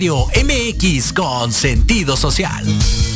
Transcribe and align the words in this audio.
Radio 0.00 0.28
MX 0.28 1.12
con 1.12 1.52
sentido 1.52 2.16
social. 2.16 2.64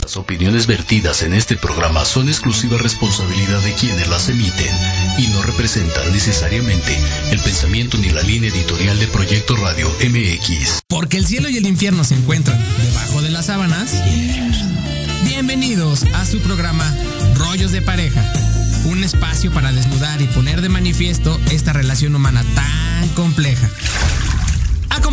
Las 0.02 0.18
opiniones 0.18 0.66
vertidas 0.66 1.22
en 1.22 1.32
este 1.32 1.56
programa 1.56 2.04
son 2.04 2.28
exclusiva 2.28 2.76
responsabilidad 2.76 3.58
de 3.60 3.72
quienes 3.72 4.06
las 4.08 4.28
emiten 4.28 4.76
y 5.16 5.28
no 5.28 5.40
representan 5.40 6.12
necesariamente 6.12 6.94
el 7.30 7.40
pensamiento 7.40 7.96
ni 7.96 8.10
la 8.10 8.20
línea 8.20 8.50
editorial 8.50 9.00
de 9.00 9.06
Proyecto 9.06 9.56
Radio 9.56 9.88
MX. 9.88 10.80
Porque 10.86 11.16
el 11.16 11.24
cielo 11.26 11.48
y 11.48 11.56
el 11.56 11.64
infierno 11.64 12.04
se 12.04 12.16
encuentran 12.16 12.62
debajo 12.76 13.22
de 13.22 13.30
las 13.30 13.46
sábanas. 13.46 13.94
Bienvenidos 15.24 16.02
a 16.12 16.26
su 16.26 16.38
programa 16.40 16.94
Rollos 17.36 17.72
de 17.72 17.80
Pareja. 17.80 18.30
Un 18.84 19.02
espacio 19.02 19.50
para 19.52 19.72
desnudar 19.72 20.20
y 20.20 20.26
poner 20.26 20.60
de 20.60 20.68
manifiesto 20.68 21.40
esta 21.50 21.72
relación 21.72 22.14
humana 22.14 22.44
tan 22.54 23.08
compleja. 23.14 23.70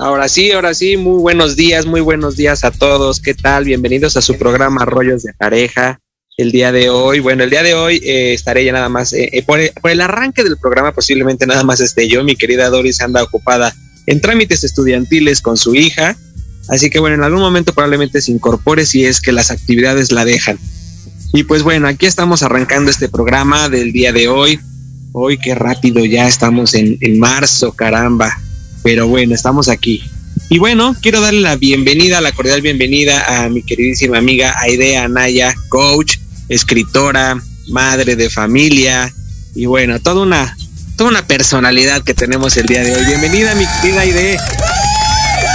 Ahora 0.00 0.30
sí, 0.30 0.50
ahora 0.50 0.72
sí, 0.72 0.96
muy 0.96 1.20
buenos 1.20 1.56
días, 1.56 1.84
muy 1.84 2.00
buenos 2.00 2.34
días 2.34 2.64
a 2.64 2.70
todos. 2.70 3.20
¿Qué 3.20 3.34
tal? 3.34 3.66
Bienvenidos 3.66 4.16
a 4.16 4.22
su 4.22 4.38
programa 4.38 4.86
Rollos 4.86 5.24
de 5.24 5.34
Pareja. 5.34 6.00
El 6.38 6.52
día 6.52 6.72
de 6.72 6.88
hoy, 6.88 7.20
bueno, 7.20 7.44
el 7.44 7.50
día 7.50 7.62
de 7.62 7.74
hoy 7.74 8.00
eh, 8.02 8.32
estaré 8.32 8.64
ya 8.64 8.72
nada 8.72 8.88
más, 8.88 9.12
eh, 9.12 9.28
eh, 9.30 9.42
por, 9.42 9.60
el, 9.60 10.00
arranque 10.00 10.42
del 10.42 10.56
programa 10.56 10.92
posiblemente 10.92 11.46
nada 11.46 11.64
más 11.64 11.80
esté 11.80 12.08
yo, 12.08 12.24
mi 12.24 12.34
querida 12.34 12.70
Doris 12.70 13.02
anda 13.02 13.22
ocupada 13.22 13.76
en 14.06 14.22
trámites 14.22 14.64
estudiantiles 14.64 15.42
con 15.42 15.58
su 15.58 15.74
hija, 15.74 16.16
así 16.70 16.88
que 16.88 16.98
bueno, 16.98 17.16
en 17.16 17.24
algún 17.24 17.42
momento 17.42 17.74
probablemente 17.74 18.22
se 18.22 18.32
incorpore 18.32 18.86
si 18.86 19.04
es 19.04 19.20
que 19.20 19.32
las 19.32 19.50
actividades 19.50 20.12
la 20.12 20.24
dejan. 20.24 20.58
Y 21.34 21.42
pues 21.42 21.62
bueno, 21.62 21.88
aquí 21.88 22.06
estamos 22.06 22.42
arrancando 22.42 22.90
este 22.90 23.10
programa 23.10 23.68
del 23.68 23.92
día 23.92 24.14
de 24.14 24.28
hoy. 24.28 24.60
Hoy 25.12 25.36
qué 25.36 25.54
rápido 25.54 26.02
ya 26.06 26.26
estamos 26.26 26.72
en, 26.72 26.96
en 27.02 27.18
marzo, 27.18 27.72
caramba. 27.72 28.34
Pero 28.82 29.08
bueno, 29.08 29.34
estamos 29.34 29.68
aquí. 29.68 30.02
Y 30.48 30.58
bueno, 30.58 30.96
quiero 31.00 31.20
darle 31.20 31.40
la 31.40 31.56
bienvenida, 31.56 32.20
la 32.20 32.32
cordial 32.32 32.62
bienvenida 32.62 33.44
a 33.44 33.48
mi 33.48 33.62
queridísima 33.62 34.18
amiga 34.18 34.54
Aidea 34.60 35.04
Anaya, 35.04 35.54
coach, 35.68 36.16
escritora, 36.48 37.40
madre 37.68 38.16
de 38.16 38.30
familia 38.30 39.12
y 39.54 39.66
bueno, 39.66 40.00
toda 40.00 40.22
una, 40.22 40.56
toda 40.96 41.10
una 41.10 41.26
personalidad 41.26 42.02
que 42.02 42.14
tenemos 42.14 42.56
el 42.56 42.66
día 42.66 42.82
de 42.82 42.94
hoy. 42.94 43.04
Bienvenida, 43.06 43.54
mi 43.54 43.64
querida 43.80 44.00
Aidea. 44.00 44.42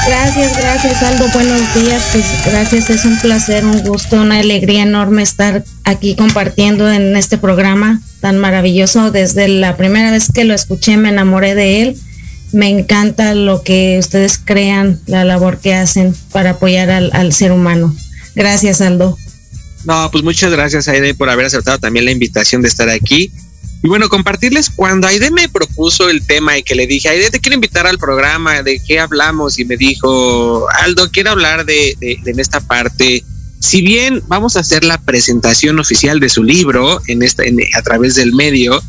Gracias, 0.07 0.57
gracias 0.57 1.03
Aldo, 1.03 1.27
buenos 1.33 1.61
días, 1.73 2.03
pues 2.11 2.25
gracias, 2.45 2.89
es 2.91 3.05
un 3.05 3.19
placer, 3.19 3.65
un 3.65 3.81
gusto, 3.81 4.21
una 4.21 4.37
alegría 4.37 4.83
enorme 4.83 5.23
estar 5.23 5.63
aquí 5.83 6.15
compartiendo 6.15 6.91
en 6.91 7.15
este 7.15 7.39
programa 7.39 8.01
tan 8.21 8.37
maravilloso. 8.37 9.09
Desde 9.09 9.47
la 9.47 9.75
primera 9.77 10.11
vez 10.11 10.31
que 10.31 10.43
lo 10.43 10.53
escuché 10.53 10.95
me 10.97 11.09
enamoré 11.09 11.55
de 11.55 11.81
él 11.81 11.97
me 12.55 12.69
encanta 12.69 13.35
lo 13.35 13.63
que 13.63 13.97
ustedes 13.99 14.39
crean, 14.43 15.01
la 15.07 15.25
labor 15.25 15.59
que 15.59 15.73
hacen 15.73 16.15
para 16.31 16.51
apoyar 16.51 16.89
al, 16.89 17.09
al, 17.13 17.33
ser 17.33 17.51
humano. 17.51 17.93
Gracias, 18.33 18.79
Aldo. 18.79 19.17
No, 19.83 20.09
pues 20.09 20.23
muchas 20.23 20.51
gracias, 20.51 20.87
Aide, 20.87 21.13
por 21.13 21.29
haber 21.29 21.45
aceptado 21.45 21.79
también 21.79 22.05
la 22.05 22.11
invitación 22.11 22.61
de 22.61 22.69
estar 22.69 22.89
aquí. 22.89 23.29
Y 23.83 23.87
bueno, 23.89 24.07
compartirles 24.07 24.69
cuando 24.69 25.05
Aide 25.05 25.31
me 25.31 25.49
propuso 25.49 26.09
el 26.09 26.25
tema 26.25 26.57
y 26.57 26.63
que 26.63 26.75
le 26.75 26.87
dije, 26.87 27.09
Aide, 27.09 27.29
te 27.29 27.41
quiero 27.41 27.55
invitar 27.55 27.87
al 27.87 27.99
programa, 27.99 28.63
¿de 28.63 28.79
qué 28.79 29.01
hablamos? 29.01 29.59
Y 29.59 29.65
me 29.65 29.75
dijo, 29.75 30.65
Aldo, 30.79 31.11
quiero 31.11 31.31
hablar 31.31 31.65
de, 31.65 31.97
de, 31.99 32.17
de 32.23 32.41
esta 32.41 32.61
parte. 32.61 33.25
Si 33.59 33.81
bien 33.81 34.23
vamos 34.27 34.55
a 34.55 34.61
hacer 34.61 34.85
la 34.85 34.97
presentación 34.97 35.77
oficial 35.77 36.21
de 36.21 36.29
su 36.29 36.41
libro 36.41 37.01
en 37.07 37.21
esta, 37.21 37.43
en, 37.43 37.57
a 37.75 37.81
través 37.81 38.15
del 38.15 38.33
medio, 38.33 38.81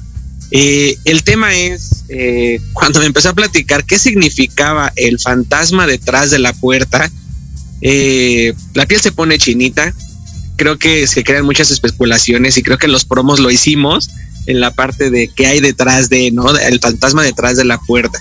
eh, 0.50 0.96
el 1.04 1.22
tema 1.24 1.54
es, 1.54 2.04
eh, 2.08 2.60
cuando 2.72 3.00
me 3.00 3.06
empezó 3.06 3.30
a 3.30 3.34
platicar 3.34 3.84
qué 3.84 3.98
significaba 3.98 4.92
el 4.96 5.18
fantasma 5.18 5.86
detrás 5.86 6.30
de 6.30 6.38
la 6.38 6.52
puerta, 6.52 7.10
eh, 7.80 8.54
la 8.74 8.86
piel 8.86 9.00
se 9.00 9.12
pone 9.12 9.38
chinita, 9.38 9.92
creo 10.56 10.78
que 10.78 11.06
se 11.06 11.24
crean 11.24 11.44
muchas 11.44 11.70
especulaciones 11.70 12.56
y 12.56 12.62
creo 12.62 12.78
que 12.78 12.88
los 12.88 13.04
promos 13.04 13.40
lo 13.40 13.50
hicimos 13.50 14.10
en 14.46 14.60
la 14.60 14.70
parte 14.70 15.10
de 15.10 15.28
qué 15.34 15.46
hay 15.46 15.60
detrás 15.60 16.08
de, 16.08 16.30
¿no? 16.30 16.56
El 16.56 16.80
fantasma 16.80 17.22
detrás 17.22 17.56
de 17.56 17.64
la 17.64 17.78
puerta. 17.78 18.18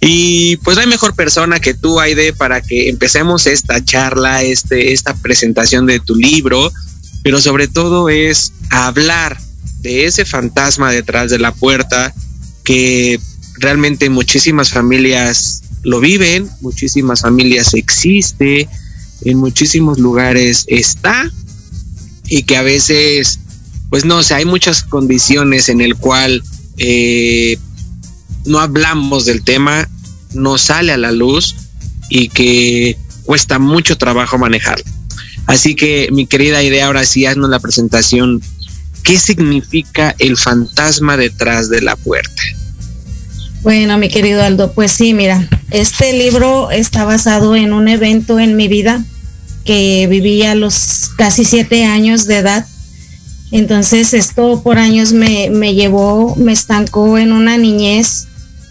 Y 0.00 0.58
pues 0.58 0.76
no 0.76 0.82
hay 0.82 0.86
mejor 0.86 1.14
persona 1.14 1.60
que 1.60 1.72
tú, 1.72 1.98
Aide, 1.98 2.34
para 2.34 2.60
que 2.60 2.90
empecemos 2.90 3.46
esta 3.46 3.82
charla, 3.82 4.42
este, 4.42 4.92
esta 4.92 5.14
presentación 5.14 5.86
de 5.86 5.98
tu 5.98 6.14
libro, 6.14 6.70
pero 7.22 7.40
sobre 7.40 7.68
todo 7.68 8.10
es 8.10 8.52
hablar 8.68 9.38
de 9.84 10.06
ese 10.06 10.24
fantasma 10.24 10.90
detrás 10.90 11.30
de 11.30 11.38
la 11.38 11.52
puerta 11.52 12.12
que 12.64 13.20
realmente 13.58 14.08
muchísimas 14.08 14.70
familias 14.70 15.62
lo 15.82 16.00
viven, 16.00 16.48
muchísimas 16.62 17.20
familias 17.20 17.74
existe, 17.74 18.66
en 19.26 19.36
muchísimos 19.36 19.98
lugares 19.98 20.64
está 20.68 21.30
y 22.26 22.44
que 22.44 22.56
a 22.56 22.62
veces, 22.62 23.40
pues 23.90 24.06
no 24.06 24.22
sé, 24.22 24.34
hay 24.34 24.46
muchas 24.46 24.82
condiciones 24.82 25.68
en 25.68 25.82
el 25.82 25.96
cual 25.96 26.42
eh, 26.78 27.58
no 28.46 28.60
hablamos 28.60 29.26
del 29.26 29.44
tema, 29.44 29.86
no 30.32 30.56
sale 30.56 30.92
a 30.92 30.96
la 30.96 31.12
luz 31.12 31.56
y 32.08 32.30
que 32.30 32.96
cuesta 33.24 33.58
mucho 33.58 33.98
trabajo 33.98 34.38
manejar. 34.38 34.82
Así 35.46 35.74
que 35.74 36.08
mi 36.10 36.26
querida 36.26 36.62
idea, 36.62 36.86
ahora 36.86 37.04
sí, 37.04 37.26
haznos 37.26 37.50
la 37.50 37.60
presentación 37.60 38.40
¿Qué 39.04 39.18
significa 39.18 40.14
el 40.18 40.36
fantasma 40.36 41.16
detrás 41.16 41.68
de 41.68 41.82
la 41.82 41.94
puerta? 41.94 42.42
Bueno, 43.62 43.96
mi 43.96 44.08
querido 44.08 44.42
Aldo, 44.42 44.72
pues 44.72 44.92
sí, 44.92 45.14
mira, 45.14 45.48
este 45.70 46.12
libro 46.12 46.70
está 46.70 47.04
basado 47.04 47.56
en 47.56 47.72
un 47.72 47.88
evento 47.88 48.38
en 48.38 48.56
mi 48.56 48.68
vida 48.68 49.02
que 49.64 50.06
viví 50.08 50.42
a 50.42 50.54
los 50.54 51.10
casi 51.16 51.44
siete 51.44 51.84
años 51.84 52.26
de 52.26 52.38
edad. 52.38 52.66
Entonces 53.52 54.12
esto 54.12 54.62
por 54.62 54.78
años 54.78 55.12
me, 55.12 55.48
me 55.48 55.74
llevó, 55.74 56.36
me 56.36 56.52
estancó 56.52 57.16
en 57.16 57.32
una 57.32 57.56
niñez 57.56 58.26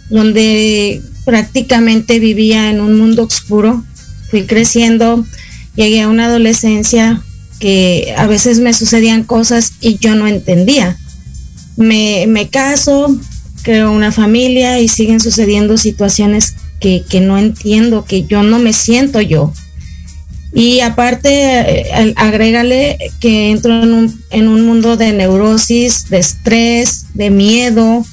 donde 0.10 1.02
prácticamente 1.26 2.20
vivía 2.20 2.70
en 2.70 2.80
un 2.80 2.98
mundo 2.98 3.24
oscuro. 3.24 3.84
Fui 4.30 4.46
creciendo, 4.46 5.26
llegué 5.76 6.02
a 6.02 6.08
una 6.08 6.26
adolescencia 6.26 7.23
que 7.64 8.14
a 8.18 8.28
veces 8.28 8.60
me 8.60 8.74
sucedían 8.74 9.24
cosas 9.24 9.76
y 9.80 9.98
yo 9.98 10.16
no 10.16 10.28
entendía. 10.28 10.98
Me, 11.78 12.26
me 12.28 12.50
caso, 12.50 13.18
creo 13.62 13.94
una 13.94 14.12
familia 14.12 14.82
y 14.82 14.90
siguen 14.90 15.22
sucediendo 15.22 15.78
situaciones 15.78 16.56
que, 16.82 17.06
que, 17.10 17.22
no 17.22 17.38
entiendo, 17.38 18.04
que 18.04 18.26
yo 18.26 18.44
no 18.44 18.60
me 18.60 18.74
siento 18.74 19.22
yo. 19.22 19.54
Y 20.54 20.82
aparte, 20.82 21.30
eh, 21.30 22.14
agrégale 22.18 22.98
que 23.22 23.52
entro 23.52 23.82
en 23.82 23.94
un, 23.94 24.24
en 24.32 24.50
un, 24.50 24.66
mundo 24.66 24.98
de 24.98 25.14
neurosis, 25.14 26.10
de 26.10 26.18
estrés, 26.18 27.06
de 27.14 27.30
miedo. 27.30 28.06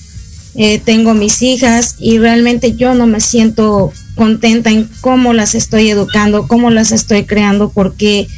Eh, 0.55 0.79
tengo 0.79 1.13
mis 1.13 1.43
hijas 1.43 1.97
y 1.99 2.19
realmente 2.19 2.77
yo 2.77 2.95
no 2.95 3.09
me 3.09 3.21
siento 3.21 3.93
contenta 4.15 4.71
en 4.71 4.89
cómo 5.01 5.33
las 5.33 5.57
estoy 5.57 5.91
educando, 5.91 6.47
cómo 6.47 6.71
las 6.71 6.93
estoy 6.93 7.25
creando, 7.25 7.71
porque 7.71 8.29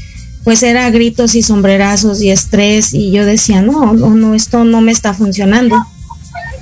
pues 0.44 0.62
era 0.62 0.90
gritos 0.90 1.34
y 1.34 1.42
sombrerazos 1.42 2.20
y 2.22 2.30
estrés 2.30 2.94
y 2.94 3.12
yo 3.12 3.24
decía, 3.24 3.62
no, 3.62 3.92
no, 3.92 4.10
no, 4.10 4.34
esto 4.34 4.64
no 4.64 4.80
me 4.80 4.92
está 4.92 5.14
funcionando. 5.14 5.76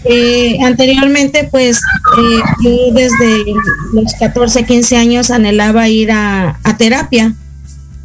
Eh, 0.05 0.59
anteriormente, 0.65 1.49
pues 1.51 1.79
eh, 1.79 2.41
yo 2.63 2.95
desde 2.95 3.53
los 3.93 4.15
14, 4.19 4.65
15 4.65 4.97
años 4.97 5.31
anhelaba 5.31 5.89
ir 5.89 6.11
a, 6.13 6.59
terapia, 6.79 7.35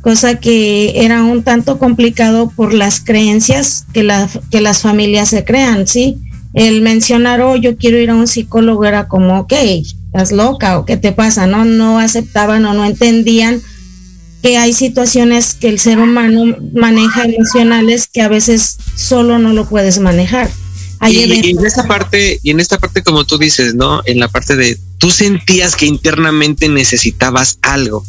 cosa 0.01 0.35
que 0.35 1.05
era 1.05 1.23
un 1.23 1.43
tanto 1.43 1.79
complicado 1.79 2.51
por 2.53 2.73
las 2.73 2.99
creencias 2.99 3.85
que, 3.93 4.03
la, 4.03 4.29
que 4.51 4.59
las 4.59 4.81
familias 4.81 5.29
se 5.29 5.45
crean, 5.45 5.87
¿sí? 5.87 6.17
El 6.53 6.81
mencionar, 6.81 7.41
oh, 7.41 7.55
yo 7.55 7.77
quiero 7.77 7.97
ir 7.97 8.09
a 8.09 8.15
un 8.15 8.27
psicólogo 8.27 8.85
era 8.85 9.07
como, 9.07 9.39
ok, 9.39 9.53
estás 9.53 10.31
loca 10.31 10.79
o 10.79 10.85
qué 10.85 10.97
te 10.97 11.11
pasa, 11.11 11.47
¿no? 11.47 11.63
No 11.65 11.99
aceptaban 11.99 12.65
o 12.65 12.73
no 12.73 12.85
entendían 12.85 13.61
que 14.45 14.57
hay 14.57 14.73
situaciones 14.73 15.55
que 15.55 15.69
el 15.69 15.79
ser 15.79 15.97
humano 15.97 16.55
maneja 16.71 17.23
emocionales 17.23 18.07
que 18.13 18.21
a 18.21 18.27
veces 18.27 18.77
solo 18.95 19.39
no 19.39 19.53
lo 19.53 19.67
puedes 19.67 19.97
manejar. 19.97 20.51
y, 21.09 21.49
en 21.49 21.65
esta 21.65 21.87
parte, 21.87 22.39
y 22.43 22.51
en 22.51 22.59
esta 22.59 22.77
parte, 22.77 23.01
como 23.01 23.23
tú 23.23 23.39
dices, 23.39 23.73
¿no? 23.73 24.03
En 24.05 24.19
la 24.19 24.27
parte 24.27 24.55
de 24.55 24.77
tú 24.99 25.09
sentías 25.09 25.75
que 25.75 25.87
internamente 25.87 26.69
necesitabas 26.69 27.57
algo. 27.63 28.05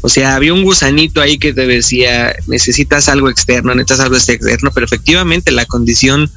O 0.00 0.08
sea, 0.08 0.34
había 0.34 0.54
un 0.54 0.64
gusanito 0.64 1.20
ahí 1.20 1.38
que 1.38 1.52
te 1.52 1.68
decía, 1.68 2.34
necesitas 2.48 3.08
algo 3.08 3.30
externo, 3.30 3.72
necesitas 3.72 4.00
algo 4.00 4.16
externo, 4.16 4.72
pero 4.74 4.86
efectivamente 4.86 5.52
la 5.52 5.66
condición, 5.66 6.28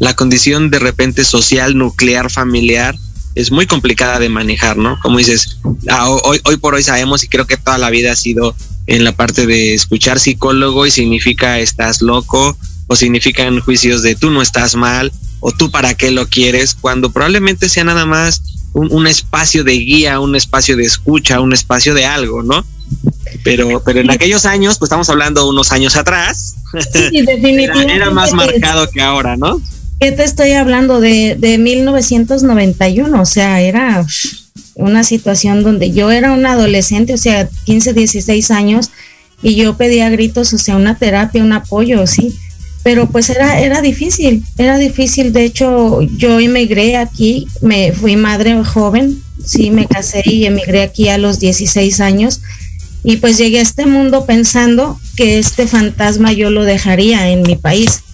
la 0.00 0.16
condición 0.16 0.68
de 0.68 0.80
repente 0.80 1.24
social, 1.24 1.78
nuclear, 1.78 2.28
familiar, 2.28 2.96
es 3.36 3.52
muy 3.52 3.68
complicada 3.68 4.18
de 4.18 4.30
manejar, 4.30 4.76
¿no? 4.76 4.98
Como 5.00 5.18
dices, 5.18 5.58
ah, 5.88 6.10
hoy, 6.10 6.40
hoy 6.42 6.56
por 6.56 6.74
hoy 6.74 6.82
sabemos 6.82 7.22
y 7.22 7.28
creo 7.28 7.46
que 7.46 7.56
toda 7.56 7.78
la 7.78 7.90
vida 7.90 8.10
ha 8.10 8.16
sido 8.16 8.56
en 8.86 9.04
la 9.04 9.12
parte 9.12 9.46
de 9.46 9.74
escuchar 9.74 10.20
psicólogo 10.20 10.86
y 10.86 10.90
significa 10.90 11.58
estás 11.58 12.02
loco 12.02 12.56
o 12.86 12.96
significan 12.96 13.60
juicios 13.60 14.02
de 14.02 14.14
tú 14.14 14.30
no 14.30 14.42
estás 14.42 14.76
mal 14.76 15.12
o 15.40 15.52
tú 15.52 15.70
para 15.70 15.94
qué 15.94 16.10
lo 16.10 16.28
quieres, 16.28 16.74
cuando 16.74 17.12
probablemente 17.12 17.68
sea 17.68 17.84
nada 17.84 18.06
más 18.06 18.42
un, 18.72 19.06
espacio 19.06 19.64
de 19.64 19.72
guía, 19.72 20.20
un 20.20 20.36
espacio 20.36 20.76
de 20.76 20.84
escucha, 20.84 21.40
un 21.40 21.52
espacio 21.52 21.94
de 21.94 22.04
algo, 22.04 22.42
¿no? 22.42 22.64
Pero, 23.42 23.82
pero 23.84 24.00
en 24.00 24.10
aquellos 24.10 24.44
años, 24.44 24.78
pues 24.78 24.88
estamos 24.88 25.08
hablando 25.08 25.48
unos 25.48 25.72
años 25.72 25.96
atrás, 25.96 26.56
sí, 26.92 27.22
definitivamente 27.22 27.94
era, 27.96 28.10
más 28.10 28.32
marcado 28.32 28.88
que 28.90 29.00
ahora, 29.00 29.36
¿no? 29.36 29.60
¿Qué 29.98 30.12
te 30.12 30.24
estoy 30.24 30.52
hablando 30.52 31.00
de, 31.00 31.36
de 31.38 31.56
1991? 31.58 33.20
O 33.20 33.24
sea, 33.24 33.60
era 33.62 34.04
una 34.76 35.02
situación 35.04 35.62
donde 35.62 35.90
yo 35.90 36.10
era 36.10 36.32
una 36.32 36.52
adolescente, 36.52 37.14
o 37.14 37.18
sea, 37.18 37.48
15, 37.64 37.92
16 37.92 38.50
años, 38.50 38.90
y 39.42 39.54
yo 39.56 39.76
pedía 39.76 40.08
gritos, 40.08 40.52
o 40.52 40.58
sea, 40.58 40.76
una 40.76 40.96
terapia, 40.96 41.42
un 41.42 41.52
apoyo, 41.52 42.06
sí 42.06 42.34
pero 42.86 43.08
pues 43.08 43.30
era, 43.30 43.58
era 43.58 43.82
difícil, 43.82 44.44
era 44.58 44.78
difícil. 44.78 45.32
De 45.32 45.42
hecho, 45.42 46.02
yo 46.02 46.38
emigré 46.38 46.96
aquí, 46.96 47.48
me 47.60 47.90
fui 47.90 48.14
madre 48.14 48.62
joven, 48.62 49.20
sí, 49.44 49.72
me 49.72 49.88
casé 49.88 50.22
y 50.24 50.46
emigré 50.46 50.82
aquí 50.82 51.08
a 51.08 51.18
los 51.18 51.40
16 51.40 51.98
años. 51.98 52.42
Y 53.02 53.16
pues 53.16 53.38
llegué 53.38 53.58
a 53.58 53.62
este 53.62 53.86
mundo 53.86 54.24
pensando 54.24 55.00
que 55.16 55.40
este 55.40 55.66
fantasma 55.66 56.30
yo 56.30 56.50
lo 56.50 56.62
dejaría 56.62 57.28
en 57.28 57.42
mi 57.42 57.56
país. 57.56 58.04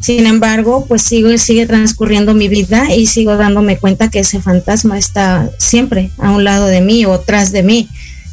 Sin 0.00 0.26
embargo, 0.26 0.86
pues 0.86 1.02
sigo, 1.02 1.36
sigue 1.38 1.66
transcurriendo 1.66 2.34
mi 2.34 2.48
vida 2.48 2.94
y 2.94 3.06
sigo 3.06 3.36
dándome 3.36 3.78
cuenta 3.78 4.10
que 4.10 4.20
ese 4.20 4.40
fantasma 4.40 4.98
está 4.98 5.50
siempre 5.58 6.10
a 6.18 6.30
un 6.30 6.44
lado 6.44 6.66
de 6.66 6.80
mí 6.80 7.04
o 7.06 7.18
tras 7.20 7.52
de 7.52 7.62
mí, 7.62 7.88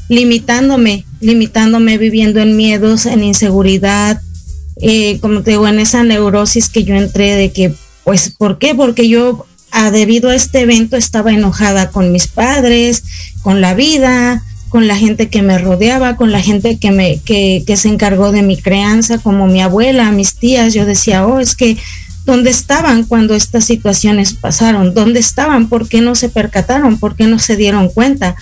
limitándome, 0.10 1.06
limitándome, 1.20 1.98
viviendo 1.98 2.40
en 2.40 2.56
miedos, 2.56 3.06
en 3.06 3.24
inseguridad, 3.24 4.22
eh, 4.82 5.20
como 5.22 5.42
te 5.42 5.52
digo, 5.52 5.68
en 5.68 5.80
esa 5.80 6.04
neurosis 6.04 6.70
que 6.70 6.84
yo 6.84 6.96
entré 6.96 7.36
de 7.36 7.52
que, 7.52 7.74
pues, 8.04 8.34
¿por 8.38 8.58
qué? 8.58 8.76
Porque 8.76 9.08
yo, 9.08 9.46
a, 9.72 9.92
debido 9.92 10.30
a 10.30 10.36
este 10.36 10.62
evento, 10.62 10.98
estaba 10.98 11.32
enojada 11.32 11.90
con 11.90 12.12
mis 12.12 12.28
padres, 12.28 13.04
con 13.42 13.62
la 13.62 13.74
vida, 13.74 14.44
con 14.74 14.88
la 14.88 14.98
gente 14.98 15.30
que 15.30 15.44
me 15.44 15.60
rodeaba, 15.60 16.16
con 16.16 16.32
la 16.32 16.42
gente 16.42 16.80
que 16.80 16.90
me, 16.90 17.20
que, 17.20 17.64
que 17.68 17.78
se 17.78 17.90
encargó 17.90 18.32
de 18.32 18.42
mi 18.42 18.58
crianza, 18.58 19.20
como 19.20 19.46
mi 19.46 19.62
abuela, 19.62 20.12
mis 20.12 20.34
tías. 20.34 20.74
Yo 20.74 20.88
decía, 20.88 21.28
oh, 21.28 21.40
es 21.40 21.56
que 21.56 21.78
¿Dónde 22.26 22.50
estaban 22.50 23.04
cuando 23.04 23.36
estas 23.36 23.66
situaciones 23.66 24.34
pasaron? 24.34 24.96
¿Dónde 24.96 25.20
estaban? 25.20 25.70
¿Por 25.70 25.88
qué 25.88 26.02
no 26.02 26.16
se 26.16 26.30
percataron? 26.30 26.98
¿Por 26.98 27.16
qué 27.16 27.28
no 27.28 27.38
se 27.38 27.56
dieron 27.56 27.88
cuenta? 27.90 28.36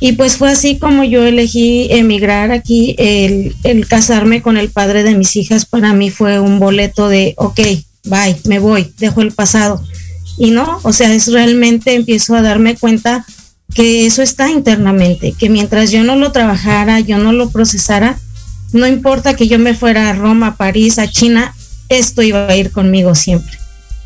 Y 0.00 0.12
pues 0.12 0.36
fue 0.36 0.50
así 0.50 0.78
como 0.78 1.04
yo 1.04 1.22
elegí 1.26 1.88
emigrar 1.90 2.50
aquí, 2.50 2.94
el, 2.96 3.86
casarme 3.88 4.40
con 4.40 4.56
el 4.56 4.70
padre 4.70 5.02
de 5.02 5.16
mis 5.16 5.36
hijas 5.36 5.66
para 5.66 5.92
mí 5.92 6.08
fue 6.08 6.40
un 6.40 6.58
boleto 6.58 7.10
de, 7.10 7.34
ok, 7.36 7.60
bye, 8.04 8.36
me 8.44 8.58
voy, 8.58 8.90
dejo 8.98 9.20
el 9.20 9.32
pasado. 9.32 9.82
Y 10.38 10.50
no, 10.50 10.80
o 10.82 10.94
sea, 10.94 11.12
es 11.12 11.30
realmente 11.30 11.94
empiezo 11.94 12.36
a 12.36 12.42
darme 12.42 12.74
cuenta 12.74 13.26
que 13.74 14.06
eso 14.06 14.22
está 14.22 14.50
internamente, 14.50 15.34
que 15.38 15.48
mientras 15.48 15.90
yo 15.90 16.02
no 16.04 16.16
lo 16.16 16.32
trabajara, 16.32 17.00
yo 17.00 17.18
no 17.18 17.32
lo 17.32 17.50
procesara, 17.50 18.18
no 18.72 18.86
importa 18.86 19.36
que 19.36 19.48
yo 19.48 19.58
me 19.58 19.74
fuera 19.74 20.10
a 20.10 20.14
Roma, 20.14 20.48
a 20.48 20.56
París, 20.56 20.98
a 20.98 21.08
China, 21.08 21.54
esto 21.88 22.22
iba 22.22 22.48
a 22.48 22.56
ir 22.56 22.70
conmigo 22.70 23.14
siempre. 23.14 23.58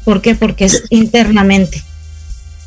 ¿Por 0.04 0.20
qué? 0.20 0.34
Porque 0.34 0.64
es 0.64 0.84
internamente 0.90 1.82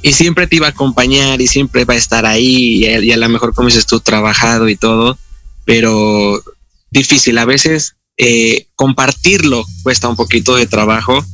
y 0.05 0.13
siempre 0.13 0.45
te 0.45 0.57
iba 0.57 0.67
a 0.67 0.69
acompañar 0.69 1.41
y 1.41 1.47
siempre 1.47 1.83
va 1.83 1.95
a 1.95 1.97
estar 1.97 2.27
ahí 2.27 2.85
y 2.85 3.11
a, 3.11 3.17
lo 3.17 3.27
mejor 3.27 3.55
como 3.55 3.69
dices 3.69 3.87
tú 3.87 3.99
trabajado 3.99 4.69
y 4.69 4.75
todo, 4.75 5.17
pero 5.65 6.43
difícil 6.91 7.39
a 7.39 7.45
veces 7.45 7.95
eh, 8.15 8.67
compartirlo 8.75 9.65
cuesta 9.81 10.07
un 10.07 10.15
poquito 10.15 10.57
de 10.57 10.67
trabajo. 10.67 11.25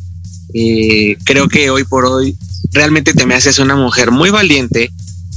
Eh, 0.53 1.17
creo 1.25 1.49
que 1.49 1.69
hoy 1.69 1.83
por 1.83 2.05
hoy 2.05 2.37
realmente 2.71 3.13
te 3.13 3.25
me 3.25 3.35
haces 3.35 3.59
una 3.59 3.75
mujer 3.75 4.11
muy 4.11 4.29
valiente 4.29 4.89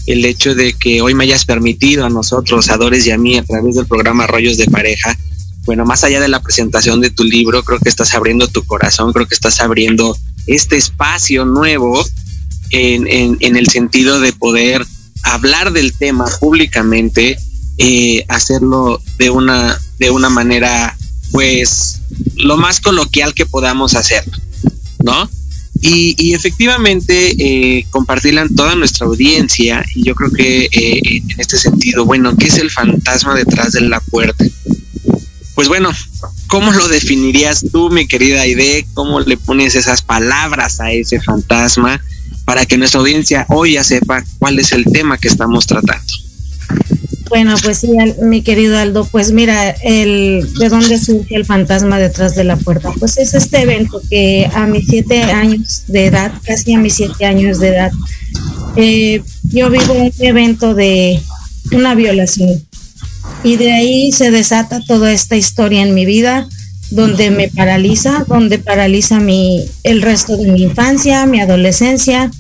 el 0.07 0.25
hecho 0.25 0.55
de 0.55 0.73
que 0.75 1.01
hoy 1.01 1.15
me 1.15 1.25
hayas 1.25 1.45
permitido 1.45 2.05
a 2.05 2.11
nosotros, 2.11 2.69
a 2.71 2.77
Dores 2.77 3.07
y 3.07 3.11
a 3.11 3.19
mí, 3.19 3.39
a 3.39 3.45
través 3.45 3.77
del 3.77 3.87
programa 3.87 4.27
Rollos 4.27 4.57
de 4.57 4.67
Pareja, 4.67 5.17
bueno, 5.65 5.85
más 5.87 6.05
allá 6.05 6.21
de 6.21 6.29
la 6.29 6.43
presentación 6.43 7.01
de 7.01 7.11
tu 7.11 7.25
libro, 7.25 7.63
creo 7.63 7.79
que 7.79 7.89
estás 7.89 8.15
abriendo 8.15 8.49
tu 8.49 8.65
corazón, 8.65 9.13
creo 9.13 9.27
que 9.27 9.35
estás 9.35 9.61
abriendo 9.61 10.17
este 10.47 10.77
espacio 10.77 11.47
nuevo 11.47 12.05
en, 12.71 13.07
en, 13.41 13.57
el 13.57 13.69
sentido 13.69 14.21
de 14.21 14.33
poder 14.33 14.85
hablar 15.23 15.73
del 15.73 15.97
tema 15.97 16.27
públicamente, 16.39 17.39
eh, 17.79 18.25
hacerlo 18.29 19.01
de 19.19 19.31
una, 19.31 19.81
de 19.99 20.11
una 20.11 20.29
manera, 20.29 20.97
pues, 21.33 22.01
lo 22.37 22.57
más 22.59 22.81
coloquial 22.81 23.33
que 23.33 23.47
podamos 23.47 23.95
hacer, 23.95 24.25
¿no? 25.03 25.31
Y, 25.87 26.15
y 26.19 26.35
efectivamente, 26.35 27.35
eh, 27.39 27.87
compartirla 27.91 28.47
toda 28.57 28.75
nuestra 28.75 29.07
audiencia, 29.07 29.85
y 29.95 30.05
yo 30.05 30.15
creo 30.15 30.31
que 30.31 30.69
eh, 30.73 31.01
en 31.05 31.41
este 31.41 31.59
sentido, 31.59 32.07
bueno, 32.07 32.35
¿qué 32.37 32.47
es 32.47 32.59
el 32.59 32.71
fantasma 32.71 33.35
detrás 33.35 33.73
de 33.73 33.83
la 33.83 34.01
puerta? 34.01 34.45
Pues 35.55 35.69
bueno, 35.69 35.91
¿cómo 36.47 36.73
lo 36.73 36.89
definirías 36.89 37.67
tú, 37.71 37.91
mi 37.91 38.07
querida 38.07 38.41
Aide? 38.41 38.87
¿Cómo 38.95 39.21
le 39.21 39.37
pones 39.37 39.75
esas 39.75 40.01
palabras 40.01 40.81
a 40.81 40.91
ese 40.91 41.21
fantasma? 41.21 42.01
para 42.45 42.67
que 42.67 42.77
nuestra 42.77 43.01
audiencia 43.01 43.47
hoy 43.49 43.73
ya 43.73 43.85
sepa 43.85 44.23
cuál 44.39 44.59
es 44.59 44.73
el 44.73 44.85
tema 44.85 45.19
que 45.19 45.29
estamos 45.29 45.67
tratando. 45.67 46.13
Bueno, 47.29 47.55
pues 47.63 47.79
sí, 47.79 47.91
mi 48.23 48.43
querido 48.43 48.79
Aldo, 48.79 49.07
pues 49.11 49.33
mira, 49.33 49.71
el, 49.71 50.47
¿de 50.59 50.69
dónde 50.69 50.99
surge 50.99 51.35
el 51.35 51.45
fantasma 51.45 51.99
detrás 51.99 52.35
de 52.35 52.45
la 52.45 52.57
puerta? 52.57 52.93
Pues 52.99 53.19
es 53.19 53.35
este 53.35 53.63
evento 53.63 54.01
que 54.09 54.49
a 54.55 54.67
mis 54.67 54.87
siete 54.87 55.23
años 55.23 55.85
de 55.89 56.07
edad, 56.07 56.33
casi 56.45 56.75
a 56.75 56.79
mis 56.79 56.95
siete 56.95 57.25
años 57.25 57.59
de 57.59 57.69
edad, 57.69 57.93
eh, 58.77 59.23
yo 59.45 59.71
vivo 59.71 59.95
un 59.95 60.13
evento 60.19 60.75
de 60.75 61.21
una 61.73 61.95
violación 61.95 62.63
y 63.43 63.57
de 63.57 63.73
ahí 63.73 64.13
se 64.13 64.31
desata 64.31 64.81
toda 64.87 65.13
esta 65.13 65.37
historia 65.37 65.83
en 65.83 65.95
mi 65.95 66.07
vida 66.07 66.49
donde 66.91 67.31
me 67.31 67.49
paraliza, 67.49 68.25
donde 68.29 68.59
paraliza 68.59 69.19
mi, 69.19 69.65
el 69.83 70.03
resto 70.03 70.37
de 70.37 70.51
mi 70.53 70.63
infancia, 70.63 71.27
mi 71.27 71.41
adolescencia, 71.41 72.31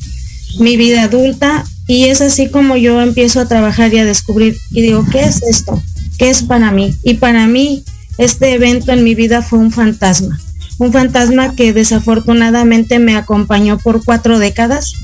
mi 0.59 0.77
vida 0.77 1.05
adulta. 1.05 1.65
Y 1.87 2.05
es 2.05 2.21
así 2.21 2.49
como 2.49 2.77
yo 2.77 3.01
empiezo 3.01 3.41
a 3.41 3.49
trabajar 3.49 3.93
y 3.93 3.99
a 3.99 4.05
descubrir 4.05 4.57
y 4.71 4.83
digo, 4.83 5.05
¿qué 5.11 5.21
es 5.21 5.43
esto? 5.43 5.83
¿Qué 6.19 6.31
es 6.31 6.43
para 6.43 6.71
mí? 6.71 6.95
Y 7.03 7.15
para 7.15 7.47
mí 7.47 7.85
este 8.19 8.55
evento 8.55 8.93
en 8.93 9.05
mi 9.05 9.15
vida 9.15 9.43
fue 9.43 9.59
un 9.59 9.71
fantasma. 9.71 10.41
Un 10.79 10.93
fantasma 10.93 11.55
que 11.55 11.73
desafortunadamente 11.73 12.99
me 12.99 13.17
acompañó 13.17 13.79
por 13.79 14.05
cuatro 14.05 14.39
décadas. 14.39 14.95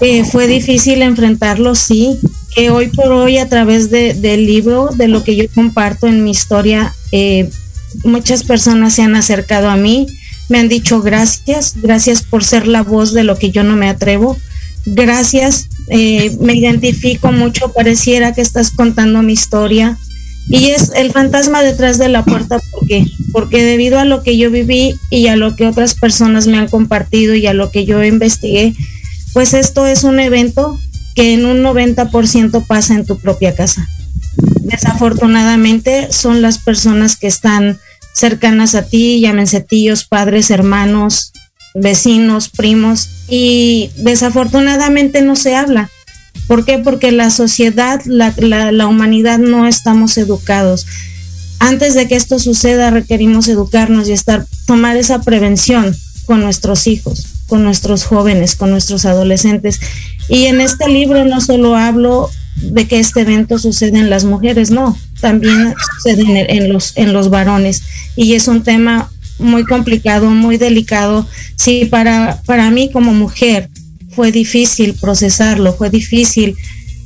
Eh, 0.00 0.24
fue 0.24 0.46
difícil 0.46 1.02
enfrentarlo, 1.02 1.74
sí. 1.74 2.18
Que 2.54 2.70
hoy 2.70 2.88
por 2.88 3.12
hoy 3.12 3.38
a 3.38 3.48
través 3.48 3.90
de, 3.90 4.14
del 4.14 4.46
libro, 4.46 4.90
de 4.94 5.08
lo 5.08 5.24
que 5.24 5.36
yo 5.36 5.44
comparto 5.54 6.06
en 6.06 6.22
mi 6.22 6.32
historia, 6.32 6.92
eh, 7.12 7.48
muchas 8.04 8.44
personas 8.44 8.94
se 8.94 9.02
han 9.02 9.14
acercado 9.14 9.70
a 9.70 9.76
mí, 9.76 10.06
me 10.48 10.58
han 10.58 10.68
dicho 10.68 11.00
gracias, 11.00 11.74
gracias 11.80 12.22
por 12.22 12.44
ser 12.44 12.66
la 12.66 12.82
voz 12.82 13.12
de 13.12 13.24
lo 13.24 13.38
que 13.38 13.50
yo 13.50 13.64
no 13.64 13.76
me 13.76 13.88
atrevo, 13.88 14.36
gracias, 14.86 15.68
eh, 15.88 16.36
me 16.40 16.54
identifico 16.54 17.32
mucho, 17.32 17.72
pareciera 17.72 18.32
que 18.32 18.40
estás 18.40 18.70
contando 18.70 19.22
mi 19.22 19.32
historia. 19.32 19.98
Y 20.48 20.70
es 20.70 20.90
el 20.96 21.12
fantasma 21.12 21.62
detrás 21.62 21.98
de 21.98 22.08
la 22.08 22.24
puerta, 22.24 22.58
¿por 22.72 22.86
qué? 22.88 23.06
Porque 23.30 23.62
debido 23.62 24.00
a 24.00 24.04
lo 24.04 24.22
que 24.22 24.36
yo 24.36 24.50
viví 24.50 24.94
y 25.08 25.28
a 25.28 25.36
lo 25.36 25.54
que 25.54 25.66
otras 25.66 25.94
personas 25.94 26.48
me 26.48 26.58
han 26.58 26.68
compartido 26.68 27.34
y 27.34 27.46
a 27.46 27.54
lo 27.54 27.70
que 27.70 27.84
yo 27.84 28.02
investigué, 28.02 28.74
pues 29.32 29.54
esto 29.54 29.86
es 29.86 30.02
un 30.02 30.18
evento 30.18 30.78
que 31.14 31.34
en 31.34 31.46
un 31.46 31.62
90% 31.62 32.66
pasa 32.66 32.94
en 32.94 33.06
tu 33.06 33.18
propia 33.18 33.54
casa 33.54 33.86
desafortunadamente 34.72 36.08
son 36.10 36.42
las 36.42 36.58
personas 36.58 37.16
que 37.16 37.26
están 37.26 37.78
cercanas 38.14 38.74
a 38.74 38.86
ti, 38.86 39.20
llámense 39.20 39.60
tíos, 39.60 40.04
padres, 40.04 40.50
hermanos, 40.50 41.32
vecinos, 41.74 42.48
primos, 42.48 43.08
y 43.28 43.90
desafortunadamente 43.96 45.22
no 45.22 45.36
se 45.36 45.54
habla. 45.54 45.90
¿Por 46.46 46.64
qué? 46.64 46.78
Porque 46.78 47.12
la 47.12 47.30
sociedad, 47.30 48.00
la, 48.04 48.34
la, 48.38 48.86
humanidad 48.86 49.38
no 49.38 49.66
estamos 49.66 50.18
educados. 50.18 50.86
Antes 51.58 51.94
de 51.94 52.08
que 52.08 52.16
esto 52.16 52.38
suceda 52.38 52.90
requerimos 52.90 53.48
educarnos 53.48 54.08
y 54.08 54.12
estar, 54.12 54.46
tomar 54.66 54.96
esa 54.96 55.20
prevención 55.22 55.94
con 56.26 56.40
nuestros 56.40 56.86
hijos 56.86 57.32
con 57.52 57.64
nuestros 57.64 58.04
jóvenes, 58.04 58.56
con 58.56 58.70
nuestros 58.70 59.04
adolescentes. 59.04 59.78
Y 60.30 60.46
en 60.46 60.62
este 60.62 60.88
libro 60.88 61.26
no 61.26 61.42
solo 61.42 61.76
hablo 61.76 62.30
de 62.56 62.88
que 62.88 62.98
este 62.98 63.20
evento 63.20 63.58
sucede 63.58 63.98
en 63.98 64.08
las 64.08 64.24
mujeres, 64.24 64.70
no, 64.70 64.96
también 65.20 65.74
sucede 65.96 66.56
en, 66.56 66.72
los, 66.72 66.96
en 66.96 67.12
los 67.12 67.28
varones. 67.28 67.82
Y 68.16 68.32
es 68.32 68.48
un 68.48 68.62
tema 68.62 69.10
muy 69.42 69.64
complicado, 69.64 70.30
muy 70.30 70.56
delicado. 70.56 71.26
Sí, 71.56 71.86
para, 71.86 72.40
para 72.46 72.70
mí 72.70 72.90
como 72.90 73.12
mujer 73.12 73.68
fue 74.10 74.32
difícil 74.32 74.94
procesarlo, 74.94 75.74
fue 75.74 75.90
difícil 75.90 76.56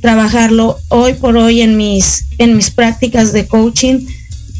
trabajarlo. 0.01 0.77
Hoy 0.89 1.13
por 1.13 1.37
hoy 1.37 1.61
en 1.61 1.77
mis, 1.77 2.25
en 2.37 2.55
mis 2.55 2.69
prácticas 2.71 3.33
de 3.33 3.47
coaching 3.47 4.05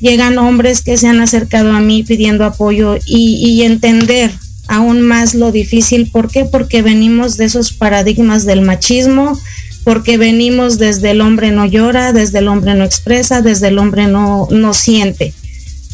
llegan 0.01 0.37
hombres 0.37 0.81
que 0.81 0.97
se 0.97 1.07
han 1.07 1.21
acercado 1.21 1.71
a 1.71 1.79
mí 1.79 2.03
pidiendo 2.03 2.45
apoyo 2.45 2.97
y, 3.05 3.35
y 3.35 3.63
entender 3.63 4.31
aún 4.67 5.01
más 5.01 5.33
lo 5.33 5.51
difícil. 5.51 6.09
¿Por 6.11 6.29
qué? 6.29 6.45
Porque 6.45 6.81
venimos 6.81 7.37
de 7.37 7.45
esos 7.45 7.71
paradigmas 7.71 8.45
del 8.45 8.61
machismo, 8.61 9.39
porque 9.83 10.17
venimos 10.17 10.77
desde 10.77 11.11
el 11.11 11.21
hombre 11.21 11.51
no 11.51 11.65
llora, 11.65 12.13
desde 12.13 12.39
el 12.39 12.47
hombre 12.47 12.75
no 12.75 12.83
expresa, 12.83 13.41
desde 13.41 13.69
el 13.69 13.79
hombre 13.79 14.07
no, 14.07 14.47
no 14.51 14.73
siente. 14.73 15.33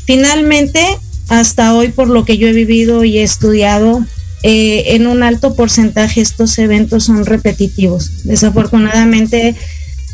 Finalmente, 0.06 0.84
hasta 1.30 1.74
hoy, 1.74 1.90
por 1.90 2.08
lo 2.08 2.26
que 2.26 2.38
yo 2.38 2.48
he 2.48 2.54
vivido 2.54 3.04
y 3.04 3.20
he 3.20 3.24
estudiado, 3.24 4.06
eh, 4.44 4.96
en 4.96 5.08
un 5.08 5.24
alto 5.24 5.56
porcentaje 5.56 6.22
estos 6.22 6.58
eventos 6.60 7.06
son 7.06 7.26
repetitivos. 7.26 8.24
Desafortunadamente, 8.26 9.56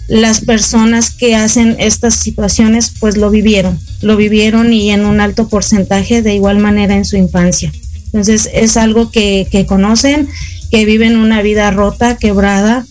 las 0.08 0.42
personas 0.42 1.12
que 1.12 1.36
hacen 1.36 1.76
estas 1.80 2.16
situaciones 2.16 2.92
pues 3.00 3.16
lo 3.16 3.30
vivieron, 3.30 3.80
lo 4.02 4.18
vivieron 4.18 4.74
y 4.74 4.90
en 4.92 5.06
un 5.06 5.22
alto 5.22 5.48
porcentaje 5.48 6.22
de 6.22 6.34
igual 6.34 6.58
manera 6.58 6.96
en 6.96 7.06
su 7.06 7.16
infancia. 7.16 7.72
Entonces 8.06 8.50
es 8.54 8.76
algo 8.76 9.12
que, 9.12 9.66
conocen, 9.68 10.28
que 10.72 10.86
viven 10.86 11.18
una 11.18 11.44
vida 11.44 11.70
rota, 11.70 12.18
quebrada. 12.18 12.86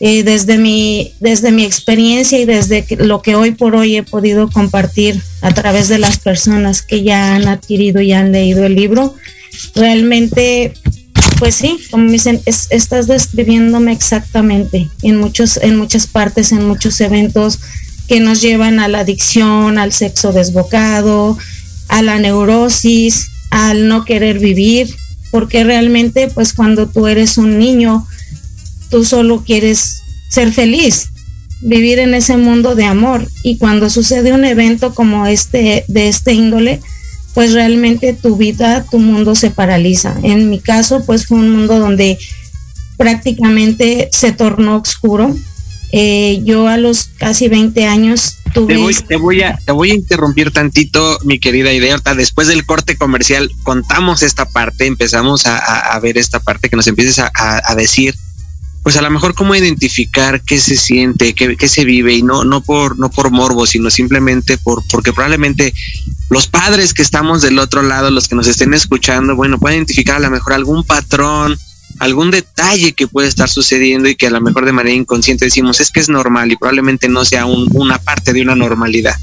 Eh, 0.00 0.24
desde, 0.24 0.58
mi, 0.58 1.12
desde 1.20 1.52
mi 1.52 1.64
experiencia 1.64 2.38
y 2.38 2.44
desde 2.44 2.84
lo 2.98 3.22
que 3.22 3.36
hoy 3.36 3.52
por 3.52 3.76
hoy 3.76 3.96
he 3.96 4.02
podido 4.02 4.50
compartir 4.50 5.22
a 5.40 5.54
través 5.54 5.88
de 5.88 5.98
las 5.98 6.18
personas 6.18 6.82
que 6.82 7.04
ya 7.04 7.36
han 7.36 7.46
adquirido 7.46 8.00
y 8.00 8.12
han 8.12 8.32
leído 8.32 8.64
el 8.66 8.74
libro, 8.74 9.14
realmente, 9.74 10.74
pues 11.38 11.54
sí, 11.54 11.78
como 11.90 12.10
dicen, 12.10 12.42
estás 12.44 13.06
describiéndome 13.06 13.92
exactamente 13.92 14.90
en, 15.02 15.16
muchos, 15.16 15.58
en 15.58 15.76
muchas 15.76 16.08
partes, 16.08 16.50
en 16.50 16.66
muchos 16.66 17.00
eventos 17.00 17.60
que 18.08 18.20
nos 18.20 18.42
llevan 18.42 18.80
a 18.80 18.88
la 18.88 19.00
adicción, 19.00 19.78
al 19.78 19.92
sexo 19.92 20.32
desbocado, 20.32 21.38
a 21.88 22.02
la 22.02 22.18
neurosis, 22.18 23.28
al 23.50 23.88
no 23.88 24.04
querer 24.04 24.40
vivir, 24.40 24.94
porque 25.30 25.64
realmente 25.64 26.28
pues 26.28 26.52
cuando 26.52 26.88
tú 26.88 27.06
eres 27.06 27.38
un 27.38 27.58
niño, 27.58 28.06
tú 28.94 29.04
solo 29.04 29.42
quieres 29.44 30.04
ser 30.30 30.52
feliz, 30.52 31.08
vivir 31.62 31.98
en 31.98 32.14
ese 32.14 32.36
mundo 32.36 32.76
de 32.76 32.84
amor 32.84 33.26
y 33.42 33.58
cuando 33.58 33.90
sucede 33.90 34.32
un 34.32 34.44
evento 34.44 34.94
como 34.94 35.26
este 35.26 35.84
de 35.88 36.06
este 36.06 36.32
índole, 36.32 36.80
pues 37.34 37.54
realmente 37.54 38.12
tu 38.12 38.36
vida, 38.36 38.86
tu 38.88 39.00
mundo 39.00 39.34
se 39.34 39.50
paraliza. 39.50 40.14
En 40.22 40.48
mi 40.48 40.60
caso, 40.60 41.04
pues 41.04 41.26
fue 41.26 41.38
un 41.38 41.50
mundo 41.50 41.80
donde 41.80 42.20
prácticamente 42.96 44.10
se 44.12 44.30
tornó 44.30 44.76
oscuro. 44.76 45.34
Eh, 45.90 46.40
yo 46.44 46.68
a 46.68 46.76
los 46.76 47.06
casi 47.18 47.48
20 47.48 47.86
años 47.86 48.36
tuve... 48.52 48.74
Te 49.08 49.16
voy, 49.16 49.42
a, 49.42 49.58
te 49.64 49.72
voy 49.72 49.90
a 49.90 49.94
interrumpir 49.94 50.52
tantito, 50.52 51.18
mi 51.24 51.40
querida 51.40 51.72
idea. 51.72 52.00
Después 52.16 52.46
del 52.46 52.64
corte 52.64 52.96
comercial, 52.96 53.50
contamos 53.64 54.22
esta 54.22 54.44
parte, 54.44 54.86
empezamos 54.86 55.46
a, 55.46 55.98
ver 55.98 56.16
esta 56.16 56.38
parte 56.38 56.70
que 56.70 56.76
nos 56.76 56.86
empieces 56.86 57.18
a, 57.18 57.74
decir 57.74 58.14
pues 58.84 58.96
a 58.98 59.02
lo 59.02 59.10
mejor 59.10 59.34
cómo 59.34 59.54
identificar 59.54 60.42
qué 60.42 60.60
se 60.60 60.76
siente, 60.76 61.32
qué, 61.32 61.56
qué, 61.56 61.68
se 61.68 61.86
vive 61.86 62.12
y 62.12 62.22
no, 62.22 62.44
no 62.44 62.60
por, 62.60 62.98
no 62.98 63.10
por 63.10 63.30
morbo, 63.30 63.66
sino 63.66 63.90
simplemente 63.90 64.58
por, 64.58 64.82
porque 64.90 65.14
probablemente 65.14 65.72
los 66.28 66.46
padres 66.46 66.92
que 66.92 67.00
estamos 67.00 67.40
del 67.40 67.58
otro 67.58 67.80
lado, 67.80 68.10
los 68.10 68.28
que 68.28 68.36
nos 68.36 68.46
estén 68.46 68.74
escuchando, 68.74 69.36
bueno, 69.36 69.58
pueden 69.58 69.78
identificar 69.78 70.16
a 70.16 70.20
lo 70.20 70.30
mejor 70.30 70.52
algún 70.52 70.84
patrón, 70.84 71.58
algún 71.98 72.30
detalle 72.30 72.92
que 72.92 73.08
puede 73.08 73.26
estar 73.26 73.48
sucediendo 73.48 74.06
y 74.06 74.16
que 74.16 74.26
a 74.26 74.30
lo 74.30 74.42
mejor 74.42 74.66
de 74.66 74.72
manera 74.72 74.94
inconsciente 74.94 75.46
decimos 75.46 75.80
es 75.80 75.90
que 75.90 76.00
es 76.00 76.10
normal 76.10 76.52
y 76.52 76.56
probablemente 76.56 77.08
no 77.08 77.24
sea 77.24 77.46
una 77.46 77.96
parte 77.96 78.34
de 78.34 78.42
una 78.42 78.54
normalidad. 78.54 79.14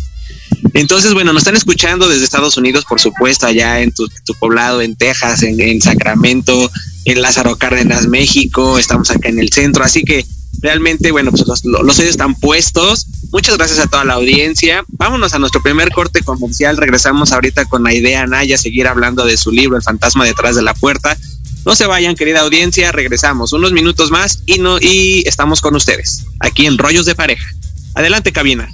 Entonces, 0.74 1.14
bueno, 1.14 1.34
nos 1.34 1.42
están 1.42 1.56
escuchando 1.56 2.08
desde 2.08 2.24
Estados 2.24 2.58
Unidos, 2.58 2.86
por 2.86 3.00
supuesto, 3.00 3.46
allá 3.46 3.82
en 3.82 3.92
tu, 3.92 4.08
poblado, 4.40 4.82
en 4.82 4.96
Texas, 4.96 5.44
en, 5.44 5.82
Sacramento, 5.82 6.72
en 7.06 7.22
Lázaro 7.22 7.58
Cárdenas, 7.58 8.08
México, 8.08 8.80
estamos 8.80 9.12
acá 9.12 9.30
en 9.30 9.40
el 9.40 9.50
centro, 9.52 9.84
así 9.84 10.04
que 10.04 10.26
realmente, 10.62 11.12
bueno, 11.12 11.32
pues 11.32 11.46
los, 11.46 11.66
los 11.66 12.00
están 12.00 12.36
puestos. 12.36 13.08
Muchas 13.32 13.58
gracias 13.58 13.80
a 13.80 13.88
toda 13.88 14.04
la 14.04 14.14
audiencia. 14.14 14.84
Vámonos 14.90 15.34
a 15.34 15.40
nuestro 15.40 15.62
primer 15.64 15.92
corte 15.92 16.22
comercial. 16.22 16.78
Regresamos 16.78 17.32
ahorita 17.32 17.66
con 17.66 17.84
la 17.84 17.94
idea 17.94 18.28
Naya, 18.28 18.58
seguir 18.58 18.88
hablando 18.88 19.26
de 19.26 19.38
su 19.38 19.52
libro 19.52 19.78
El 19.78 19.84
fantasma 19.84 20.26
detrás 20.26 20.56
de 20.56 20.62
la 20.62 20.74
puerta. 20.74 21.18
No 21.66 21.76
se 21.76 21.86
vayan, 21.86 22.16
querida 22.16 22.42
audiencia, 22.42 22.92
regresamos 22.92 23.54
unos 23.54 23.72
minutos 23.72 24.10
más 24.10 24.42
y 24.48 24.58
no 24.58 24.80
y 24.80 25.24
estamos 25.28 25.62
con 25.62 25.76
ustedes 25.76 26.26
aquí 26.40 26.66
en 26.66 26.78
Rollos 26.78 27.06
de 27.06 27.16
Pareja. 27.16 27.46
Adelante, 27.94 28.32
cabina. 28.32 28.74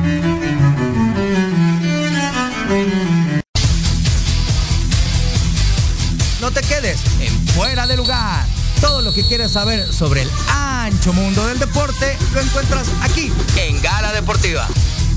En 6.83 7.47
fuera 7.49 7.85
de 7.85 7.95
lugar. 7.95 8.43
Todo 8.79 9.03
lo 9.03 9.13
que 9.13 9.23
quieres 9.23 9.51
saber 9.51 9.93
sobre 9.93 10.23
el 10.23 10.31
ancho 10.47 11.13
mundo 11.13 11.45
del 11.45 11.59
deporte 11.59 12.17
lo 12.33 12.41
encuentras 12.41 12.87
aquí 13.01 13.31
en 13.57 13.79
Gala 13.83 14.11
Deportiva. 14.13 14.67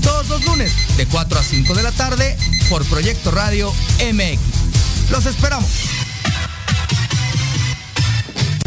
Todos 0.03 0.29
los 0.29 0.45
lunes 0.45 0.71
de 0.95 1.07
4 1.07 1.39
a 1.39 1.43
5 1.43 1.73
de 1.73 1.81
la 1.81 1.91
tarde 1.91 2.37
por 2.69 2.85
Proyecto 2.85 3.31
Radio 3.31 3.73
MX. 3.99 5.09
Los 5.09 5.25
esperamos. 5.25 5.94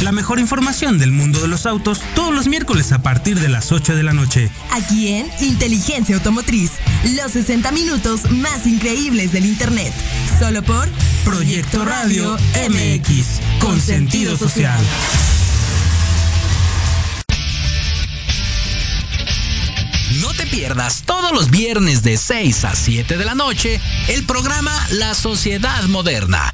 La 0.01 0.13
mejor 0.13 0.39
información 0.39 0.97
del 0.97 1.11
mundo 1.11 1.39
de 1.41 1.47
los 1.47 1.65
autos 1.65 1.99
todos 2.15 2.33
los 2.33 2.47
miércoles 2.47 2.91
a 2.93 3.01
partir 3.01 3.39
de 3.39 3.49
las 3.49 3.71
8 3.71 3.95
de 3.95 4.03
la 4.03 4.13
noche. 4.13 4.49
Aquí 4.71 5.09
en 5.09 5.27
Inteligencia 5.41 6.15
Automotriz, 6.15 6.71
los 7.15 7.31
60 7.33 7.71
minutos 7.71 8.31
más 8.31 8.65
increíbles 8.65 9.33
del 9.33 9.45
Internet. 9.45 9.93
Solo 10.39 10.63
por 10.63 10.87
Proyecto 11.25 11.83
Radio 11.83 12.37
MX, 12.69 13.59
con 13.59 13.79
sentido 13.81 14.37
social. 14.37 14.79
No 20.21 20.33
te 20.33 20.45
pierdas 20.45 21.03
todos 21.05 21.33
los 21.33 21.51
viernes 21.51 22.03
de 22.03 22.17
6 22.17 22.63
a 22.65 22.75
7 22.75 23.17
de 23.17 23.25
la 23.25 23.35
noche 23.35 23.81
el 24.07 24.23
programa 24.23 24.71
La 24.91 25.13
Sociedad 25.13 25.83
Moderna 25.83 26.53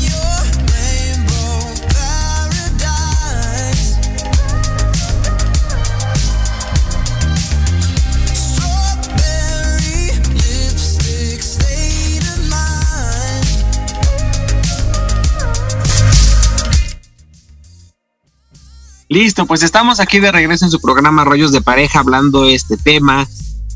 Listo, 19.11 19.45
pues 19.45 19.61
estamos 19.61 19.99
aquí 19.99 20.21
de 20.21 20.31
regreso 20.31 20.63
en 20.63 20.71
su 20.71 20.79
programa 20.79 21.25
Rollos 21.25 21.51
de 21.51 21.59
Pareja 21.59 21.99
hablando 21.99 22.43
de 22.43 22.55
este 22.55 22.77
tema 22.77 23.27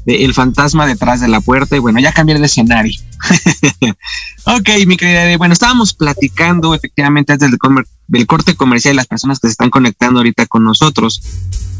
de 0.05 0.23
El 0.23 0.33
fantasma 0.33 0.87
detrás 0.87 1.19
de 1.19 1.27
la 1.27 1.41
puerta 1.41 1.75
y 1.75 1.79
bueno, 1.79 1.99
ya 1.99 2.13
cambié 2.13 2.39
de 2.39 2.45
escenario. 2.45 2.97
ok, 4.45 4.69
mi 4.87 4.95
querida, 4.95 5.35
bueno, 5.35 5.51
estábamos 5.51 5.93
platicando 5.93 6.73
efectivamente 6.73 7.33
antes 7.33 7.51
del, 7.51 7.59
del 8.07 8.27
corte 8.27 8.55
comercial 8.55 8.93
y 8.93 8.95
las 8.95 9.07
personas 9.07 9.41
que 9.41 9.49
se 9.49 9.51
están 9.51 9.71
conectando 9.71 10.21
ahorita 10.21 10.45
con 10.45 10.63
nosotros. 10.63 11.21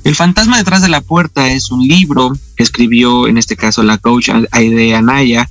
El 0.04 0.16
fantasma 0.16 0.58
detrás 0.58 0.82
de 0.82 0.90
la 0.90 1.00
puerta 1.00 1.48
es 1.48 1.72
un 1.72 1.88
libro 1.88 2.34
que 2.58 2.64
escribió 2.64 3.26
en 3.26 3.38
este 3.38 3.56
caso 3.56 3.84
la 3.84 4.00
coach 4.00 4.32
Aide 4.52 4.96
Anaya 4.96 5.50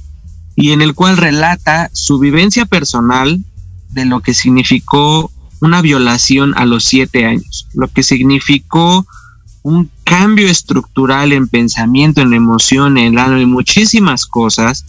y 0.57 0.73
en 0.73 0.83
el 0.83 0.93
cual 0.93 1.17
relata 1.17 1.89
su 1.95 2.19
vivencia 2.19 2.67
personal 2.67 3.43
de 3.89 4.05
lo 4.05 4.21
que 4.21 4.35
significó 4.35 5.33
una 5.65 5.81
violación 5.81 6.53
a 6.57 6.67
los 6.67 6.85
siete 6.85 7.25
años, 7.25 7.67
lo 7.73 7.89
que 7.89 8.03
significó 8.03 9.07
un 9.63 9.91
cambio 10.05 10.49
estructural 10.49 11.33
en 11.33 11.49
pensamiento, 11.49 12.21
en 12.21 12.35
emoción, 12.35 12.99
en 12.99 13.19
alma, 13.19 13.41
en 13.41 13.49
muchísimas 13.49 14.27
cosas, 14.27 14.85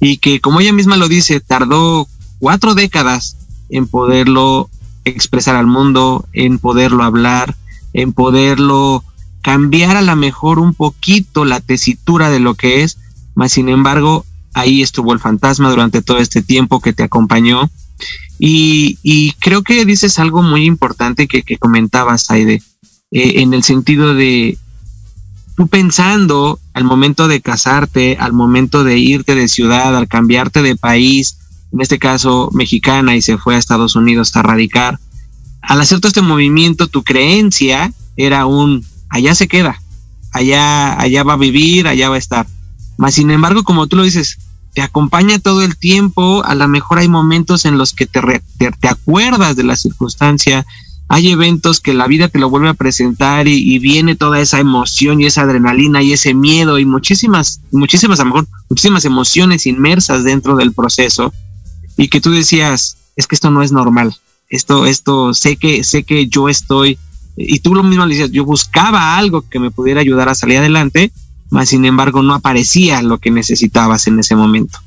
y 0.00 0.16
que 0.16 0.40
como 0.40 0.60
ella 0.60 0.72
misma 0.72 0.96
lo 0.96 1.08
dice, 1.08 1.40
tardó 1.40 2.08
cuatro 2.38 2.74
décadas 2.74 3.36
en 3.68 3.86
poderlo 3.86 4.70
expresar 5.04 5.56
al 5.56 5.66
mundo, 5.66 6.26
en 6.32 6.58
poderlo 6.58 7.04
hablar, 7.04 7.54
en 7.92 8.14
poderlo 8.14 9.04
cambiar 9.42 9.96
a 9.96 10.02
lo 10.02 10.16
mejor 10.16 10.58
un 10.58 10.72
poquito 10.72 11.44
la 11.44 11.60
tesitura 11.60 12.30
de 12.30 12.40
lo 12.40 12.54
que 12.54 12.82
es, 12.82 12.96
mas 13.34 13.52
sin 13.52 13.68
embargo 13.68 14.24
ahí 14.54 14.80
estuvo 14.80 15.12
el 15.12 15.20
fantasma 15.20 15.68
durante 15.68 16.00
todo 16.00 16.16
este 16.16 16.40
tiempo 16.40 16.80
que 16.80 16.94
te 16.94 17.02
acompañó 17.02 17.68
y, 18.38 19.32
creo 19.40 19.62
que 19.62 19.84
dices 19.84 20.18
algo 20.18 20.42
muy 20.42 20.64
importante 20.64 21.26
que, 21.26 21.56
comentabas, 21.58 22.30
Aide, 22.30 22.62
eh, 23.10 23.32
en 23.36 23.54
el 23.54 23.62
sentido 23.62 24.14
de 24.14 24.58
tú 25.56 25.68
pensando 25.68 26.58
al 26.72 26.84
momento 26.84 27.28
de 27.28 27.40
casarte, 27.40 28.16
al 28.18 28.32
momento 28.32 28.82
de 28.82 28.98
irte 28.98 29.34
de 29.34 29.48
ciudad, 29.48 29.96
al 29.96 30.08
cambiarte 30.08 30.62
de 30.62 30.76
país, 30.76 31.38
en 31.72 31.80
este 31.80 31.98
caso 31.98 32.50
mexicana, 32.52 33.14
y 33.16 33.22
se 33.22 33.38
fue 33.38 33.54
a 33.54 33.58
Estados 33.58 33.94
Unidos 33.94 34.34
a 34.36 34.42
radicar, 34.42 34.98
al 35.62 35.80
hacer 35.80 36.00
todo 36.00 36.08
este 36.08 36.22
movimiento, 36.22 36.88
tu 36.88 37.02
creencia 37.02 37.92
era 38.16 38.46
un, 38.46 38.84
allá 39.08 39.34
se 39.34 39.48
queda, 39.48 39.80
allá, 40.32 41.00
allá 41.00 41.22
va 41.22 41.34
a 41.34 41.38
vivir, 41.38 41.88
allá 41.88 42.08
va 42.10 42.16
a 42.16 42.18
estar. 42.18 42.46
Mas, 42.96 43.14
sin 43.14 43.30
embargo, 43.30 43.64
como 43.64 43.86
tú 43.86 43.96
lo 43.96 44.02
dices, 44.02 44.38
te 44.74 44.82
acompaña 44.82 45.38
todo 45.38 45.62
el 45.62 45.76
tiempo, 45.76 46.44
a 46.44 46.54
lo 46.54 46.66
mejor 46.68 46.98
hay 46.98 47.08
momentos 47.08 47.64
en 47.64 47.78
los 47.78 47.92
que 47.92 48.06
te, 48.06 48.20
te, 48.58 48.88
acuerdas 48.88 49.54
de 49.54 49.62
la 49.62 49.76
circunstancia, 49.76 50.66
hay 51.08 51.30
eventos 51.30 51.78
que 51.78 51.94
la 51.94 52.08
vida 52.08 52.28
te 52.28 52.40
lo 52.40 52.50
vuelve 52.50 52.68
a 52.68 52.74
presentar 52.74 53.46
y, 53.46 53.78
viene 53.78 54.16
toda 54.16 54.40
esa 54.40 54.58
emoción 54.58 55.20
y 55.20 55.26
esa 55.26 55.42
adrenalina 55.42 56.02
y 56.02 56.12
ese 56.12 56.34
miedo 56.34 56.80
y 56.80 56.86
muchísimas, 56.86 57.60
muchísimas, 57.70 58.18
a 58.18 58.24
lo 58.24 58.30
mejor, 58.30 58.48
muchísimas 58.68 59.04
emociones 59.04 59.66
inmersas 59.66 60.24
dentro 60.24 60.56
del 60.56 60.72
proceso. 60.72 61.32
Y 61.96 62.08
que 62.08 62.20
tú 62.20 62.32
decías, 62.32 62.96
es 63.14 63.28
que 63.28 63.36
esto 63.36 63.52
no 63.52 63.62
es 63.62 63.70
normal, 63.70 64.16
esto, 64.48 64.86
esto, 64.86 65.34
sé 65.34 65.56
que, 65.56 65.84
sé 65.84 66.02
que 66.02 66.26
yo 66.26 66.48
estoy, 66.48 66.98
y 67.36 67.60
tú 67.60 67.76
lo 67.76 67.84
mismo 67.84 68.06
le 68.06 68.14
decías, 68.14 68.32
yo 68.32 68.44
buscaba 68.44 69.16
algo 69.16 69.48
que 69.48 69.60
me 69.60 69.70
pudiera 69.70 70.00
ayudar 70.00 70.28
a 70.28 70.34
salir 70.34 70.58
adelante, 70.58 71.12
mas 71.50 71.68
sin 71.68 71.84
embargo 71.84 72.22
no 72.22 72.34
aparecía 72.34 73.02
lo 73.02 73.18
que 73.18 73.30
necesitabas 73.30 74.06
en 74.06 74.18
ese 74.18 74.36
momento. 74.36 74.78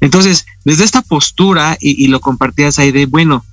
Entonces, 0.00 0.46
desde 0.64 0.84
esta 0.84 1.02
postura, 1.02 1.76
y, 1.80 2.08
lo 2.08 2.20
compartías 2.20 2.78
ahí 2.78 2.92
de, 2.92 3.06
bueno, 3.06 3.44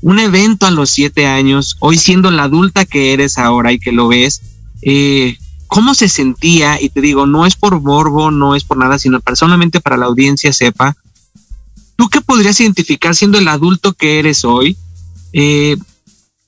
un 0.00 0.18
evento 0.20 0.66
a 0.66 0.70
los 0.70 0.90
siete 0.90 1.26
años, 1.26 1.76
hoy 1.80 1.98
siendo 1.98 2.30
la 2.30 2.44
adulta 2.44 2.84
que 2.84 3.12
eres 3.12 3.36
ahora 3.36 3.72
y 3.72 3.80
que 3.80 3.90
lo 3.90 4.08
ves, 4.08 4.42
eh, 4.82 5.36
¿cómo 5.66 5.94
se 5.94 6.08
sentía? 6.08 6.80
Y 6.80 6.90
te 6.90 7.00
digo, 7.00 7.26
no 7.26 7.46
es 7.46 7.56
por 7.56 7.80
morbo, 7.80 8.30
no 8.30 8.54
es 8.54 8.64
por 8.64 8.76
nada, 8.76 8.98
sino 8.98 9.20
personalmente 9.20 9.80
para 9.80 9.96
la 9.96 10.06
audiencia 10.06 10.52
sepa, 10.52 10.96
¿tú 11.96 12.08
qué 12.08 12.20
podrías 12.20 12.60
identificar 12.60 13.16
siendo 13.16 13.38
el 13.38 13.48
adulto 13.48 13.92
que 13.92 14.20
eres 14.20 14.44
hoy? 14.44 14.76
Eh, 15.32 15.76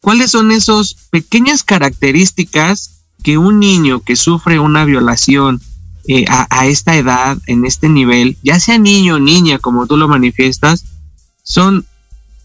¿Cuáles 0.00 0.30
son 0.30 0.52
esas 0.52 0.94
pequeñas 1.10 1.64
características 1.64 2.99
que 3.20 3.38
un 3.38 3.60
niño 3.60 4.00
que 4.00 4.16
sufre 4.16 4.58
una 4.58 4.84
violación 4.84 5.60
eh, 6.08 6.24
a, 6.28 6.66
esta 6.66 6.96
edad, 6.96 7.38
en 7.46 7.64
este 7.64 7.88
nivel, 7.88 8.36
ya 8.42 8.58
sea 8.58 8.78
niño 8.78 9.16
o 9.16 9.20
niña, 9.20 9.58
como 9.58 9.86
tú 9.86 9.96
lo 9.96 10.08
manifiestas, 10.08 10.84
son, 11.42 11.84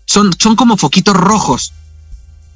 son, 0.06 0.32
son 0.38 0.56
como 0.56 0.78
foquitos 0.78 1.16
rojos 1.16 1.74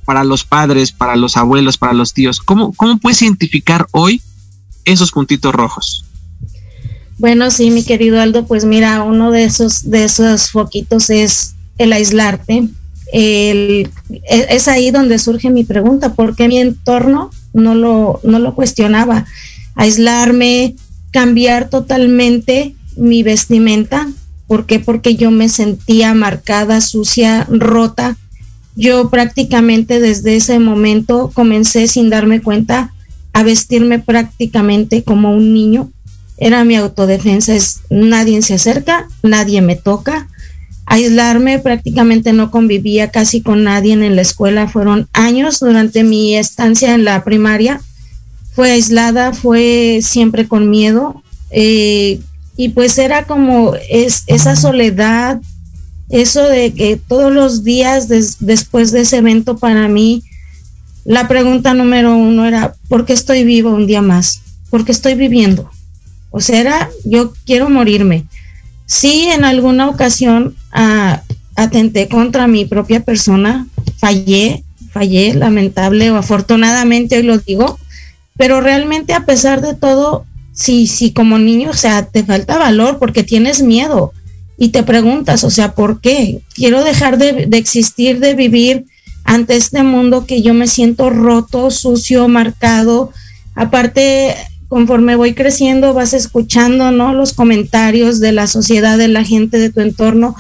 para 0.05 0.23
los 0.23 0.43
padres, 0.43 0.91
para 0.91 1.15
los 1.15 1.37
abuelos, 1.37 1.77
para 1.77 1.93
los 1.93 2.13
tíos. 2.13 2.39
¿Cómo, 2.39 2.73
cómo 2.73 2.97
puedes 2.97 3.21
identificar 3.21 3.87
hoy 3.91 4.21
esos 4.85 5.11
puntitos 5.11 5.53
rojos? 5.55 6.05
Bueno, 7.17 7.49
sí, 7.51 7.71
mi 7.71 7.83
querido 7.83 8.21
Aldo, 8.21 8.45
pues 8.45 8.65
mira, 8.65 9.03
uno 9.03 9.31
de 9.31 9.43
esos, 9.43 9.89
de 9.89 10.03
esos 10.05 10.51
foquitos 10.51 11.09
es 11.09 11.55
el 11.77 11.93
aislarte. 11.93 12.69
El, 13.11 13.89
e, 14.09 14.47
es 14.49 14.67
ahí 14.67 14.91
donde 14.91 15.19
surge 15.19 15.49
mi 15.49 15.63
pregunta, 15.63 16.13
¿por 16.13 16.35
qué 16.35 16.47
mi 16.47 16.59
entorno 16.59 17.31
no 17.53 17.75
lo, 17.75 18.19
no 18.23 18.39
lo 18.39 18.55
cuestionaba. 18.55 19.25
Aislarme, 19.75 20.75
cambiar 21.11 21.69
totalmente 21.69 22.75
mi 22.95 23.23
vestimenta. 23.23 24.07
¿Por 24.47 24.65
qué? 24.65 24.79
Porque 24.79 25.15
yo 25.15 25.31
me 25.31 25.49
sentía 25.49 26.13
marcada, 26.13 26.81
sucia, 26.81 27.47
rota. 27.49 28.17
Yo 28.75 29.09
prácticamente 29.09 29.99
desde 29.99 30.35
ese 30.35 30.59
momento 30.59 31.31
comencé 31.33 31.87
sin 31.87 32.09
darme 32.09 32.41
cuenta 32.41 32.93
a 33.33 33.43
vestirme 33.43 33.99
prácticamente 33.99 35.03
como 35.03 35.33
un 35.33 35.53
niño. 35.53 35.91
Era 36.37 36.63
mi 36.63 36.75
autodefensa, 36.75 37.53
es 37.53 37.81
nadie 37.89 38.41
se 38.41 38.53
acerca, 38.53 39.07
nadie 39.23 39.61
me 39.61 39.75
toca, 39.75 40.29
aislarme, 40.89 41.59
prácticamente 41.59 42.33
no 42.33 42.49
convivía 42.49 43.11
casi 43.11 43.41
con 43.41 43.63
nadie 43.63 43.93
en 43.93 44.15
la 44.15 44.21
escuela, 44.23 44.67
fueron 44.67 45.07
años 45.13 45.59
durante 45.59 46.03
mi 46.03 46.35
estancia 46.35 46.95
en 46.95 47.05
la 47.05 47.23
primaria, 47.23 47.79
fue 48.53 48.71
aislada, 48.71 49.31
fue 49.31 49.99
siempre 50.01 50.47
con 50.47 50.69
miedo, 50.69 51.21
eh, 51.51 52.19
y 52.57 52.69
pues 52.69 52.97
era 52.97 53.25
como 53.25 53.73
es, 53.89 54.23
esa 54.25 54.55
soledad, 54.55 55.39
eso 56.09 56.41
de 56.43 56.73
que 56.73 56.97
todos 56.97 57.31
los 57.31 57.63
días 57.63 58.07
después 58.39 58.91
de 58.91 59.01
ese 59.01 59.17
evento 59.17 59.57
para 59.57 59.87
mí, 59.87 60.23
la 61.05 61.27
pregunta 61.27 61.75
número 61.75 62.17
uno 62.17 62.45
era, 62.45 62.73
¿por 62.87 63.05
qué 63.05 63.13
estoy 63.13 63.43
vivo 63.43 63.69
un 63.69 63.85
día 63.85 64.01
más? 64.01 64.41
¿Por 64.71 64.85
qué 64.85 64.91
estoy 64.91 65.13
viviendo? 65.13 65.69
O 66.31 66.41
sea, 66.41 66.59
era, 66.59 66.89
yo 67.05 67.33
quiero 67.45 67.69
morirme. 67.69 68.25
Sí, 68.89 69.27
en 69.31 69.45
alguna 69.45 69.87
ocasión 69.87 70.55
atenté 71.55 72.07
contra 72.07 72.47
mi 72.47 72.65
propia 72.65 73.01
persona, 73.01 73.67
fallé, 73.99 74.63
fallé, 74.91 75.35
lamentable 75.35 76.09
o 76.09 76.15
afortunadamente 76.15 77.17
hoy 77.17 77.21
lo 77.21 77.37
digo, 77.37 77.77
pero 78.35 78.61
realmente 78.61 79.13
a 79.13 79.27
pesar 79.27 79.61
de 79.61 79.75
todo, 79.75 80.25
sí, 80.53 80.87
sí, 80.87 81.13
como 81.13 81.37
niño, 81.37 81.69
o 81.69 81.75
sea, 81.75 82.07
te 82.07 82.23
falta 82.23 82.57
valor 82.57 82.97
porque 82.97 83.21
tienes 83.21 83.61
miedo 83.61 84.11
y 84.57 84.69
te 84.69 84.81
preguntas, 84.81 85.43
o 85.43 85.51
sea, 85.51 85.75
¿por 85.75 86.01
qué? 86.01 86.41
Quiero 86.55 86.83
dejar 86.83 87.19
de, 87.19 87.45
de 87.45 87.57
existir, 87.59 88.19
de 88.19 88.33
vivir 88.33 88.85
ante 89.23 89.55
este 89.55 89.83
mundo 89.83 90.25
que 90.25 90.41
yo 90.41 90.55
me 90.55 90.65
siento 90.65 91.11
roto, 91.11 91.69
sucio, 91.69 92.27
marcado. 92.27 93.11
Aparte, 93.53 94.35
conforme 94.69 95.17
voy 95.17 95.33
creciendo, 95.33 95.93
vas 95.93 96.13
escuchando, 96.13 96.91
¿no? 96.91 97.13
Los 97.13 97.33
comentarios 97.33 98.21
de 98.21 98.31
la 98.31 98.47
sociedad, 98.47 98.97
de 98.97 99.09
la 99.09 99.25
gente 99.25 99.57
de 99.57 99.69
tu 99.69 99.81
entorno 99.81 100.35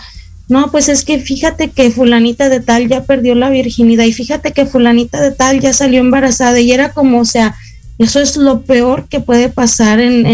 no, 0.49 0.71
pues 0.71 0.89
es 0.89 1.05
que 1.05 1.19
fíjate 1.19 1.69
que 1.69 1.91
fulanita 1.91 2.49
de 2.49 2.59
tal 2.59 2.89
ya 2.89 3.03
perdió 3.03 3.35
la 3.35 3.51
virginidad 3.51 4.05
y 4.05 4.13
fíjate 4.13 4.51
que 4.51 4.65
fulanita 4.65 5.21
de 5.21 5.29
tal 5.29 5.59
ya 5.59 5.73
salió 5.73 5.99
embarazada 5.99 6.59
y 6.59 6.71
era 6.71 6.91
como, 6.91 7.19
o 7.19 7.25
sea, 7.25 7.55
eso 7.99 8.19
es 8.19 8.35
lo 8.35 8.61
peor 8.61 9.07
que 9.07 9.19
puede 9.19 9.49
pasar 9.49 9.99
en, 9.99 10.25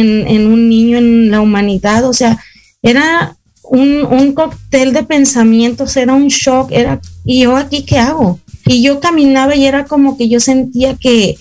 un 0.47 0.69
niño, 0.69 0.97
en 0.97 1.31
la 1.31 1.41
humanidad, 1.41 2.05
o 2.05 2.13
sea, 2.13 2.41
era 2.81 3.35
un, 3.63 4.05
un, 4.05 4.31
cóctel 4.33 4.93
de 4.93 5.03
pensamientos, 5.03 5.97
era 5.97 6.13
un 6.13 6.29
shock, 6.29 6.71
era, 6.71 7.01
¿y 7.25 7.41
yo 7.41 7.57
aquí 7.57 7.83
qué 7.83 7.97
hago? 7.97 8.39
Y 8.65 8.83
yo 8.83 9.01
caminaba 9.01 9.53
y 9.55 9.65
era 9.65 9.83
como 9.83 10.17
que 10.17 10.29
yo 10.29 10.39
sentía 10.39 10.95
que, 10.95 11.35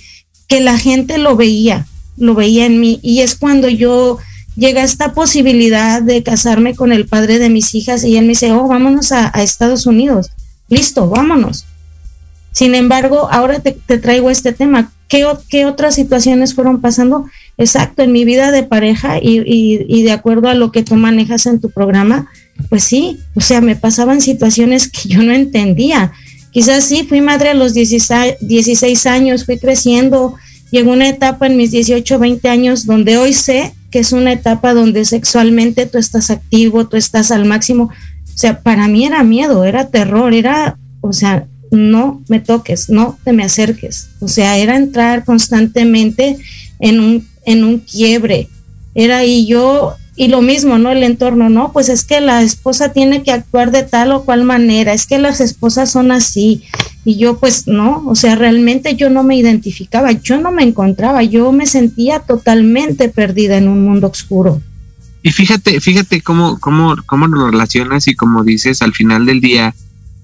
que 0.49 0.61
la 0.61 0.79
gente 0.79 1.19
lo 1.19 1.37
veía, 1.37 1.87
lo 2.17 2.35
veía 2.35 2.67
en 2.67 2.81
mí, 2.81 3.01
y 3.03 3.21
es 3.21 3.35
cuando 3.35 3.69
yo 3.69 4.19
llega 4.57 4.85
esta 4.85 5.13
posibilidad 5.13 6.03
de 6.03 6.23
casarme 6.23 6.75
con 6.75 6.93
el 6.93 7.07
padre 7.07 7.39
de 7.39 7.51
mis 7.51 7.75
hijas 7.75 8.05
y 8.05 8.17
él 8.17 8.25
me 8.25 8.31
dice, 8.31 8.53
oh, 8.53 8.69
vámonos 8.69 9.13
a, 9.13 9.29
Estados 9.43 9.87
Unidos. 9.87 10.31
Listo, 10.69 11.09
vámonos. 11.09 11.67
Sin 12.53 12.75
embargo, 12.75 13.29
ahora 13.31 13.59
te, 13.59 13.73
traigo 13.99 14.31
este 14.31 14.53
tema. 14.53 14.93
¿Qué, 15.09 15.27
¿Qué, 15.49 15.67
otras 15.67 15.97
situaciones 15.97 16.55
fueron 16.55 16.81
pasando? 16.81 17.27
Exacto, 17.59 18.03
en 18.03 18.13
mi 18.13 18.25
vida 18.25 18.53
de 18.53 18.63
pareja 18.63 19.19
y, 19.19 19.43
y, 19.47 20.03
de 20.03 20.13
acuerdo 20.13 20.49
a 20.49 20.55
lo 20.55 20.73
que 20.73 20.83
tú 20.83 20.95
manejas 20.95 21.47
en 21.47 21.61
tu 21.61 21.71
programa, 21.71 22.29
pues 22.69 22.85
sí, 22.85 23.19
o 23.35 23.41
sea, 23.41 23.61
me 23.61 23.77
pasaban 23.77 24.21
situaciones 24.21 24.89
que 24.89 25.09
yo 25.09 25.23
no 25.23 25.33
entendía. 25.33 26.13
Quizás 26.53 26.85
sí, 26.85 27.05
fui 27.09 27.21
madre 27.21 27.51
a 27.51 27.55
los 27.55 27.75
16, 27.75 28.37
16 28.41 29.07
años, 29.07 29.45
fui 29.45 29.59
creciendo, 29.59 30.37
llegó 30.75 30.91
una 30.91 31.09
etapa 31.09 31.47
en 31.47 31.57
mis 31.57 31.71
18, 31.71 32.19
20 32.19 32.49
años 32.49 32.85
donde 32.85 33.17
hoy 33.17 33.33
sé 33.33 33.73
que 33.93 34.01
es 34.01 34.11
una 34.11 34.33
etapa 34.33 34.75
donde 34.75 35.05
sexualmente 35.05 35.87
tú 35.87 35.99
estás 35.99 36.31
activo, 36.31 36.89
tú 36.89 36.97
estás 36.97 37.31
al 37.31 37.45
máximo. 37.45 37.85
O 37.85 38.37
sea, 38.37 38.61
para 38.61 38.89
mí 38.89 39.07
era 39.07 39.23
miedo, 39.23 39.65
era 39.65 39.89
terror, 39.89 40.35
era, 40.35 40.77
o 41.01 41.13
sea, 41.13 41.47
no 41.71 42.21
me 42.29 42.41
toques, 42.41 42.91
no 42.91 43.17
te 43.23 43.33
me 43.33 43.45
acerques. 43.45 44.09
O 44.19 44.27
sea, 44.27 44.59
era 44.59 44.75
entrar 44.75 45.25
constantemente 45.25 46.39
en 46.81 46.99
un, 46.99 47.29
en 47.47 47.63
un 47.63 47.79
quiebre. 47.79 48.49
Era 48.97 49.25
y 49.25 49.47
yo 49.47 49.95
y 50.17 50.29
lo 50.29 50.43
mismo, 50.43 50.79
¿no? 50.79 50.91
El 50.91 51.03
entorno, 51.03 51.49
no, 51.49 51.73
pues 51.73 51.89
es 51.89 52.05
que 52.05 52.21
la 52.21 52.43
esposa 52.43 52.93
tiene 52.93 53.23
que 53.23 53.33
actuar 53.33 53.73
de 53.73 53.83
tal 53.83 54.13
o 54.13 54.25
cual 54.25 54.45
manera, 54.45 54.93
es 54.93 55.07
que 55.07 55.19
las 55.19 55.41
esposas 55.41 55.91
son 55.91 56.13
así. 56.13 56.63
Y 57.05 57.17
yo 57.19 57.39
pues 57.39 57.67
no, 57.67 58.05
o 58.07 58.15
sea, 58.15 58.37
realmente 58.37 58.95
yo 58.95 59.11
no 59.11 59.25
me 59.25 59.37
identificaba, 59.37 60.13
yo 60.13 60.39
no 60.39 60.53
me 60.53 60.63
encontraba, 60.63 61.23
yo 61.23 61.51
me 61.53 61.67
sentía 61.67 62.21
totalmente 62.21 63.09
perdida 63.09 63.57
en 63.57 63.69
un 63.69 63.85
mundo 63.85 64.07
oscuro. 64.07 64.63
Y 65.23 65.31
fíjate, 65.31 65.81
fíjate 65.81 66.21
cómo, 66.21 66.61
cómo, 66.61 66.95
cómo 67.07 67.27
lo 67.27 67.51
relacionas 67.51 68.07
y 68.07 68.15
como 68.15 68.45
dices 68.45 68.83
al 68.83 68.93
final 68.93 69.27
del 69.27 69.41
día, 69.41 69.75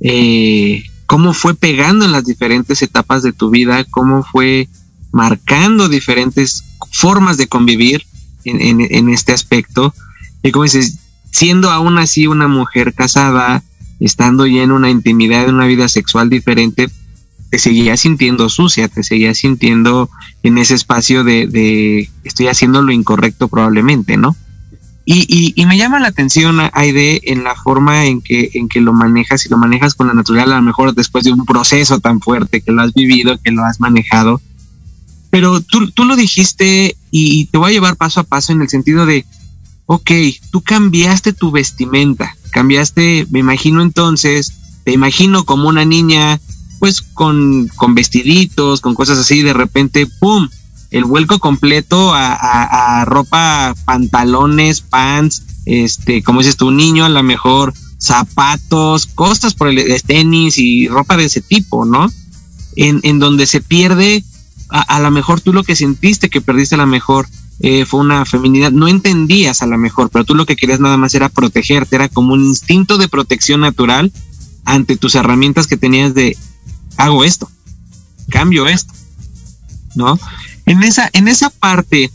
eh, 0.00 0.85
cómo 1.07 1.35
fue 1.35 1.55
pegando 1.55 2.05
en 2.05 2.12
las 2.12 2.24
diferentes 2.24 2.81
etapas 2.83 3.22
de 3.22 3.33
tu 3.33 3.50
vida, 3.50 3.85
cómo 3.90 4.22
fue 4.22 4.68
marcando 5.11 5.88
diferentes 5.88 6.62
formas 6.92 7.37
de 7.37 7.48
convivir 7.48 8.05
en, 8.44 9.09
este 9.09 9.33
aspecto. 9.33 9.94
Y 10.42 10.50
como 10.50 10.64
dices, 10.64 10.98
siendo 11.31 11.70
aún 11.70 11.98
así 11.98 12.26
una 12.26 12.48
mujer 12.48 12.94
casada, 12.94 13.62
estando 14.00 14.46
ya 14.46 14.62
en 14.62 14.72
una 14.72 14.90
intimidad, 14.90 15.44
en 15.44 15.57
una 15.57 15.66
vida 15.66 15.88
sexual 15.88 16.31
diferente, 16.31 16.88
te 17.50 17.59
seguías 17.59 18.00
sintiendo 18.00 18.48
sucia, 18.48 18.88
te 18.88 19.03
seguías 19.03 19.38
sintiendo 19.38 20.09
en 20.42 20.59
ese 20.59 20.74
espacio 20.74 21.24
de, 21.24 22.09
estoy 22.24 22.46
haciendo 22.46 22.83
lo 22.83 22.92
incorrecto 22.92 23.48
probablemente, 23.48 24.16
¿no? 24.16 24.37
Y, 25.05 25.64
me 25.66 25.76
llama 25.76 25.98
la 25.98 26.09
atención, 26.09 26.61
Aide, 26.72 27.33
en 27.33 27.42
la 27.42 27.57
forma 27.57 28.05
en 28.07 28.20
que, 28.20 28.50
en 28.55 28.68
que 28.68 28.81
lo 28.81 28.92
manejas 28.92 29.44
y 29.44 29.48
lo 29.48 29.57
manejas 29.57 29.94
con 29.94 30.07
la 30.07 30.14
natural, 30.14 30.53
a 30.53 30.57
lo 30.57 30.62
mejor 30.62 30.94
después 30.94 31.24
de 31.24 31.33
un 31.33 31.44
proceso 31.46 31.98
tan 31.98 32.20
fuerte 32.20 32.61
que 32.61 32.70
lo 32.70 32.83
has 32.83 32.94
vivido, 32.94 33.37
que 33.42 33.50
lo 33.50 33.64
has 33.64 33.81
manejado, 33.81 34.40
pero 35.30 35.60
tú, 35.60 35.90
tú 35.92 36.04
lo 36.04 36.16
dijiste 36.16 36.96
y 37.10 37.46
te 37.46 37.58
voy 37.58 37.70
a 37.70 37.74
llevar 37.74 37.96
paso 37.96 38.20
a 38.20 38.24
paso 38.24 38.52
en 38.52 38.62
el 38.62 38.68
sentido 38.68 39.06
de, 39.06 39.24
ok, 39.86 40.10
tú 40.50 40.60
cambiaste 40.60 41.32
tu 41.32 41.50
vestimenta, 41.50 42.36
cambiaste, 42.50 43.26
me 43.30 43.38
imagino 43.38 43.82
entonces, 43.82 44.52
te 44.84 44.92
imagino 44.92 45.44
como 45.44 45.68
una 45.68 45.84
niña, 45.84 46.40
pues 46.80 47.02
con, 47.02 47.68
con 47.76 47.94
vestiditos, 47.94 48.80
con 48.80 48.94
cosas 48.94 49.18
así, 49.18 49.42
de 49.42 49.52
repente, 49.52 50.06
¡pum! 50.06 50.48
El 50.90 51.04
vuelco 51.04 51.38
completo 51.38 52.12
a, 52.12 53.00
a, 53.00 53.04
ropa, 53.04 53.76
pantalones, 53.84 54.80
pants, 54.80 55.44
este, 55.64 56.22
como 56.24 56.40
dices 56.40 56.56
tu 56.56 56.72
niño, 56.72 57.04
a 57.04 57.08
lo 57.08 57.22
mejor 57.22 57.72
zapatos, 57.98 59.06
cosas 59.06 59.54
por 59.54 59.68
el 59.68 60.02
tenis 60.02 60.58
y 60.58 60.88
ropa 60.88 61.16
de 61.16 61.26
ese 61.26 61.42
tipo, 61.42 61.84
¿no? 61.84 62.10
En, 62.74 62.98
en 63.04 63.20
donde 63.20 63.46
se 63.46 63.60
pierde 63.60 64.24
a, 64.70 65.00
lo 65.00 65.11
mejor 65.11 65.40
tú 65.40 65.52
lo 65.52 65.64
que 65.64 65.76
sentiste 65.76 66.30
que 66.30 66.40
perdiste 66.40 66.76
a 66.76 66.78
lo 66.78 66.87
mejor 66.87 67.26
eh, 67.61 67.85
fue 67.85 68.00
una 68.00 68.24
feminidad, 68.24 68.70
no 68.72 68.88
entendías 68.88 69.62
a 69.62 69.66
lo 69.66 69.76
mejor, 69.76 70.11
pero 70.11 70.24
tú 70.24 70.35
lo 70.35 70.46
que 70.46 70.56
querías 70.56 70.80
nada 70.80 70.96
más 70.96 71.14
era 71.14 71.28
protegerte, 71.28 71.96
era 71.96 72.09
como 72.09 72.33
un 72.33 72.44
instinto 72.44 72.96
de 72.96 73.09
protección 73.09 73.61
natural 73.61 74.12
ante 74.64 74.96
tus 74.96 75.14
herramientas 75.14 75.66
que 75.66 75.76
tenías 75.76 76.14
de 76.14 76.37
hago 76.96 77.24
esto, 77.24 77.50
cambio 78.30 78.68
esto, 78.68 78.92
¿no? 79.94 80.18
En 80.66 80.83
esa, 80.83 81.11
en 81.12 81.28
esa 81.28 81.50
parte, 81.50 82.11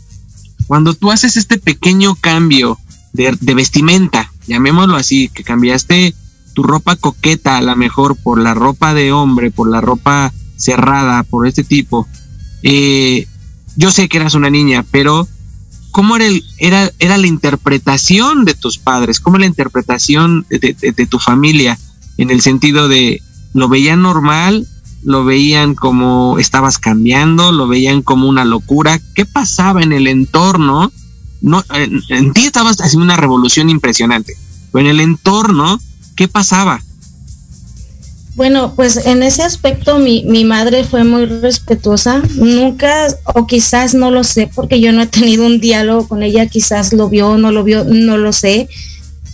cuando 0.66 0.94
tú 0.94 1.10
haces 1.10 1.36
este 1.36 1.58
pequeño 1.58 2.14
cambio 2.16 2.78
de, 3.12 3.36
de 3.40 3.54
vestimenta, 3.54 4.32
llamémoslo 4.46 4.96
así, 4.96 5.28
que 5.28 5.44
cambiaste 5.44 6.14
tu 6.54 6.62
ropa 6.62 6.96
coqueta 6.96 7.58
a 7.58 7.60
lo 7.60 7.76
mejor 7.76 8.16
por 8.16 8.40
la 8.40 8.54
ropa 8.54 8.94
de 8.94 9.12
hombre, 9.12 9.50
por 9.50 9.68
la 9.68 9.80
ropa 9.80 10.32
cerrada, 10.56 11.22
por 11.22 11.46
este 11.46 11.64
tipo, 11.64 12.08
eh, 12.68 13.28
yo 13.76 13.92
sé 13.92 14.08
que 14.08 14.16
eras 14.16 14.34
una 14.34 14.50
niña, 14.50 14.84
pero 14.90 15.28
¿cómo 15.92 16.16
era, 16.16 16.26
el, 16.26 16.44
era, 16.58 16.90
era 16.98 17.16
la 17.16 17.28
interpretación 17.28 18.44
de 18.44 18.54
tus 18.54 18.78
padres? 18.78 19.20
¿Cómo 19.20 19.38
la 19.38 19.46
interpretación 19.46 20.44
de, 20.50 21.06
tu 21.08 21.20
familia? 21.20 21.78
En 22.18 22.30
el 22.30 22.40
sentido 22.40 22.88
de, 22.88 23.22
¿lo 23.54 23.68
veían 23.68 24.02
normal? 24.02 24.66
¿Lo 25.04 25.24
veían 25.24 25.76
como 25.76 26.40
estabas 26.40 26.78
cambiando? 26.78 27.52
¿Lo 27.52 27.68
veían 27.68 28.02
como 28.02 28.28
una 28.28 28.44
locura? 28.44 29.00
¿Qué 29.14 29.26
pasaba 29.26 29.82
en 29.82 29.92
el 29.92 30.08
entorno? 30.08 30.90
No, 31.40 31.62
en, 31.72 32.02
en 32.08 32.32
ti 32.32 32.46
estabas 32.46 32.80
haciendo 32.80 33.04
una 33.04 33.16
revolución 33.16 33.70
impresionante, 33.70 34.34
pero 34.72 34.86
en 34.86 34.90
el 34.90 35.00
entorno, 35.00 35.78
¿qué 36.16 36.26
pasaba? 36.26 36.82
Bueno, 38.36 38.74
pues 38.76 39.06
en 39.06 39.22
ese 39.22 39.42
aspecto 39.42 39.98
mi, 39.98 40.22
mi, 40.24 40.44
madre 40.44 40.84
fue 40.84 41.04
muy 41.04 41.24
respetuosa. 41.24 42.22
Nunca, 42.34 43.06
o 43.34 43.46
quizás 43.46 43.94
no 43.94 44.10
lo 44.10 44.24
sé, 44.24 44.50
porque 44.54 44.78
yo 44.78 44.92
no 44.92 45.00
he 45.00 45.06
tenido 45.06 45.46
un 45.46 45.58
diálogo 45.58 46.06
con 46.06 46.22
ella, 46.22 46.46
quizás 46.46 46.92
lo 46.92 47.08
vio, 47.08 47.38
no 47.38 47.50
lo 47.50 47.64
vio, 47.64 47.84
no 47.84 48.18
lo 48.18 48.34
sé. 48.34 48.68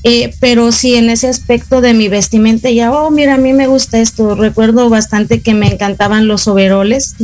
Eh, 0.04 0.32
pero 0.38 0.70
sí, 0.70 0.94
en 0.94 1.10
ese 1.10 1.28
aspecto 1.28 1.80
de 1.80 1.94
mi 1.94 2.08
vestimenta, 2.08 2.70
ya, 2.70 2.92
oh, 2.92 3.10
mira, 3.10 3.34
a 3.34 3.38
mí 3.38 3.52
me 3.52 3.66
gusta 3.66 3.98
esto. 3.98 4.36
Recuerdo 4.36 4.88
bastante 4.88 5.40
que 5.40 5.54
me 5.54 5.66
encantaban 5.66 6.28
los 6.28 6.46
overoles. 6.46 7.16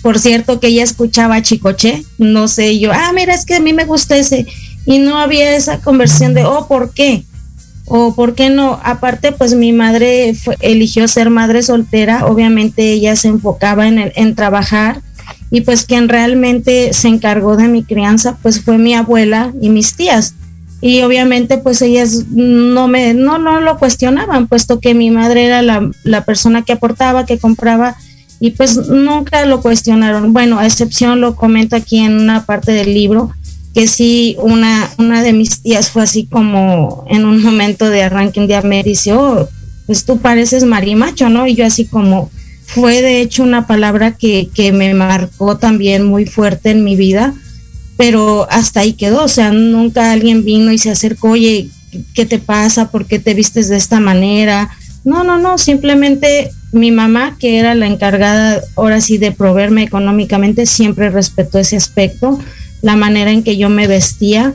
por 0.00 0.18
cierto, 0.18 0.60
que 0.60 0.68
ella 0.68 0.84
escuchaba 0.84 1.42
Chicoche, 1.42 2.04
no 2.16 2.48
sé, 2.48 2.78
yo, 2.78 2.90
ah, 2.92 3.12
mira, 3.14 3.34
es 3.34 3.44
que 3.44 3.56
a 3.56 3.60
mí 3.60 3.74
me 3.74 3.84
gusta 3.84 4.16
ese. 4.16 4.46
Y 4.86 4.98
no 4.98 5.18
había 5.18 5.54
esa 5.54 5.80
conversión 5.80 6.32
de, 6.32 6.46
oh, 6.46 6.66
¿por 6.68 6.94
qué? 6.94 7.24
O 7.88 8.14
por 8.14 8.34
qué 8.34 8.50
no, 8.50 8.78
aparte 8.82 9.32
pues 9.32 9.54
mi 9.54 9.72
madre 9.72 10.34
eligió 10.60 11.08
ser 11.08 11.30
madre 11.30 11.62
soltera, 11.62 12.26
obviamente 12.26 12.92
ella 12.92 13.16
se 13.16 13.28
enfocaba 13.28 13.88
en, 13.88 14.12
en 14.14 14.34
trabajar. 14.34 15.00
Y 15.50 15.62
pues 15.62 15.86
quien 15.86 16.10
realmente 16.10 16.92
se 16.92 17.08
encargó 17.08 17.56
de 17.56 17.68
mi 17.68 17.82
crianza 17.82 18.36
pues 18.42 18.62
fue 18.62 18.76
mi 18.76 18.94
abuela 18.94 19.52
y 19.60 19.70
mis 19.70 19.94
tías. 19.94 20.34
Y 20.80 21.02
obviamente 21.02 21.58
pues 21.58 21.80
ellas 21.80 22.26
no 22.30 22.86
me 22.86 23.14
no 23.14 23.38
no 23.38 23.60
lo 23.60 23.78
cuestionaban 23.78 24.46
puesto 24.46 24.78
que 24.78 24.94
mi 24.94 25.10
madre 25.10 25.46
era 25.46 25.62
la, 25.62 25.90
la 26.04 26.24
persona 26.24 26.62
que 26.62 26.72
aportaba 26.72 27.24
que 27.24 27.38
compraba. 27.38 27.96
Y 28.40 28.50
pues 28.50 28.76
nunca 28.88 29.44
lo 29.46 29.62
cuestionaron. 29.62 30.32
Bueno 30.34 30.58
a 30.58 30.66
excepción 30.66 31.20
lo 31.20 31.34
comento 31.34 31.76
aquí 31.76 31.98
en 31.98 32.20
una 32.20 32.44
parte 32.44 32.72
del 32.72 32.92
libro 32.92 33.32
que 33.74 33.86
sí, 33.86 34.36
una, 34.40 34.90
una 34.98 35.22
de 35.22 35.32
mis 35.32 35.62
tías 35.62 35.90
fue 35.90 36.02
así 36.02 36.26
como 36.26 37.04
en 37.08 37.24
un 37.24 37.42
momento 37.42 37.88
de 37.90 38.02
arranque 38.02 38.40
un 38.40 38.46
día 38.46 38.62
me 38.62 38.82
dice, 38.82 39.12
oh, 39.12 39.48
pues 39.86 40.04
tú 40.04 40.18
pareces 40.18 40.64
marimacho, 40.64 41.28
¿no? 41.28 41.46
Y 41.46 41.54
yo 41.54 41.64
así 41.64 41.86
como, 41.86 42.30
fue 42.66 43.02
de 43.02 43.20
hecho 43.20 43.42
una 43.42 43.66
palabra 43.66 44.12
que, 44.12 44.50
que 44.54 44.72
me 44.72 44.92
marcó 44.94 45.56
también 45.56 46.04
muy 46.04 46.26
fuerte 46.26 46.70
en 46.70 46.84
mi 46.84 46.96
vida, 46.96 47.34
pero 47.96 48.46
hasta 48.50 48.80
ahí 48.80 48.92
quedó, 48.92 49.24
o 49.24 49.28
sea, 49.28 49.50
nunca 49.50 50.12
alguien 50.12 50.44
vino 50.44 50.72
y 50.72 50.78
se 50.78 50.90
acercó, 50.90 51.30
oye, 51.30 51.68
¿qué 52.14 52.26
te 52.26 52.38
pasa? 52.38 52.90
¿Por 52.90 53.06
qué 53.06 53.18
te 53.18 53.34
vistes 53.34 53.68
de 53.68 53.76
esta 53.76 54.00
manera? 54.00 54.70
No, 55.04 55.24
no, 55.24 55.38
no, 55.38 55.56
simplemente 55.56 56.50
mi 56.72 56.90
mamá, 56.90 57.36
que 57.38 57.58
era 57.58 57.74
la 57.74 57.86
encargada 57.86 58.60
ahora 58.76 59.00
sí 59.00 59.18
de 59.18 59.32
proveerme 59.32 59.82
económicamente, 59.82 60.66
siempre 60.66 61.10
respetó 61.10 61.58
ese 61.58 61.76
aspecto 61.76 62.38
la 62.82 62.96
manera 62.96 63.30
en 63.30 63.42
que 63.42 63.56
yo 63.56 63.68
me 63.68 63.86
vestía. 63.86 64.54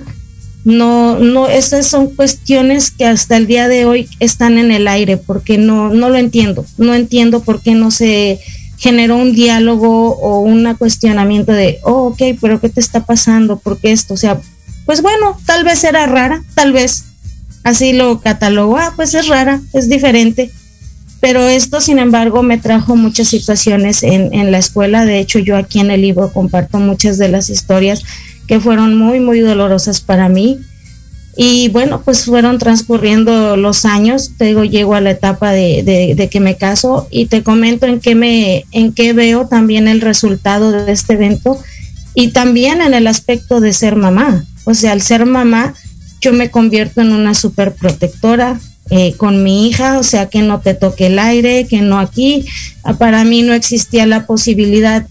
no, 0.63 1.19
no, 1.19 1.47
esas 1.49 1.85
son 1.87 2.07
cuestiones 2.07 2.91
que 2.91 3.05
hasta 3.05 3.35
el 3.35 3.47
día 3.47 3.67
de 3.67 3.85
hoy 3.85 4.07
están 4.19 4.57
en 4.57 4.71
el 4.71 4.87
aire, 4.87 5.17
porque 5.17 5.57
no, 5.57 5.89
no 5.89 6.09
lo 6.09 6.15
entiendo, 6.15 6.65
no 6.77 6.93
entiendo 6.95 7.41
por 7.41 7.61
qué 7.61 7.75
no 7.75 7.91
se 7.91 8.39
generó 8.77 9.17
un 9.17 9.33
diálogo 9.33 10.15
o 10.17 10.39
un 10.41 10.73
cuestionamiento 10.75 11.51
de, 11.53 11.79
oh, 11.83 12.07
ok, 12.07 12.37
pero 12.41 12.59
¿qué 12.59 12.69
te 12.69 12.81
está 12.81 13.05
pasando? 13.05 13.57
¿Por 13.57 13.77
qué 13.77 13.91
esto? 13.91 14.13
O 14.13 14.17
sea, 14.17 14.41
pues 14.85 15.01
bueno, 15.01 15.37
tal 15.45 15.63
vez 15.63 15.83
era 15.83 16.05
rara, 16.05 16.43
tal 16.53 16.73
vez 16.73 17.05
así 17.63 17.93
lo 17.93 18.19
catalogó, 18.19 18.77
ah, 18.77 18.93
pues 18.95 19.13
es 19.13 19.27
rara, 19.27 19.61
es 19.73 19.87
diferente. 19.89 20.51
Pero 21.23 21.47
esto, 21.47 21.79
sin 21.79 21.99
embargo, 21.99 22.43
me 22.43 22.57
trajo 22.57 22.97
muchas 22.97 23.29
situaciones 23.29 24.03
en, 24.03 24.33
en 24.33 24.51
la 24.51 24.57
escuela. 24.57 25.05
De 25.05 25.19
hecho, 25.19 25.39
yo 25.39 25.55
aquí 25.55 25.79
en 25.79 25.89
el 25.89 26.01
libro 26.01 26.33
comparto 26.33 26.79
muchas 26.79 27.17
de 27.17 27.29
las 27.29 27.49
historias 27.49 28.03
que 28.45 28.59
fueron 28.59 28.97
muy, 28.97 29.21
muy 29.21 29.39
dolorosas 29.39 30.01
para 30.01 30.27
mí. 30.27 30.59
Y 31.37 31.69
bueno, 31.69 32.01
pues 32.01 32.25
fueron 32.25 32.57
transcurriendo 32.59 33.55
los 33.55 33.85
años, 33.85 34.31
te 34.37 34.47
digo, 34.47 34.65
llego 34.65 34.95
a 34.95 34.99
la 34.99 35.11
etapa 35.11 35.53
de, 35.53 36.13
de, 36.13 36.27
que 36.27 36.41
me 36.41 36.57
caso 36.57 37.07
y 37.09 37.27
te 37.27 37.41
comento 37.41 37.85
en 37.85 38.01
qué, 38.01 38.15
me, 38.15 38.65
en 38.73 38.91
qué 38.91 39.13
veo 39.13 39.47
también 39.47 39.87
el 39.87 40.01
resultado 40.01 40.73
de 40.73 40.91
este 40.91 41.13
evento 41.13 41.57
y 42.15 42.31
también 42.31 42.81
en 42.81 42.93
el 42.93 43.07
aspecto 43.07 43.61
de 43.61 43.71
ser 43.71 43.95
mamá. 43.95 44.43
O 44.65 44.73
sea, 44.73 44.91
al 44.91 45.01
ser 45.01 45.25
mamá, 45.25 45.73
yo 46.19 46.33
me 46.33 46.51
convierto 46.51 46.99
en 46.99 47.13
una 47.13 47.33
super 47.33 47.73
protectora 47.73 48.59
eh, 48.89 49.15
con 49.17 49.43
mi 49.43 49.67
hija, 49.67 49.97
o 49.97 50.03
sea, 50.03 50.29
que 50.29 50.41
no 50.41 50.59
te 50.59 50.73
toque 50.73 51.07
el 51.07 51.19
aire, 51.19 51.67
que 51.67 51.81
no 51.81 51.99
aquí. 51.99 52.45
Para 52.99 53.23
mí 53.23 53.41
no 53.41 53.53
existía 53.53 54.05
la 54.05 54.25
posibilidad 54.25 55.07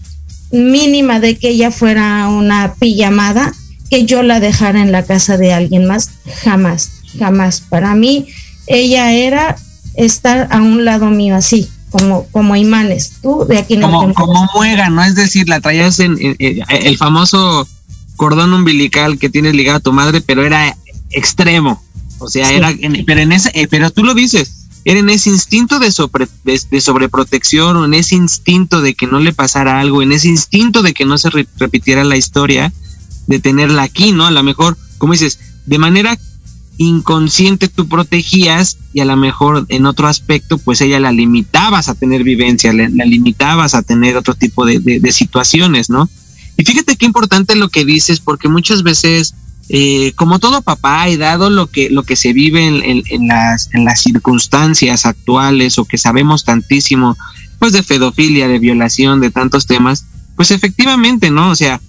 mínima 0.51 1.19
de 1.19 1.37
que 1.37 1.49
ella 1.49 1.71
fuera 1.71 2.27
una 2.29 2.75
pijamada, 2.79 3.53
que 3.89 4.05
yo 4.05 4.23
la 4.23 4.39
dejara 4.39 4.81
en 4.81 4.91
la 4.91 5.03
casa 5.03 5.37
de 5.37 5.53
alguien 5.53 5.85
más, 5.85 6.11
jamás, 6.43 6.91
jamás. 7.19 7.61
Para 7.61 7.95
mí, 7.95 8.27
ella 8.67 9.11
era 9.11 9.55
estar 9.95 10.47
a 10.51 10.61
un 10.61 10.85
lado 10.85 11.09
mío 11.09 11.35
así, 11.35 11.69
como, 11.89 12.25
como 12.31 12.55
imanes. 12.55 13.13
Tú 13.21 13.45
de 13.47 13.57
aquí 13.57 13.77
no 13.77 13.91
Como, 13.91 14.13
como 14.13 14.47
muega, 14.55 14.89
¿no? 14.89 15.03
Es 15.03 15.15
decir, 15.15 15.49
la 15.49 15.59
traías 15.59 15.99
en, 15.99 16.17
el 16.39 16.97
famoso 16.97 17.67
cordón 18.15 18.53
umbilical 18.53 19.17
que 19.19 19.29
tienes 19.29 19.55
ligado 19.55 19.77
a 19.77 19.81
tu 19.81 19.91
madre, 19.91 20.21
pero 20.21 20.45
era 20.45 20.75
extremo. 21.09 21.82
O 22.23 22.29
sea, 22.29 22.51
era, 22.51 22.73
pero 23.05 23.21
en 23.21 23.31
ese, 23.31 23.51
eh, 23.53 23.67
pero 23.69 23.91
tú 23.91 24.03
lo 24.03 24.13
dices, 24.13 24.63
era 24.85 24.99
en 24.99 25.09
ese 25.09 25.29
instinto 25.29 25.79
de, 25.79 25.91
sobre, 25.91 26.27
de, 26.43 26.81
sobreprotección 26.81 27.77
o 27.77 27.85
en 27.85 27.93
ese 27.93 28.15
instinto 28.15 28.81
de 28.81 28.95
que 28.95 29.07
no 29.07 29.19
le 29.19 29.33
pasara 29.33 29.79
algo, 29.79 30.01
en 30.01 30.11
ese 30.11 30.27
instinto 30.27 30.81
de 30.81 30.93
que 30.93 31.05
no 31.05 31.17
se 31.17 31.29
repitiera 31.29 32.03
la 32.03 32.17
historia, 32.17 32.73
de 33.27 33.39
tenerla 33.39 33.83
aquí, 33.83 34.11
¿no? 34.11 34.25
A 34.25 34.31
lo 34.31 34.43
mejor, 34.43 34.77
como 34.97 35.13
dices, 35.13 35.39
de 35.65 35.77
manera 35.77 36.17
inconsciente 36.77 37.67
tú 37.67 37.87
protegías 37.87 38.77
y 38.93 38.99
a 38.99 39.05
lo 39.05 39.15
mejor 39.15 39.65
en 39.69 39.85
otro 39.85 40.07
aspecto 40.07 40.57
pues 40.57 40.81
ella 40.81 40.99
la 40.99 41.11
limitabas 41.11 41.87
a 41.87 41.95
tener 41.95 42.23
vivencia, 42.23 42.73
la, 42.73 43.05
limitabas 43.05 43.75
a 43.75 43.83
tener 43.83 44.17
otro 44.17 44.33
tipo 44.33 44.65
de, 44.65 44.79
de, 44.79 45.11
situaciones, 45.11 45.89
¿no? 45.89 46.09
Y 46.57 46.65
fíjate 46.65 46.95
qué 46.95 47.05
importante 47.05 47.55
lo 47.55 47.69
que 47.69 47.85
dices 47.85 48.19
porque 48.19 48.49
muchas 48.49 48.83
veces 48.83 49.35
eh, 49.69 50.11
como 50.15 50.39
todo 50.39 50.61
papá 50.61 51.09
y 51.09 51.17
dado 51.17 51.49
lo 51.49 51.67
que, 51.67 51.89
lo 51.89 52.03
que 52.03 52.15
se 52.15 52.33
vive 52.33 52.67
en, 52.67 53.27
las, 53.27 53.69
en 53.73 53.85
las 53.85 54.01
circunstancias 54.01 55.05
actuales 55.05 55.77
o 55.77 55.85
que 55.85 55.97
sabemos 55.97 56.43
tantísimo, 56.43 57.17
pues 57.59 57.71
de 57.71 57.83
fedofilia, 57.83 58.47
de 58.47 58.59
violación, 58.59 59.21
de 59.21 59.31
tantos 59.31 59.65
temas, 59.65 60.05
pues 60.35 60.51
efectivamente, 60.51 61.31
¿no? 61.31 61.49
O 61.49 61.55
sea, 61.55 61.79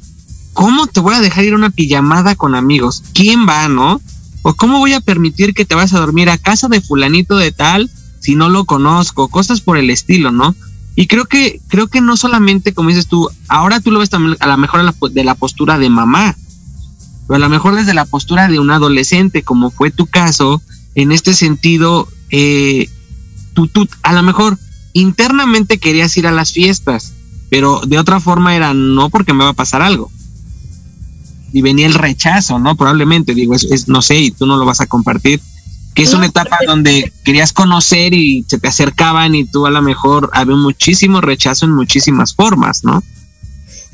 ¿cómo 0.53 0.87
te 0.87 1.01
voy 1.01 1.15
a 1.15 1.21
dejar 1.21 1.45
ir 1.45 1.53
a 1.53 1.57
una 1.57 1.71
pijamada 1.71 2.37
con 2.37 2.55
amigos? 2.55 3.03
¿Quién 3.13 3.47
va, 3.49 3.69
no? 3.69 4.01
¿O 4.43 4.55
cómo 4.55 4.79
voy 4.79 4.93
a 4.93 5.01
permitir 5.01 5.55
que 5.55 5.65
te 5.65 5.75
vas 5.75 5.95
a 5.95 5.99
dormir 5.99 6.31
a 6.31 6.39
casa 6.39 6.69
de 6.69 6.81
fulanito 6.81 7.37
de 7.37 7.51
tal 7.51 7.91
si 8.21 8.37
no 8.37 8.49
lo 8.49 8.67
conozco? 8.67 9.29
Cosas 9.29 9.61
por 9.61 9.79
el 9.79 9.91
estilo, 9.91 10.31
¿no? 10.31 10.55
Y 10.97 11.09
creo 11.09 11.25
que, 11.25 11.61
creo 11.69 11.89
que 11.89 12.01
no 12.01 12.17
solamente, 12.17 12.73
como 12.73 12.91
dices 12.91 13.09
tú, 13.09 13.29
ahora 13.49 13.81
tú 13.81 13.91
lo 13.91 13.99
ves 13.99 14.11
también 14.11 14.37
a 14.39 14.47
lo 14.47 14.57
mejor 14.59 14.95
de 15.11 15.25
la 15.25 15.35
postura 15.35 15.79
de 15.79 15.91
mamá, 15.91 16.37
pero 17.27 17.37
a 17.37 17.41
lo 17.41 17.49
mejor 17.49 17.75
desde 17.75 17.95
la 17.95 18.05
postura 18.05 18.49
de 18.49 18.59
un 18.59 18.71
adolescente, 18.71 19.43
como 19.43 19.71
fue 19.71 19.91
tu 19.91 20.07
caso, 20.07 20.63
en 20.95 21.13
este 21.13 21.35
sentido, 21.35 22.09
eh, 22.31 22.89
tú, 23.55 23.67
tú 23.67 23.89
a 24.03 24.13
lo 24.13 24.23
mejor 24.23 24.59
internamente 24.93 25.79
querías 25.79 26.17
ir 26.17 26.27
a 26.27 26.33
las 26.33 26.53
fiestas, 26.53 27.13
pero 27.51 27.81
de 27.87 27.99
otra 27.99 28.21
forma 28.21 28.57
era 28.57 28.75
no 28.75 29.11
porque 29.11 29.33
me 29.33 29.45
va 29.45 29.51
a 29.51 29.55
pasar 29.55 29.83
algo. 29.83 30.11
Y 31.53 31.63
venía 31.63 31.87
el 31.87 31.95
rechazo, 31.95 32.59
¿no? 32.59 32.77
Probablemente, 32.77 33.35
digo, 33.35 33.55
es, 33.55 33.89
no 33.89 34.03
sé, 34.03 34.19
y 34.19 34.31
tú 34.31 34.47
no 34.47 34.57
lo 34.57 34.65
vas 34.65 34.81
a 34.81 34.87
compartir, 34.87 35.41
que 35.95 36.03
es 36.03 36.13
una 36.13 36.27
etapa 36.27 36.59
donde 36.67 37.13
querías 37.25 37.53
conocer 37.53 38.13
y 38.13 38.45
se 38.49 38.59
te 38.59 38.69
acercaban 38.69 39.35
y 39.37 39.45
tú 39.45 39.67
a 39.67 39.71
lo 39.71 39.81
mejor 39.81 40.31
había 40.33 40.57
muchísimo 40.57 41.21
rechazo 41.21 41.67
en 41.67 41.73
muchísimas 41.73 42.35
formas, 42.35 42.83
¿no? 42.83 43.03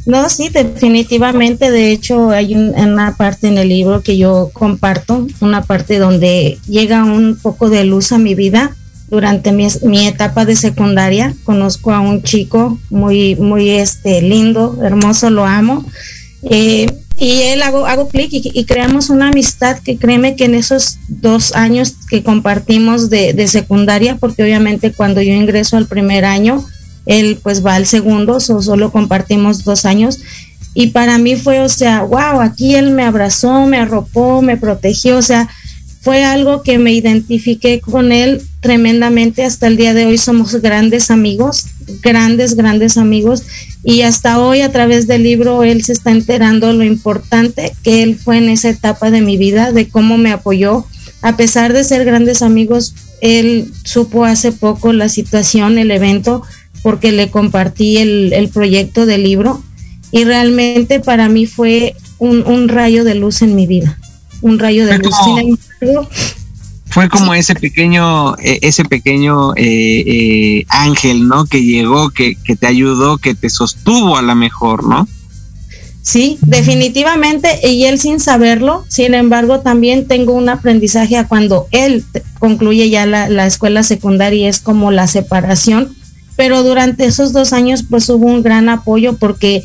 No, 0.07 0.29
sí, 0.29 0.49
definitivamente. 0.49 1.71
De 1.71 1.93
hecho, 1.93 2.31
hay 2.31 2.55
una 2.55 3.17
parte 3.17 3.49
en 3.49 3.59
el 3.59 3.69
libro 3.69 4.03
que 4.03 4.17
yo 4.17 4.51
comparto, 4.53 5.27
una 5.41 5.63
parte 5.63 5.99
donde 5.99 6.59
llega 6.69 7.05
un 7.05 7.39
poco 7.41 7.71
de 7.71 7.85
luz 7.85 8.13
a 8.13 8.19
mi 8.19 8.35
vida. 8.35 8.77
Durante 9.09 9.51
mi, 9.51 9.67
etapa 10.07 10.45
de 10.45 10.55
secundaria, 10.55 11.35
conozco 11.43 11.93
a 11.93 11.99
un 11.99 12.23
chico 12.23 12.79
muy, 12.91 13.35
muy 13.35 13.71
este, 13.71 14.23
lindo, 14.23 14.79
hermoso, 14.85 15.31
lo 15.31 15.45
amo. 15.45 15.85
Eh, 16.45 16.87
y 17.19 17.43
él 17.43 17.61
hago, 17.63 17.87
hago 17.87 18.09
clic 18.09 18.31
y, 18.33 18.65
creamos 18.65 19.11
una 19.11 19.29
amistad 19.29 19.79
que 19.81 19.99
créeme 19.99 20.37
que 20.37 20.45
en 20.45 20.55
esos 20.55 20.99
dos 21.09 21.55
años 21.57 21.95
que 22.09 22.23
compartimos 22.23 23.11
de, 23.11 23.35
de 23.35 23.49
secundaria, 23.49 24.17
porque 24.17 24.45
obviamente 24.45 24.93
cuando 24.93 25.21
yo 25.21 25.35
ingreso 25.35 25.77
al 25.77 25.87
primer 25.87 26.25
año, 26.25 26.65
él 27.11 27.41
pues 27.43 27.67
va 27.67 27.75
al 27.75 27.87
segundo, 27.87 28.39
solo 28.39 28.93
compartimos 28.93 29.65
dos 29.65 29.85
años. 29.85 30.21
Y 30.75 30.89
para 30.89 31.19
mí 31.19 31.35
fue, 31.35 31.59
o 31.59 31.69
sea, 31.69 32.03
wow, 32.03 32.41
aquí 32.41 32.77
él 32.77 32.93
me 32.93 33.03
abrazó, 33.03 33.67
me 33.67 33.79
arropó, 33.79 34.43
me 34.43 34.57
protegió, 34.57 35.19
o 35.19 35.23
sea, 35.23 35.49
fue 36.03 36.23
algo 36.23 36.63
que 36.63 36.79
me 36.79 36.93
identifiqué 36.93 37.81
con 37.81 38.13
él 38.13 38.41
tremendamente. 38.61 39.43
Hasta 39.43 39.67
el 39.67 39.77
día 39.77 39.93
de 39.93 40.07
hoy 40.07 40.19
somos 40.19 40.55
grandes 40.63 41.11
amigos, 41.11 41.67
grandes, 42.01 42.55
grandes 42.55 42.97
amigos. 42.97 43.43
Y 43.83 44.03
hasta 44.03 44.39
hoy 44.39 44.61
a 44.61 44.71
través 44.71 45.09
del 45.09 45.25
libro 45.25 45.65
él 45.65 45.83
se 45.83 45.93
está 45.93 46.13
enterando 46.13 46.73
lo 46.73 46.85
importante 46.85 47.73
que 47.83 48.05
él 48.05 48.17
fue 48.17 48.39
en 48.39 48.51
esa 48.51 48.69
etapa 48.69 49.11
de 49.11 49.21
mi 49.21 49.37
vida, 49.37 49.73
de 49.73 49.89
cómo 49.89 50.17
me 50.17 50.31
apoyó. 50.31 50.87
A 51.23 51.37
pesar 51.37 51.73
de 51.73 51.83
ser 51.83 52.05
grandes 52.05 52.41
amigos, 52.41 52.95
él 53.21 53.73
supo 53.85 54.25
hace 54.25 54.53
poco 54.53 54.93
la 54.93 55.09
situación, 55.09 55.77
el 55.77 55.91
evento, 55.91 56.45
porque 56.83 57.13
le 57.13 57.31
compartí 57.31 57.99
el, 57.99 58.51
proyecto 58.53 59.07
del 59.07 59.23
libro 59.23 59.63
y 60.13 60.25
realmente 60.25 61.01
para 61.01 61.29
mí 61.29 61.47
fue 61.47 61.95
un, 62.19 62.69
rayo 62.69 63.05
de 63.05 63.15
luz 63.15 63.43
en 63.43 63.55
mi 63.55 63.67
vida, 63.67 63.99
un 64.41 64.59
rayo 64.59 64.87
de 64.87 64.99
luz. 64.99 65.15
fue 66.87 67.09
como 67.09 67.35
ese 67.35 67.55
pequeño, 67.55 68.37
eh, 68.39 68.59
ese 68.63 68.85
pequeño 68.85 69.55
eh, 69.57 70.05
eh, 70.07 70.65
ángel, 70.69 71.29
¿no? 71.29 71.47
Que 71.47 71.63
llegó, 71.63 72.11
que, 72.11 72.37
que 72.37 72.57
te 72.57 72.67
ayudó, 72.67 73.19
que 73.19 73.35
te 73.35 73.49
sostuvo 73.49 74.17
a 74.17 74.23
la 74.23 74.35
mejor, 74.35 74.85
¿no? 74.85 75.07
Sí, 76.03 76.39
definitivamente, 76.41 77.61
y 77.69 77.85
él 77.85 78.01
sin 78.01 78.21
saberlo, 78.21 78.85
sin 78.89 79.15
embargo, 79.15 79.61
también 79.61 80.09
tengo 80.09 80.33
un 80.33 80.49
aprendizaje 80.49 81.19
a 81.19 81.29
cuando 81.29 81.69
él 81.73 82.05
concluye 82.39 82.89
ya 82.89 83.05
la, 83.05 83.29
la 83.29 83.47
escuela 83.47 83.83
secundaria, 83.83 84.49
es 84.49 84.61
como 84.61 84.91
la 84.91 85.07
separación, 85.07 85.95
pero 86.37 86.63
durante 86.63 87.05
esos 87.05 87.33
dos 87.33 87.53
años 87.53 87.85
pues 87.89 88.09
hubo 88.09 88.27
un 88.27 88.43
gran 88.43 88.69
apoyo 88.69 89.17
porque 89.17 89.63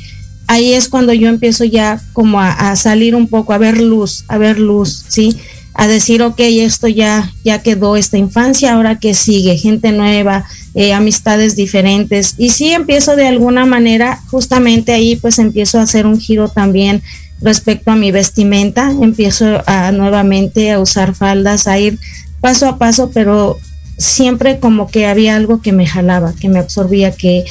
ahí 0.48 0.74
es 0.74 0.90
cuando 0.90 1.14
yo 1.14 1.28
empiezo 1.28 1.64
ya 1.64 2.02
como 2.14 2.40
a, 2.40 2.76
salir 2.76 3.16
un 3.16 3.28
poco, 3.28 3.54
a 3.54 3.58
ver 3.58 3.80
luz, 3.80 4.26
a 4.28 4.38
ver 4.38 4.60
luz, 4.60 5.06
¿sí? 5.08 5.38
A 5.74 5.88
decir, 5.88 6.22
ok, 6.22 6.40
esto 6.40 6.88
ya, 6.88 7.32
ya 7.44 7.62
quedó 7.62 7.98
esta 7.98 8.18
infancia, 8.18 8.74
ahora 8.74 8.98
que 8.98 9.14
sigue, 9.14 9.58
gente 9.58 9.92
nueva, 9.92 10.46
eh, 10.74 10.94
amistades 10.94 11.56
diferentes. 11.56 12.36
Y 12.38 12.50
sí 12.50 12.72
empiezo 12.72 13.16
de 13.16 13.28
alguna 13.28 13.66
manera, 13.66 14.22
justamente 14.30 14.94
ahí 14.94 15.16
pues 15.18 15.38
empiezo 15.40 15.80
a 15.80 15.84
hacer 15.84 16.06
un 16.06 16.20
giro 16.20 16.48
también 16.48 17.02
respecto 17.42 17.92
a 17.92 17.96
mi 17.96 18.12
vestimenta, 18.12 18.92
empiezo 19.02 19.62
a 19.66 19.92
nuevamente 19.92 20.72
a 20.72 20.80
usar 20.80 21.14
faldas, 21.14 21.68
a 21.68 21.78
ir 21.78 22.00
paso 22.40 22.68
a 22.68 22.78
paso, 22.78 23.12
pero 23.14 23.58
siempre 23.98 24.60
como 24.60 24.88
que 24.88 25.06
había 25.06 25.36
algo 25.36 25.62
que 25.62 25.72
me 25.72 25.88
jalaba, 25.88 26.34
que 26.40 26.50
me 26.50 26.60
absorbía, 26.60 27.12
que, 27.12 27.46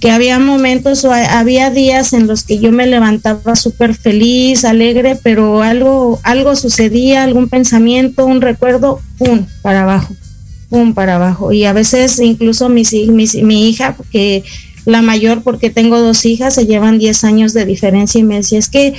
que 0.00 0.10
había 0.10 0.38
momentos 0.38 1.04
o 1.04 1.12
había 1.12 1.70
días 1.70 2.12
en 2.12 2.26
los 2.26 2.44
que 2.44 2.58
yo 2.58 2.72
me 2.72 2.86
levantaba 2.86 3.56
súper 3.56 3.94
feliz, 3.94 4.64
alegre, 4.64 5.18
pero 5.22 5.62
algo, 5.62 6.20
algo 6.22 6.56
sucedía, 6.56 7.22
algún 7.22 7.48
pensamiento, 7.48 8.26
un 8.26 8.40
recuerdo, 8.40 9.00
pum, 9.18 9.46
para 9.62 9.82
abajo, 9.82 10.14
pum, 10.68 10.94
para 10.94 11.16
abajo. 11.16 11.52
Y 11.52 11.64
a 11.64 11.72
veces 11.72 12.18
incluso 12.20 12.68
mi, 12.68 12.82
mi 13.12 13.68
hija, 13.68 13.96
que 14.10 14.44
la 14.86 15.00
mayor, 15.00 15.42
porque 15.42 15.70
tengo 15.70 15.98
dos 16.00 16.26
hijas, 16.26 16.54
se 16.54 16.66
llevan 16.66 16.98
10 16.98 17.24
años 17.24 17.54
de 17.54 17.64
diferencia 17.64 18.18
y 18.18 18.24
me 18.24 18.36
decía, 18.36 18.58
es 18.58 18.68
que 18.68 18.94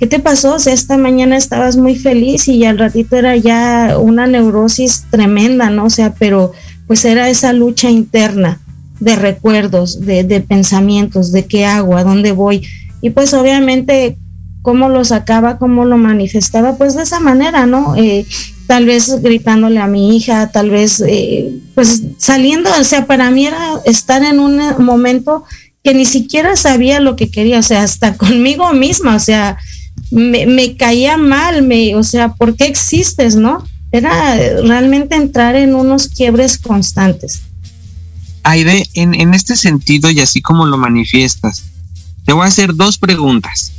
¿qué 0.00 0.06
te 0.06 0.18
pasó? 0.18 0.54
O 0.54 0.58
sea, 0.58 0.72
esta 0.72 0.96
mañana 0.96 1.36
estabas 1.36 1.76
muy 1.76 1.94
feliz 1.94 2.48
y 2.48 2.64
al 2.64 2.78
ratito 2.78 3.16
era 3.16 3.36
ya 3.36 3.98
una 4.00 4.26
neurosis 4.26 5.04
tremenda, 5.10 5.68
¿no? 5.68 5.84
O 5.84 5.90
sea, 5.90 6.14
pero 6.18 6.52
pues 6.86 7.04
era 7.04 7.28
esa 7.28 7.52
lucha 7.52 7.90
interna 7.90 8.60
de 8.98 9.14
recuerdos, 9.14 10.00
de, 10.00 10.24
de 10.24 10.40
pensamientos, 10.40 11.32
de 11.32 11.44
qué 11.44 11.66
hago, 11.66 11.96
a 11.96 12.04
dónde 12.04 12.32
voy. 12.32 12.66
Y 13.02 13.10
pues 13.10 13.34
obviamente 13.34 14.16
cómo 14.62 14.88
lo 14.88 15.04
sacaba, 15.04 15.58
cómo 15.58 15.84
lo 15.84 15.98
manifestaba, 15.98 16.76
pues 16.76 16.94
de 16.96 17.02
esa 17.02 17.20
manera, 17.20 17.66
¿no? 17.66 17.94
Eh, 17.96 18.26
tal 18.66 18.86
vez 18.86 19.20
gritándole 19.22 19.80
a 19.80 19.86
mi 19.86 20.16
hija, 20.16 20.50
tal 20.50 20.70
vez 20.70 21.02
eh, 21.06 21.50
pues 21.74 22.02
saliendo, 22.16 22.70
o 22.78 22.84
sea, 22.84 23.06
para 23.06 23.30
mí 23.30 23.46
era 23.46 23.74
estar 23.84 24.22
en 24.24 24.40
un 24.40 24.58
momento 24.78 25.44
que 25.82 25.94
ni 25.94 26.04
siquiera 26.04 26.56
sabía 26.56 27.00
lo 27.00 27.16
que 27.16 27.30
quería, 27.30 27.58
o 27.58 27.62
sea, 27.62 27.82
hasta 27.82 28.14
conmigo 28.16 28.72
misma, 28.72 29.16
o 29.16 29.20
sea, 29.20 29.58
me, 30.10 30.76
caía 30.76 31.16
mal, 31.16 31.62
me, 31.62 31.94
o 31.94 32.02
sea, 32.02 32.32
¿por 32.32 32.56
qué 32.56 32.66
existes, 32.66 33.36
no? 33.36 33.64
Era 33.92 34.36
realmente 34.62 35.16
entrar 35.16 35.56
en 35.56 35.74
unos 35.74 36.08
quiebres 36.08 36.58
constantes. 36.58 37.42
Aide, 38.42 38.88
en, 38.94 39.14
en 39.14 39.34
este 39.34 39.56
sentido 39.56 40.10
y 40.10 40.20
así 40.20 40.40
como 40.40 40.66
lo 40.66 40.78
manifiestas, 40.78 41.64
te 42.24 42.32
voy 42.32 42.44
a 42.44 42.48
hacer 42.48 42.74
dos 42.74 42.98
preguntas. 42.98 43.72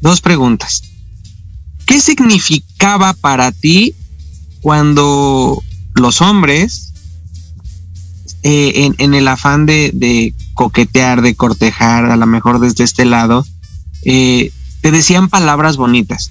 Dos 0.00 0.20
preguntas. 0.20 0.82
¿Qué 1.86 2.00
significaba 2.00 3.12
para 3.12 3.52
ti 3.52 3.94
cuando 4.60 5.62
los 5.94 6.20
hombres, 6.20 6.92
eh, 8.42 8.90
en, 8.96 9.14
el 9.14 9.28
afán 9.28 9.66
de, 9.66 10.34
coquetear, 10.54 11.22
de 11.22 11.34
cortejar, 11.34 12.06
a 12.06 12.16
lo 12.16 12.26
mejor 12.26 12.60
desde 12.60 12.84
este 12.84 13.04
lado, 13.04 13.46
eh, 14.04 14.52
te 14.82 14.90
decían 14.90 15.30
palabras 15.30 15.78
bonitas? 15.78 16.30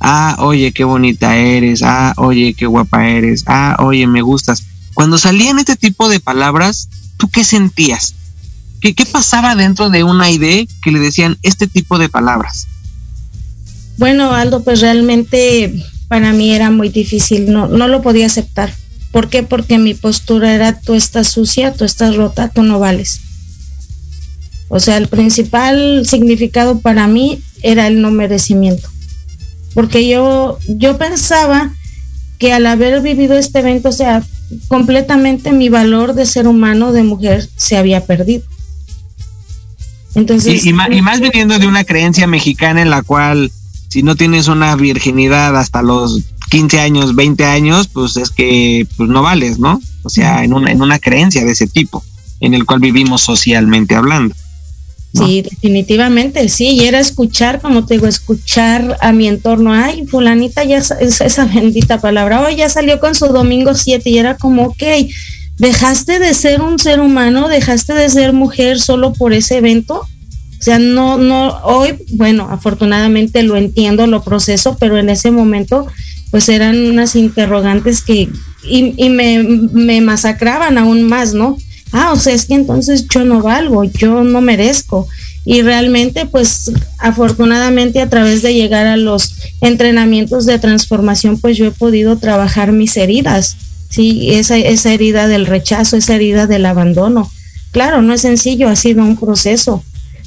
Ah, 0.00 0.36
oye, 0.40 0.72
qué 0.72 0.84
bonita 0.84 1.36
eres. 1.36 1.82
Ah, 1.82 2.12
oye, 2.16 2.54
qué 2.54 2.66
guapa 2.66 3.08
eres. 3.08 3.44
Ah, 3.46 3.76
oye, 3.78 4.06
me 4.06 4.20
gustas. 4.20 4.64
Cuando 4.92 5.16
salían 5.16 5.58
este 5.58 5.76
tipo 5.76 6.08
de 6.08 6.20
palabras, 6.20 6.88
¿tú 7.16 7.30
qué 7.30 7.44
sentías? 7.44 8.14
¿Qué, 8.80 8.94
qué 8.94 9.06
pasaba 9.06 9.54
dentro 9.54 9.88
de 9.88 10.02
una 10.02 10.28
idea 10.28 10.64
que 10.82 10.90
le 10.90 10.98
decían 10.98 11.38
este 11.42 11.68
tipo 11.68 11.98
de 11.98 12.08
palabras? 12.08 12.66
Bueno, 13.96 14.34
Aldo, 14.34 14.64
pues 14.64 14.80
realmente 14.80 15.72
para 16.08 16.32
mí 16.32 16.52
era 16.52 16.70
muy 16.70 16.88
difícil, 16.88 17.52
no, 17.52 17.68
no 17.68 17.86
lo 17.86 18.02
podía 18.02 18.26
aceptar. 18.26 18.74
¿Por 19.12 19.28
qué? 19.28 19.44
Porque 19.44 19.78
mi 19.78 19.94
postura 19.94 20.52
era 20.52 20.80
tú 20.80 20.94
estás 20.94 21.28
sucia, 21.28 21.72
tú 21.72 21.84
estás 21.84 22.16
rota, 22.16 22.48
tú 22.48 22.64
no 22.64 22.80
vales. 22.80 23.20
O 24.74 24.80
sea, 24.80 24.96
el 24.96 25.06
principal 25.06 26.06
significado 26.06 26.80
para 26.80 27.06
mí 27.06 27.42
era 27.62 27.88
el 27.88 28.00
no 28.00 28.10
merecimiento. 28.10 28.88
Porque 29.74 30.08
yo, 30.08 30.58
yo 30.66 30.96
pensaba 30.96 31.74
que 32.38 32.54
al 32.54 32.66
haber 32.66 33.02
vivido 33.02 33.36
este 33.36 33.58
evento, 33.58 33.90
o 33.90 33.92
sea, 33.92 34.24
completamente 34.68 35.52
mi 35.52 35.68
valor 35.68 36.14
de 36.14 36.24
ser 36.24 36.48
humano, 36.48 36.92
de 36.92 37.02
mujer, 37.02 37.46
se 37.54 37.76
había 37.76 38.06
perdido. 38.06 38.44
Entonces, 40.14 40.64
y, 40.64 40.72
más, 40.72 40.88
y 40.90 41.02
más 41.02 41.20
viniendo 41.20 41.58
de 41.58 41.66
una 41.66 41.84
creencia 41.84 42.26
mexicana 42.26 42.80
en 42.80 42.88
la 42.88 43.02
cual 43.02 43.52
si 43.88 44.02
no 44.02 44.16
tienes 44.16 44.48
una 44.48 44.74
virginidad 44.74 45.54
hasta 45.54 45.82
los 45.82 46.22
15 46.48 46.80
años, 46.80 47.14
20 47.14 47.44
años, 47.44 47.88
pues 47.88 48.16
es 48.16 48.30
que 48.30 48.86
pues 48.96 49.10
no 49.10 49.20
vales, 49.20 49.58
¿no? 49.58 49.82
O 50.02 50.08
sea, 50.08 50.44
en 50.44 50.54
una, 50.54 50.72
en 50.72 50.80
una 50.80 50.98
creencia 50.98 51.44
de 51.44 51.50
ese 51.50 51.66
tipo, 51.66 52.02
en 52.40 52.54
el 52.54 52.64
cual 52.64 52.80
vivimos 52.80 53.20
socialmente 53.20 53.94
hablando. 53.94 54.34
Sí, 55.14 55.42
definitivamente, 55.42 56.48
sí, 56.48 56.68
y 56.70 56.84
era 56.84 56.98
escuchar, 56.98 57.60
como 57.60 57.84
te 57.84 57.94
digo, 57.94 58.06
escuchar 58.06 58.96
a 59.00 59.12
mi 59.12 59.28
entorno, 59.28 59.74
ay, 59.74 60.06
fulanita 60.06 60.64
ya 60.64 60.78
es 60.78 61.20
esa 61.20 61.44
bendita 61.44 62.00
palabra, 62.00 62.40
hoy 62.40 62.56
ya 62.56 62.70
salió 62.70 62.98
con 62.98 63.14
su 63.14 63.26
domingo 63.26 63.74
7 63.74 64.08
y 64.08 64.18
era 64.18 64.38
como, 64.38 64.68
ok, 64.68 64.82
dejaste 65.58 66.18
de 66.18 66.32
ser 66.32 66.62
un 66.62 66.78
ser 66.78 67.00
humano, 67.00 67.48
dejaste 67.48 67.92
de 67.92 68.08
ser 68.08 68.32
mujer 68.32 68.80
solo 68.80 69.12
por 69.12 69.34
ese 69.34 69.58
evento, 69.58 69.96
o 70.62 70.64
sea, 70.64 70.78
no, 70.78 71.18
no, 71.18 71.58
hoy, 71.64 71.98
bueno, 72.12 72.48
afortunadamente 72.48 73.42
lo 73.42 73.56
entiendo, 73.56 74.06
lo 74.06 74.22
proceso, 74.22 74.76
pero 74.78 74.96
en 74.96 75.10
ese 75.10 75.30
momento, 75.30 75.88
pues 76.30 76.48
eran 76.48 76.86
unas 76.86 77.16
interrogantes 77.16 78.00
que, 78.00 78.28
y, 78.62 79.10
me, 79.10 79.42
me 79.42 80.00
masacraban 80.00 80.78
aún 80.78 81.02
más, 81.02 81.34
¿no? 81.34 81.58
Ah, 81.92 82.12
o 82.12 82.16
sea, 82.16 82.34
es 82.34 82.46
que 82.46 82.54
entonces 82.54 83.06
yo 83.08 83.24
no 83.24 83.42
valgo, 83.42 83.84
yo 83.84 84.24
no 84.24 84.40
merezco. 84.40 85.06
Y 85.44 85.62
realmente, 85.62 86.26
pues 86.26 86.72
afortunadamente 86.98 88.00
a 88.00 88.08
través 88.08 88.42
de 88.42 88.54
llegar 88.54 88.86
a 88.86 88.96
los 88.96 89.34
entrenamientos 89.60 90.46
de 90.46 90.58
transformación, 90.58 91.38
pues 91.38 91.56
yo 91.56 91.66
he 91.66 91.72
podido 91.72 92.16
trabajar 92.16 92.72
mis 92.72 92.96
heridas, 92.96 93.56
¿sí? 93.88 94.32
Esa, 94.32 94.56
esa 94.56 94.92
herida 94.92 95.28
del 95.28 95.46
rechazo, 95.46 95.96
esa 95.96 96.14
herida 96.14 96.46
del 96.46 96.66
abandono. 96.66 97.30
Claro, 97.72 98.02
no 98.02 98.14
es 98.14 98.20
sencillo, 98.20 98.68
ha 98.68 98.76
sido 98.76 99.02
un 99.02 99.16
proceso. 99.16 99.82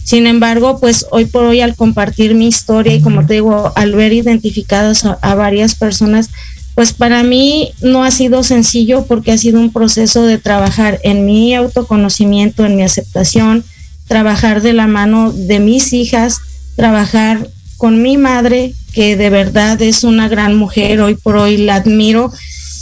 Sin 0.05 0.27
embargo, 0.27 0.79
pues 0.79 1.07
hoy 1.09 1.25
por 1.25 1.45
hoy 1.45 1.61
al 1.61 1.75
compartir 1.75 2.35
mi 2.35 2.47
historia 2.47 2.93
y 2.93 3.01
como 3.01 3.25
te 3.25 3.33
digo, 3.35 3.73
al 3.75 3.93
ver 3.93 4.13
identificadas 4.13 5.03
a, 5.03 5.33
varias 5.33 5.73
personas, 5.73 6.29
pues 6.75 6.91
para 6.93 7.23
mí 7.23 7.71
no 7.81 8.03
ha 8.03 8.11
sido 8.11 8.43
sencillo 8.43 9.05
porque 9.05 9.31
ha 9.31 9.37
sido 9.37 9.59
un 9.59 9.71
proceso 9.71 10.23
de 10.23 10.37
trabajar 10.37 10.99
en 11.03 11.25
mi 11.25 11.55
autoconocimiento, 11.55 12.65
en 12.65 12.75
mi 12.75 12.83
aceptación, 12.83 13.63
trabajar 14.07 14.61
de 14.61 14.73
la 14.73 14.85
mano 14.85 15.31
de 15.31 15.59
mis 15.59 15.93
hijas, 15.93 16.39
trabajar 16.75 17.49
con 17.77 18.01
mi 18.01 18.17
madre, 18.17 18.73
que 18.93 19.15
de 19.15 19.29
verdad 19.29 19.81
es 19.81 20.03
una 20.03 20.27
gran 20.27 20.55
mujer, 20.55 21.01
hoy 21.01 21.15
por 21.15 21.37
hoy 21.37 21.57
la 21.57 21.75
admiro. 21.75 22.31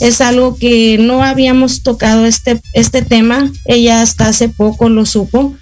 Es 0.00 0.20
algo 0.20 0.56
que 0.56 0.98
no 0.98 1.22
habíamos 1.22 1.82
tocado 1.82 2.26
este, 2.26 2.60
este 2.72 3.02
tema, 3.02 3.50
ella 3.64 4.02
hasta 4.02 4.28
hace 4.28 4.48
poco 4.48 4.88
lo 4.88 5.06
supo, 5.06 5.54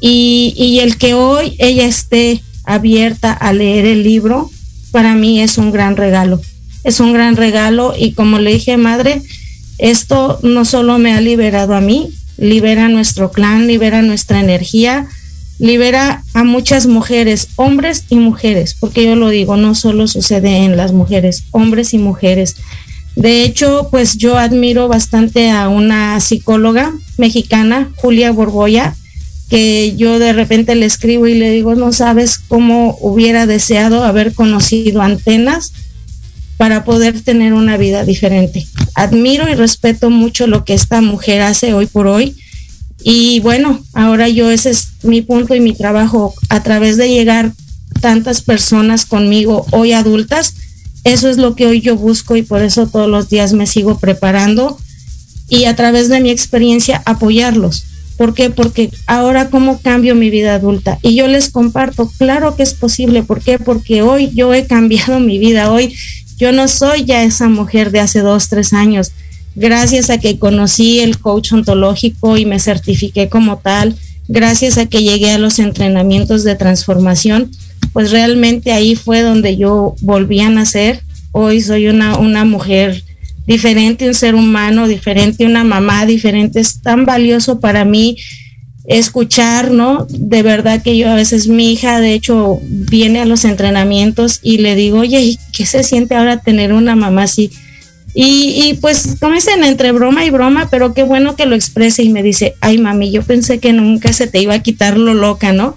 y, 0.00 0.80
el 0.82 0.98
que 0.98 1.14
hoy 1.14 1.56
ella 1.58 1.86
esté 1.86 2.42
abierta 2.64 3.32
a 3.32 3.54
leer 3.54 3.86
el 3.86 4.02
libro, 4.02 4.50
para 4.90 5.14
mí 5.14 5.40
es 5.40 5.56
un 5.56 5.72
gran 5.72 5.96
regalo. 5.96 6.40
Es 6.84 7.00
un 7.00 7.12
gran 7.12 7.36
regalo 7.36 7.94
y 7.98 8.12
como 8.12 8.38
le 8.38 8.52
dije, 8.52 8.76
madre, 8.76 9.22
esto 9.78 10.38
no 10.42 10.64
solo 10.64 10.98
me 10.98 11.12
ha 11.12 11.20
liberado 11.20 11.74
a 11.74 11.80
mí, 11.80 12.10
libera 12.38 12.86
a 12.86 12.88
nuestro 12.88 13.30
clan, 13.32 13.66
libera 13.66 14.02
nuestra 14.02 14.40
energía, 14.40 15.08
libera 15.58 16.22
a 16.34 16.44
muchas 16.44 16.86
mujeres, 16.86 17.48
hombres 17.56 18.04
y 18.08 18.16
mujeres, 18.16 18.76
porque 18.78 19.04
yo 19.04 19.16
lo 19.16 19.28
digo, 19.28 19.56
no 19.56 19.74
solo 19.74 20.06
sucede 20.08 20.64
en 20.64 20.76
las 20.76 20.92
mujeres, 20.92 21.44
hombres 21.52 21.94
y 21.94 21.98
mujeres. 21.98 22.56
De 23.16 23.44
hecho, 23.44 23.88
pues 23.90 24.16
yo 24.16 24.36
admiro 24.36 24.88
bastante 24.88 25.50
a 25.50 25.68
una 25.68 26.18
psicóloga 26.20 26.92
mexicana, 27.16 27.90
Julia 27.96 28.32
Borboya, 28.32 28.94
que 29.48 29.94
yo 29.96 30.18
de 30.18 30.32
repente 30.32 30.74
le 30.74 30.86
escribo 30.86 31.26
y 31.26 31.34
le 31.34 31.50
digo, 31.50 31.74
no 31.74 31.92
sabes 31.92 32.38
cómo 32.38 32.96
hubiera 33.00 33.46
deseado 33.46 34.02
haber 34.02 34.34
conocido 34.34 35.00
antenas 35.02 35.72
para 36.56 36.84
poder 36.84 37.20
tener 37.20 37.52
una 37.52 37.76
vida 37.76 38.04
diferente. 38.04 38.66
Admiro 38.94 39.48
y 39.48 39.54
respeto 39.54 40.10
mucho 40.10 40.46
lo 40.46 40.64
que 40.64 40.74
esta 40.74 41.00
mujer 41.00 41.42
hace 41.42 41.74
hoy 41.74 41.86
por 41.86 42.06
hoy. 42.06 42.36
Y 43.02 43.40
bueno, 43.40 43.82
ahora 43.92 44.28
yo 44.28 44.50
ese 44.50 44.70
es 44.70 44.88
mi 45.02 45.20
punto 45.20 45.54
y 45.54 45.60
mi 45.60 45.74
trabajo 45.74 46.34
a 46.48 46.62
través 46.62 46.96
de 46.96 47.08
llegar 47.08 47.52
tantas 48.00 48.40
personas 48.40 49.04
conmigo 49.04 49.66
hoy 49.72 49.92
adultas. 49.92 50.54
Eso 51.04 51.28
es 51.28 51.36
lo 51.36 51.54
que 51.54 51.66
hoy 51.66 51.80
yo 51.80 51.96
busco 51.96 52.36
y 52.36 52.42
por 52.42 52.62
eso 52.62 52.86
todos 52.86 53.08
los 53.08 53.28
días 53.28 53.52
me 53.52 53.66
sigo 53.66 53.98
preparando 53.98 54.78
y 55.48 55.64
a 55.64 55.76
través 55.76 56.08
de 56.08 56.20
mi 56.20 56.30
experiencia 56.30 57.02
apoyarlos 57.04 57.84
¿Por 58.16 58.32
qué? 58.34 58.50
Porque 58.50 58.90
ahora 59.06 59.50
cómo 59.50 59.80
cambio 59.80 60.14
mi 60.14 60.30
vida 60.30 60.54
adulta. 60.54 60.98
Y 61.02 61.16
yo 61.16 61.26
les 61.26 61.50
comparto, 61.50 62.10
claro 62.16 62.54
que 62.56 62.62
es 62.62 62.74
posible. 62.74 63.24
¿Por 63.24 63.40
qué? 63.40 63.58
Porque 63.58 64.02
hoy 64.02 64.30
yo 64.34 64.54
he 64.54 64.66
cambiado 64.66 65.18
mi 65.18 65.38
vida. 65.38 65.70
Hoy 65.70 65.94
yo 66.38 66.52
no 66.52 66.68
soy 66.68 67.04
ya 67.04 67.22
esa 67.22 67.48
mujer 67.48 67.90
de 67.90 68.00
hace 68.00 68.20
dos, 68.20 68.48
tres 68.48 68.72
años. 68.72 69.12
Gracias 69.54 70.10
a 70.10 70.18
que 70.18 70.38
conocí 70.38 71.00
el 71.00 71.18
coach 71.18 71.52
ontológico 71.52 72.36
y 72.36 72.44
me 72.44 72.58
certifiqué 72.58 73.28
como 73.28 73.58
tal, 73.58 73.94
gracias 74.28 74.78
a 74.78 74.86
que 74.86 75.02
llegué 75.02 75.30
a 75.30 75.38
los 75.38 75.58
entrenamientos 75.58 76.42
de 76.42 76.56
transformación, 76.56 77.50
pues 77.92 78.10
realmente 78.10 78.72
ahí 78.72 78.96
fue 78.96 79.20
donde 79.20 79.56
yo 79.56 79.94
volví 80.00 80.40
a 80.40 80.50
nacer. 80.50 81.02
Hoy 81.30 81.60
soy 81.60 81.86
una, 81.88 82.18
una 82.18 82.44
mujer 82.44 83.02
diferente 83.46 84.08
un 84.08 84.14
ser 84.14 84.34
humano, 84.34 84.88
diferente 84.88 85.46
una 85.46 85.64
mamá, 85.64 86.06
diferente. 86.06 86.60
Es 86.60 86.80
tan 86.80 87.04
valioso 87.04 87.60
para 87.60 87.84
mí 87.84 88.16
escuchar, 88.84 89.70
¿no? 89.70 90.06
De 90.08 90.42
verdad 90.42 90.82
que 90.82 90.96
yo 90.96 91.10
a 91.10 91.14
veces 91.14 91.48
mi 91.48 91.72
hija, 91.72 92.00
de 92.00 92.14
hecho, 92.14 92.60
viene 92.62 93.20
a 93.20 93.24
los 93.24 93.44
entrenamientos 93.44 94.40
y 94.42 94.58
le 94.58 94.74
digo, 94.74 94.98
oye, 94.98 95.38
¿qué 95.52 95.66
se 95.66 95.82
siente 95.82 96.14
ahora 96.14 96.40
tener 96.40 96.72
una 96.72 96.94
mamá 96.94 97.24
así? 97.24 97.50
Y, 98.14 98.62
y 98.64 98.74
pues, 98.74 99.16
como 99.20 99.34
dicen, 99.34 99.64
entre 99.64 99.92
broma 99.92 100.24
y 100.24 100.30
broma, 100.30 100.68
pero 100.70 100.94
qué 100.94 101.02
bueno 101.02 101.34
que 101.34 101.46
lo 101.46 101.56
exprese 101.56 102.02
y 102.02 102.10
me 102.10 102.22
dice, 102.22 102.54
ay 102.60 102.78
mami, 102.78 103.10
yo 103.10 103.22
pensé 103.22 103.58
que 103.58 103.72
nunca 103.72 104.12
se 104.12 104.26
te 104.26 104.40
iba 104.40 104.54
a 104.54 104.62
quitar 104.62 104.96
lo 104.96 105.14
loca, 105.14 105.52
¿no? 105.52 105.74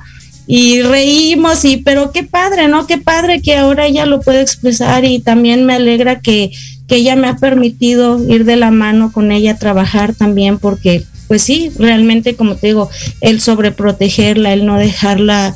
y 0.47 0.81
reímos 0.81 1.65
y 1.65 1.77
pero 1.77 2.13
qué 2.13 2.23
padre, 2.23 2.69
¿no? 2.69 2.87
Qué 2.87 2.97
padre 2.97 3.41
que 3.41 3.55
ahora 3.57 3.85
ella 3.85 4.05
lo 4.05 4.21
puede 4.21 4.41
expresar 4.41 5.03
y 5.03 5.19
también 5.19 5.65
me 5.65 5.73
alegra 5.73 6.21
que, 6.21 6.51
que 6.87 6.95
ella 6.95 7.17
me 7.17 7.27
ha 7.27 7.35
permitido 7.35 8.17
ir 8.33 8.45
de 8.45 8.55
la 8.55 8.71
mano 8.71 9.11
con 9.11 9.33
ella 9.33 9.51
a 9.51 9.57
trabajar 9.59 10.15
también 10.15 10.57
porque 10.57 11.03
pues 11.27 11.41
sí, 11.41 11.71
realmente 11.77 12.35
como 12.35 12.55
te 12.55 12.67
digo, 12.67 12.89
el 13.21 13.41
sobreprotegerla, 13.41 14.53
el 14.53 14.65
no 14.65 14.77
dejarla 14.77 15.55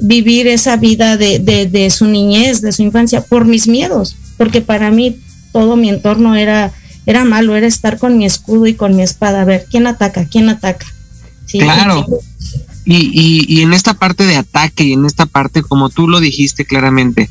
vivir 0.00 0.46
esa 0.46 0.76
vida 0.76 1.16
de, 1.16 1.38
de, 1.38 1.66
de 1.66 1.90
su 1.90 2.06
niñez, 2.06 2.60
de 2.62 2.72
su 2.72 2.82
infancia, 2.82 3.22
por 3.22 3.44
mis 3.44 3.68
miedos, 3.68 4.16
porque 4.38 4.60
para 4.60 4.90
mí 4.90 5.18
todo 5.52 5.76
mi 5.76 5.88
entorno 5.88 6.34
era, 6.34 6.72
era 7.06 7.24
malo, 7.24 7.56
era 7.56 7.66
estar 7.66 7.98
con 7.98 8.16
mi 8.16 8.24
escudo 8.24 8.66
y 8.66 8.74
con 8.74 8.96
mi 8.96 9.02
espada, 9.02 9.42
a 9.42 9.44
ver, 9.44 9.66
¿quién 9.70 9.86
ataca? 9.86 10.26
¿quién 10.26 10.48
ataca? 10.48 10.86
claro. 11.50 12.06
Y, 12.86 13.46
y, 13.46 13.60
en 13.60 13.72
esta 13.72 13.94
parte 13.94 14.24
de 14.24 14.36
ataque 14.36 14.84
y 14.84 14.94
en 14.94 15.04
esta 15.04 15.26
parte, 15.26 15.62
como 15.62 15.90
tú 15.90 16.08
lo 16.08 16.18
dijiste 16.18 16.64
claramente, 16.64 17.28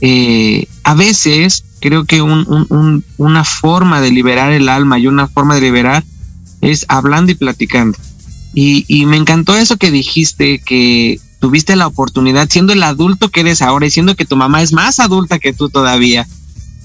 eh, 0.00 0.66
a 0.82 0.94
veces 0.94 1.64
creo 1.80 2.04
que 2.04 2.20
un, 2.20 3.04
una 3.16 3.44
forma 3.44 4.00
de 4.00 4.10
liberar 4.10 4.52
el 4.52 4.68
alma 4.68 4.98
y 4.98 5.06
una 5.06 5.28
forma 5.28 5.54
de 5.54 5.60
liberar 5.60 6.04
es 6.60 6.86
hablando 6.88 7.32
y 7.32 7.34
platicando. 7.34 7.98
Y, 8.54 8.84
y 8.88 9.06
me 9.06 9.16
encantó 9.16 9.56
eso 9.56 9.76
que 9.76 9.90
dijiste, 9.90 10.58
que 10.58 11.20
tuviste 11.38 11.76
la 11.76 11.86
oportunidad, 11.86 12.48
siendo 12.50 12.72
el 12.72 12.82
adulto 12.82 13.28
que 13.28 13.40
eres 13.40 13.62
ahora 13.62 13.86
y 13.86 13.90
siendo 13.90 14.16
que 14.16 14.24
tu 14.24 14.36
mamá 14.36 14.62
es 14.62 14.72
más 14.72 15.00
adulta 15.00 15.38
que 15.38 15.52
tú 15.52 15.68
todavía, 15.68 16.26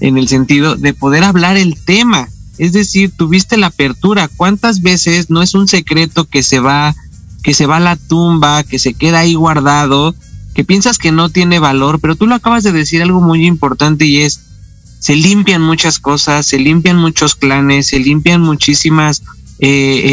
en 0.00 0.18
el 0.18 0.28
sentido 0.28 0.76
de 0.76 0.94
poder 0.94 1.24
hablar 1.24 1.56
el 1.56 1.76
tema. 1.82 2.28
Es 2.58 2.72
decir, 2.72 3.10
tuviste 3.16 3.56
la 3.56 3.68
apertura. 3.68 4.28
¿Cuántas 4.28 4.80
veces 4.80 5.30
no 5.30 5.42
es 5.42 5.54
un 5.54 5.66
secreto 5.66 6.24
que 6.24 6.42
se 6.42 6.60
va, 6.60 6.94
que 7.42 7.54
se 7.54 7.66
va 7.66 7.78
a 7.78 7.80
la 7.80 7.96
tumba, 7.96 8.62
que 8.62 8.78
se 8.78 8.94
queda 8.94 9.20
ahí 9.20 9.34
guardado, 9.34 10.14
que 10.54 10.64
piensas 10.64 10.98
que 10.98 11.10
no 11.10 11.30
tiene 11.30 11.58
valor, 11.58 11.98
pero 12.00 12.14
tú 12.14 12.26
lo 12.26 12.36
acabas 12.36 12.62
de 12.62 12.72
decir 12.72 13.02
algo 13.02 13.20
muy 13.20 13.44
importante 13.44 14.06
y 14.06 14.20
es, 14.20 14.40
se 15.00 15.16
limpian 15.16 15.60
muchas 15.60 15.98
cosas, 15.98 16.46
se 16.46 16.58
limpian 16.58 16.96
muchos 16.96 17.34
clanes, 17.34 17.88
se 17.88 17.98
limpian 17.98 18.40
muchísimas 18.40 19.22
eh, 19.58 19.68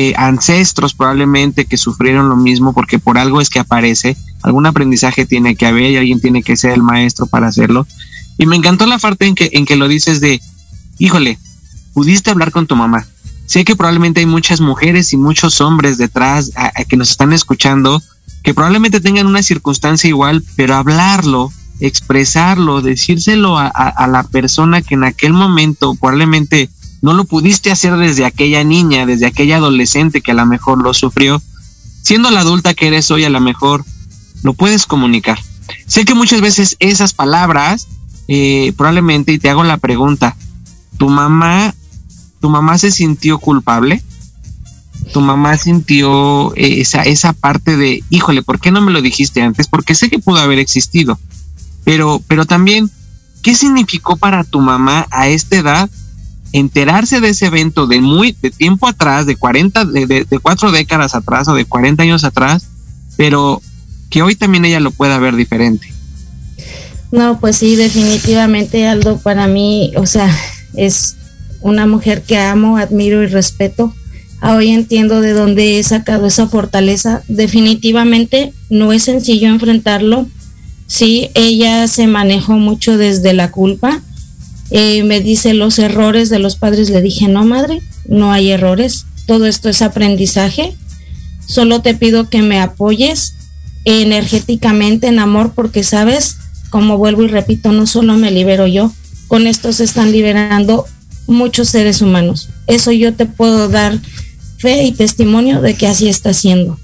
eh, 0.09 0.13
ancestros 0.17 0.93
probablemente 0.93 1.65
que 1.65 1.77
sufrieron 1.77 2.29
lo 2.29 2.35
mismo 2.35 2.73
porque 2.73 2.99
por 2.99 3.17
algo 3.17 3.41
es 3.41 3.49
que 3.49 3.59
aparece, 3.59 4.15
algún 4.43 4.65
aprendizaje 4.65 5.25
tiene 5.25 5.55
que 5.55 5.65
haber 5.65 5.91
y 5.91 5.97
alguien 5.97 6.21
tiene 6.21 6.43
que 6.43 6.57
ser 6.57 6.71
el 6.71 6.83
maestro 6.83 7.25
para 7.25 7.47
hacerlo. 7.47 7.87
Y 8.37 8.45
me 8.45 8.55
encantó 8.55 8.85
la 8.85 8.99
parte 8.99 9.25
en 9.25 9.35
que, 9.35 9.49
en 9.53 9.65
que 9.65 9.75
lo 9.75 9.87
dices 9.87 10.21
de, 10.21 10.41
híjole, 10.97 11.37
pudiste 11.93 12.31
hablar 12.31 12.51
con 12.51 12.67
tu 12.67 12.75
mamá. 12.75 13.05
Sé 13.45 13.65
que 13.65 13.75
probablemente 13.75 14.21
hay 14.21 14.25
muchas 14.25 14.61
mujeres 14.61 15.11
y 15.13 15.17
muchos 15.17 15.59
hombres 15.59 15.97
detrás 15.97 16.51
que 16.87 16.95
nos 16.95 17.11
están 17.11 17.33
escuchando 17.33 18.01
que 18.43 18.53
probablemente 18.53 19.01
tengan 19.01 19.27
una 19.27 19.43
circunstancia 19.43 20.07
igual, 20.07 20.43
pero 20.55 20.75
hablarlo, 20.75 21.51
expresarlo, 21.79 22.81
decírselo 22.81 23.57
a, 23.57 24.07
la 24.07 24.23
persona 24.23 24.81
que 24.81 24.95
en 24.95 25.03
aquel 25.03 25.33
momento 25.33 25.95
probablemente 25.95 26.69
no 27.01 27.13
lo 27.13 27.25
pudiste 27.25 27.71
hacer 27.71 27.97
desde 27.97 28.25
aquella 28.25 28.63
niña, 28.63 29.05
desde 29.05 29.25
aquella 29.25 29.57
adolescente 29.57 30.21
que 30.21 30.31
a 30.31 30.35
lo 30.35 30.45
mejor 30.45 30.81
lo 30.83 30.93
sufrió, 30.93 31.41
siendo 32.03 32.29
la 32.31 32.41
adulta 32.41 32.73
que 32.73 32.87
eres 32.87 33.09
hoy 33.11 33.23
a 33.23 33.29
lo 33.29 33.41
mejor 33.41 33.83
lo 34.43 34.53
puedes 34.53 34.85
comunicar. 34.85 35.39
Sé 35.87 36.05
que 36.05 36.13
muchas 36.13 36.41
veces 36.41 36.75
esas 36.79 37.13
palabras 37.13 37.87
eh, 38.27 38.73
probablemente, 38.77 39.33
y 39.33 39.39
te 39.39 39.49
hago 39.49 39.63
la 39.63 39.77
pregunta, 39.77 40.37
¿tu 40.97 41.09
mamá, 41.09 41.75
tu 42.39 42.49
mamá 42.49 42.77
se 42.77 42.91
sintió 42.91 43.39
culpable? 43.39 44.01
¿Tu 45.11 45.19
mamá 45.19 45.57
sintió 45.57 46.55
eh, 46.55 46.79
esa, 46.81 47.01
esa 47.01 47.33
parte 47.33 47.75
de, 47.75 48.03
híjole, 48.09 48.41
¿por 48.41 48.59
qué 48.59 48.71
no 48.71 48.79
me 48.79 48.91
lo 48.91 49.01
dijiste 49.01 49.41
antes? 49.41 49.67
Porque 49.67 49.95
sé 49.95 50.09
que 50.09 50.19
pudo 50.19 50.37
haber 50.37 50.59
existido, 50.59 51.19
pero, 51.83 52.21
pero 52.27 52.45
también, 52.45 52.89
¿qué 53.41 53.55
significó 53.55 54.15
para 54.15 54.43
tu 54.43 54.61
mamá 54.61 55.07
a 55.11 55.27
esta 55.27 55.57
edad 55.57 55.89
enterarse 56.53 57.21
de 57.21 57.29
ese 57.29 57.47
evento 57.47 57.87
de 57.87 58.01
muy 58.01 58.35
de 58.41 58.51
tiempo 58.51 58.87
atrás, 58.87 59.25
de 59.25 59.35
40, 59.35 59.85
de, 59.85 60.05
de, 60.05 60.25
de, 60.25 60.39
cuatro 60.39 60.71
décadas 60.71 61.15
atrás 61.15 61.47
o 61.47 61.53
de 61.53 61.65
40 61.65 62.03
años 62.03 62.23
atrás, 62.23 62.67
pero 63.17 63.61
que 64.09 64.21
hoy 64.21 64.35
también 64.35 64.65
ella 64.65 64.79
lo 64.79 64.91
pueda 64.91 65.17
ver 65.19 65.35
diferente. 65.35 65.91
No, 67.11 67.39
pues 67.39 67.57
sí, 67.57 67.75
definitivamente 67.75 68.87
Aldo 68.87 69.17
para 69.17 69.47
mí, 69.47 69.91
o 69.97 70.05
sea, 70.05 70.33
es 70.75 71.17
una 71.61 71.85
mujer 71.85 72.23
que 72.23 72.37
amo, 72.37 72.77
admiro 72.77 73.23
y 73.23 73.27
respeto. 73.27 73.93
Hoy 74.41 74.69
entiendo 74.69 75.21
de 75.21 75.33
dónde 75.33 75.77
he 75.77 75.83
sacado 75.83 76.25
esa 76.25 76.47
fortaleza. 76.47 77.21
Definitivamente 77.27 78.53
no 78.69 78.91
es 78.91 79.03
sencillo 79.03 79.47
enfrentarlo. 79.49 80.27
Sí, 80.87 81.29
ella 81.35 81.87
se 81.87 82.07
manejó 82.07 82.53
mucho 82.53 82.97
desde 82.97 83.33
la 83.33 83.51
culpa. 83.51 84.01
Eh, 84.71 85.03
me 85.03 85.19
dice 85.19 85.53
los 85.53 85.77
errores 85.79 86.29
de 86.29 86.39
los 86.39 86.55
padres. 86.55 86.89
Le 86.89 87.01
dije, 87.01 87.27
no, 87.27 87.45
madre, 87.45 87.81
no 88.07 88.31
hay 88.31 88.51
errores. 88.51 89.05
Todo 89.27 89.45
esto 89.45 89.69
es 89.69 89.81
aprendizaje. 89.81 90.75
Solo 91.45 91.81
te 91.81 91.93
pido 91.93 92.29
que 92.29 92.41
me 92.41 92.59
apoyes 92.59 93.35
energéticamente 93.85 95.07
en 95.07 95.19
amor 95.19 95.53
porque, 95.53 95.83
sabes, 95.83 96.37
como 96.69 96.97
vuelvo 96.97 97.23
y 97.23 97.27
repito, 97.27 97.71
no 97.71 97.85
solo 97.85 98.15
me 98.15 98.31
libero 98.31 98.67
yo, 98.67 98.93
con 99.27 99.47
esto 99.47 99.73
se 99.73 99.83
están 99.83 100.11
liberando 100.11 100.85
muchos 101.27 101.69
seres 101.69 102.01
humanos. 102.01 102.49
Eso 102.67 102.91
yo 102.91 103.13
te 103.13 103.25
puedo 103.25 103.69
dar 103.69 103.99
fe 104.57 104.83
y 104.83 104.91
testimonio 104.91 105.61
de 105.61 105.75
que 105.75 105.87
así 105.87 106.07
está 106.07 106.33
siendo. 106.33 106.79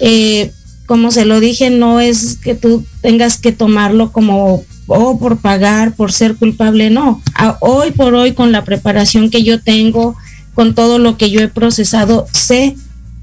Eh, 0.00 0.52
como 0.86 1.10
se 1.10 1.24
lo 1.24 1.40
dije, 1.40 1.70
no 1.70 2.00
es 2.00 2.36
que 2.36 2.54
tú 2.54 2.84
tengas 3.02 3.38
que 3.38 3.52
tomarlo 3.52 4.12
como 4.12 4.64
oh, 4.86 5.18
por 5.18 5.38
pagar, 5.38 5.94
por 5.94 6.12
ser 6.12 6.36
culpable, 6.36 6.90
no. 6.90 7.22
hoy 7.60 7.90
por 7.90 8.14
hoy, 8.14 8.32
con 8.32 8.52
la 8.52 8.64
preparación 8.64 9.30
que 9.30 9.42
yo 9.42 9.60
tengo, 9.60 10.16
con 10.54 10.74
todo 10.74 10.98
lo 10.98 11.16
que 11.18 11.30
yo 11.30 11.40
he 11.40 11.48
procesado, 11.48 12.26
sé 12.32 12.76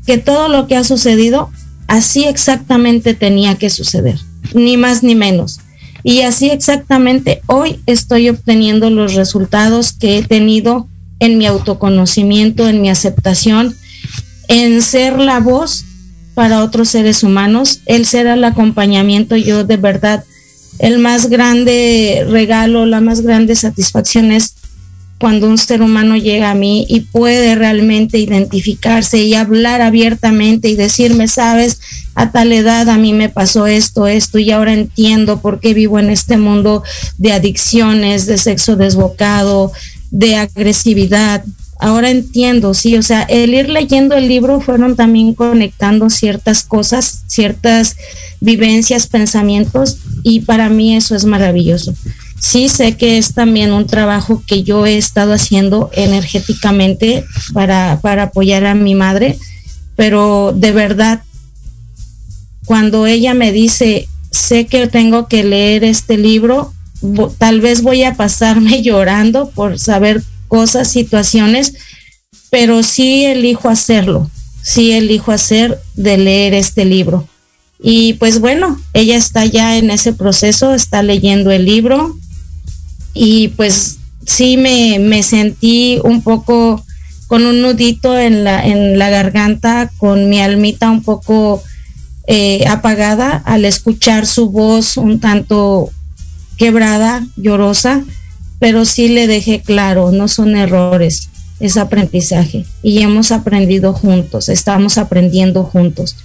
que 0.06 0.18
todo 0.18 0.50
lo 0.50 0.68
que 0.68 0.76
ha 0.76 0.84
sucedido, 0.84 1.50
así 1.88 2.26
exactamente 2.26 3.14
tenía 3.14 3.56
que 3.56 3.70
suceder, 3.70 4.20
ni 4.54 4.78
más 4.78 5.04
ni 5.04 5.16
menos. 5.16 5.60
Y 6.04 6.22
así 6.22 6.50
exactamente 6.50 7.42
hoy 7.48 7.80
estoy 7.86 8.30
obteniendo 8.30 8.90
los 8.90 9.14
resultados 9.14 9.94
que 9.94 10.18
he 10.18 10.24
tenido 10.24 10.88
en 11.20 11.38
mi 11.38 11.46
autoconocimiento, 11.46 12.68
en 12.68 12.82
mi 12.82 12.90
aceptación, 12.90 13.74
en 14.50 14.82
ser 14.82 15.18
la 15.18 15.40
voz 15.40 15.86
para 16.34 16.64
otros 16.64 16.90
seres 16.90 17.24
humanos, 17.24 17.82
el 17.86 18.06
ser 18.06 18.28
el 18.28 18.44
acompañamiento. 18.44 19.36
Yo 19.36 19.64
de 19.64 19.78
verdad, 19.78 20.24
el 20.80 21.00
más 21.00 21.30
grande 21.30 22.26
regalo, 22.30 22.86
la 22.86 23.02
más 23.02 23.22
grande 23.22 23.56
satisfacción 23.56 24.32
es 24.32 24.56
cuando 25.20 25.48
un 25.48 25.58
ser 25.58 25.82
humano 25.82 26.18
llega 26.18 26.52
a 26.52 26.54
mí 26.56 26.86
y 26.90 27.00
puede 27.00 27.56
realmente 27.56 28.18
identificarse 28.18 29.20
y 29.20 29.36
hablar 29.36 29.82
abiertamente 29.82 30.68
y 30.68 30.76
decirme, 30.76 31.30
sabes, 31.30 31.80
a 32.14 32.32
tal 32.32 32.52
edad 32.52 32.90
a 32.90 32.98
mí 32.98 33.14
me 33.14 33.30
pasó 33.30 33.66
esto, 33.66 34.08
esto, 34.08 34.38
y 34.38 34.52
ahora 34.52 34.74
entiendo 34.74 35.40
por 35.40 35.62
qué 35.62 35.74
vivo 35.74 35.98
en 35.98 36.10
este 36.10 36.36
mundo 36.36 36.84
de 37.18 37.32
adicciones, 37.32 38.26
de 38.26 38.38
sexo 38.38 38.76
desbocado, 38.76 39.72
de 40.12 40.36
agresividad. 40.36 41.46
Ahora 41.84 42.10
entiendo, 42.10 42.74
sí, 42.74 42.96
o 42.96 43.04
sea, 43.04 43.24
el 43.24 43.54
ir 43.54 43.68
leyendo 43.68 44.16
el 44.16 44.30
libro 44.30 44.62
fueron 44.62 44.96
también 44.96 45.34
conectando 45.34 46.10
ciertas 46.10 46.64
cosas, 46.64 47.24
ciertas 47.28 47.98
vivencias, 48.40 49.08
pensamientos, 49.08 49.98
y 50.24 50.40
para 50.40 50.70
mí 50.70 50.96
eso 50.96 51.14
es 51.14 51.26
maravilloso. 51.26 51.94
Sí 52.40 52.70
sé 52.70 52.96
que 52.96 53.18
es 53.18 53.34
también 53.34 53.74
un 53.74 53.86
trabajo 53.86 54.42
que 54.48 54.64
yo 54.64 54.86
he 54.86 54.98
estado 54.98 55.34
haciendo 55.34 55.90
energéticamente 55.92 57.26
para, 57.52 58.00
para 58.02 58.24
apoyar 58.24 58.66
a 58.66 58.76
mi 58.76 58.96
madre, 58.96 59.38
pero 59.98 60.54
de 60.56 60.72
verdad, 60.72 61.24
cuando 62.64 63.08
ella 63.08 63.34
me 63.34 63.52
dice, 63.52 64.08
sé 64.32 64.68
que 64.68 64.88
tengo 64.88 65.28
que 65.28 65.44
leer 65.44 65.84
este 65.84 66.18
libro, 66.18 66.74
tal 67.38 67.60
vez 67.60 67.82
voy 67.82 68.06
a 68.06 68.16
pasarme 68.16 68.82
llorando 68.84 69.50
por 69.50 69.78
saber 69.80 70.24
cosas, 70.54 70.88
situaciones, 70.88 71.74
pero 72.52 72.84
sí 72.84 73.26
elijo 73.26 73.70
hacerlo, 73.70 74.30
sí 74.62 74.92
elijo 74.92 75.32
hacer 75.32 75.80
de 75.96 76.20
leer 76.20 76.54
este 76.54 76.86
libro. 76.86 77.28
Y 77.82 78.14
pues 78.14 78.40
bueno, 78.40 78.80
ella 78.94 79.16
está 79.16 79.46
ya 79.46 79.78
en 79.78 79.90
ese 79.90 80.14
proceso, 80.14 80.76
está 80.76 81.02
leyendo 81.02 81.50
el 81.50 81.66
libro, 81.66 82.16
y 83.16 83.48
pues 83.48 83.98
sí 84.28 84.58
me, 84.58 85.00
me 85.00 85.24
sentí 85.24 86.00
un 86.04 86.22
poco 86.22 86.86
con 87.26 87.48
un 87.48 87.64
nudito 87.64 88.16
en 88.20 88.44
la, 88.44 88.64
en 88.64 89.00
la 89.00 89.10
garganta, 89.10 89.90
con 89.98 90.30
mi 90.30 90.40
almita 90.40 90.92
un 90.92 91.02
poco 91.02 91.64
eh, 92.28 92.64
apagada 92.68 93.38
al 93.38 93.66
escuchar 93.66 94.28
su 94.28 94.52
voz 94.52 94.98
un 94.98 95.20
tanto 95.20 95.90
quebrada, 96.58 97.26
llorosa, 97.38 98.04
pero 98.64 98.86
sí 98.86 99.10
le 99.10 99.28
dejé 99.28 99.60
claro, 99.60 100.14
no 100.14 100.30
son 100.30 100.56
errores, 100.56 101.28
es 101.60 101.76
aprendizaje 101.76 102.64
y 102.82 103.02
hemos 103.02 103.34
aprendido 103.34 103.92
juntos, 103.92 104.48
estamos 104.48 104.98
aprendiendo 104.98 105.66
juntos. 105.66 106.16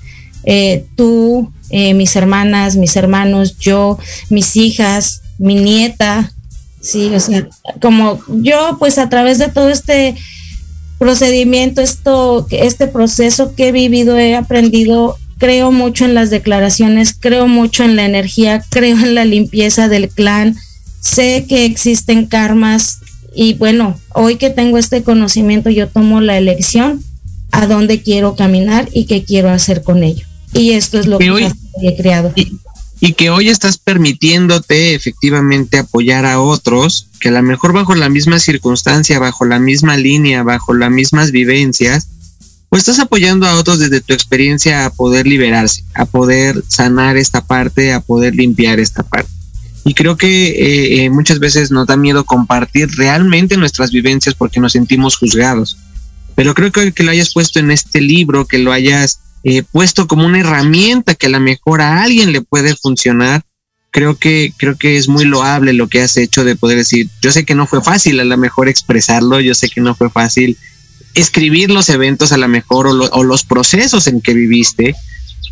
Eh, 0.45 0.85
tú 0.95 1.51
eh, 1.71 1.95
mis 1.95 2.15
hermanas, 2.15 2.77
mis 2.77 2.95
hermanos, 2.95 3.59
yo, 3.59 3.99
mis 4.31 4.55
hijas, 4.55 5.23
mi 5.39 5.57
nieta, 5.57 6.33
sí, 6.81 7.13
o 7.13 7.19
sea, 7.19 7.49
como 7.81 8.21
yo 8.29 8.77
pues 8.79 8.99
a 8.99 9.09
través 9.09 9.39
de 9.39 9.49
todo 9.49 9.69
este 9.69 10.15
procedimiento, 11.01 11.81
esto, 11.81 12.47
este 12.53 12.87
proceso 12.87 13.57
que 13.57 13.71
he 13.71 13.73
vivido, 13.73 14.17
he 14.17 14.37
aprendido, 14.37 15.17
creo 15.39 15.73
mucho 15.73 16.05
en 16.05 16.15
las 16.15 16.31
declaraciones, 16.31 17.17
creo 17.19 17.49
mucho 17.49 17.83
en 17.83 17.97
la 17.97 18.05
energía, 18.05 18.63
creo 18.71 18.97
en 18.97 19.17
la 19.17 19.25
limpieza 19.25 19.89
del 19.89 20.09
clan, 20.09 20.55
sé 21.01 21.47
que 21.49 21.65
existen 21.65 22.27
karmas 22.27 23.01
y 23.35 23.55
bueno, 23.55 23.99
hoy 24.15 24.37
que 24.37 24.51
tengo 24.51 24.79
este 24.79 25.03
conocimiento 25.03 25.71
yo 25.71 25.89
tomo 25.89 26.21
la 26.21 26.39
elección 26.39 27.03
a 27.53 27.67
dónde 27.67 28.03
quiero 28.03 28.37
caminar 28.37 28.89
y 28.93 29.07
qué 29.07 29.25
quiero 29.25 29.51
hacer 29.51 29.83
con 29.83 30.03
ello. 30.03 30.27
Y 30.53 30.73
esto 30.73 30.99
es 30.99 31.07
lo 31.07 31.19
que, 31.19 31.31
hoy, 31.31 31.47
he 31.83 31.97
creado. 31.97 32.33
Y, 33.01 33.13
que 33.13 33.31
hoy 33.31 33.49
estás 33.49 33.79
permitiéndote 33.79 34.95
efectivamente 34.95 35.79
apoyar 35.79 36.27
a 36.27 36.41
otros 36.41 37.07
que 37.21 37.29
a 37.29 37.33
lo 37.33 37.43
mejor 37.43 37.73
bajo 37.73 37.95
la 37.95 38.09
misma 38.09 38.39
circunstancia, 38.39 39.19
bajo 39.19 39.45
la 39.45 39.59
misma 39.59 39.97
línea, 39.97 40.43
bajo 40.43 40.75
las 40.75 40.91
mismas 40.91 41.31
vivencias, 41.31 42.09
o 42.71 42.77
estás 42.77 42.99
apoyando 42.99 43.47
a 43.47 43.55
otros 43.55 43.79
desde 43.79 44.01
tu 44.01 44.15
experiencia 44.15 44.85
a 44.85 44.91
poder 44.91 45.27
liberarse, 45.27 45.85
a 45.95 46.07
poder 46.07 46.63
sanar 46.69 47.17
esta 47.17 47.41
parte, 47.41 47.93
a 47.93 48.01
poder 48.01 48.35
limpiar 48.35 48.79
esta 48.79 49.03
parte. 49.03 49.31
Y 49.89 49.95
creo 49.95 50.19
que 50.19 50.49
eh, 50.49 51.05
eh, 51.05 51.11
muchas 51.11 51.39
veces 51.39 51.71
nos 51.71 51.87
da 51.87 51.97
miedo 51.97 52.23
compartir 52.25 52.91
realmente 52.99 53.57
nuestras 53.57 53.91
vivencias 53.91 54.35
porque 54.35 54.61
nos 54.61 54.73
sentimos 54.73 55.17
juzgados. 55.17 55.79
Pero 56.35 56.53
creo 56.53 56.71
que, 56.71 56.93
que 56.93 57.05
lo 57.05 57.11
hayas 57.11 57.33
puesto 57.33 57.59
en 57.59 57.71
este 57.71 58.03
libro, 58.03 58.47
que 58.47 58.59
lo 58.59 58.71
hayas 58.71 59.21
eh, 59.45 59.63
puesto 59.63 60.07
como 60.07 60.27
una 60.27 60.41
herramienta 60.41 61.15
que 61.15 61.29
a 61.29 61.31
lo 61.31 61.41
mejor 61.41 61.81
a 61.81 62.03
alguien 62.03 62.33
le 62.33 62.43
puede 62.43 62.77
funcionar, 62.77 63.41
creo 63.91 64.19
que, 64.19 64.53
creo 64.59 64.77
que 64.77 64.99
es 64.99 65.09
muy 65.09 65.25
loable 65.25 65.73
lo 65.73 65.89
que 65.89 66.03
has 66.03 66.19
hecho 66.19 66.45
de 66.45 66.55
poder 66.55 66.77
decir, 66.77 67.09
yo 67.23 67.33
sé 67.33 67.47
que 67.47 67.55
no 67.55 67.67
fue 67.67 67.83
fácil 67.83 68.21
a 68.21 68.25
lo 68.25 68.37
mejor 68.37 68.69
expresarlo, 68.69 69.41
yo 69.41 69.55
sé 69.55 69.71
que 69.71 69.81
no 69.81 69.95
fue 69.95 70.11
fácil 70.11 70.59
escribir 71.15 71.71
los 71.71 71.89
eventos 71.89 72.33
a 72.33 72.37
lo 72.37 72.47
mejor 72.47 72.89
o, 72.89 73.25
los 73.25 73.43
procesos 73.43 74.07
en 74.07 74.21
que 74.21 74.35
viviste, 74.35 74.95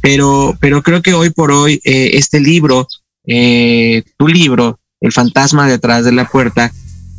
pero, 0.02 0.58
pero 0.60 0.82
creo 0.82 1.00
que 1.00 1.14
hoy 1.14 1.30
por 1.30 1.52
hoy 1.52 1.80
este 1.84 2.38
libro, 2.38 2.86
eh, 3.26 4.02
tu 4.16 4.28
libro, 4.28 4.78
El 5.00 5.12
fantasma 5.12 5.68
detrás 5.68 6.04
de 6.04 6.12
la 6.12 6.26
puerta, 6.28 6.72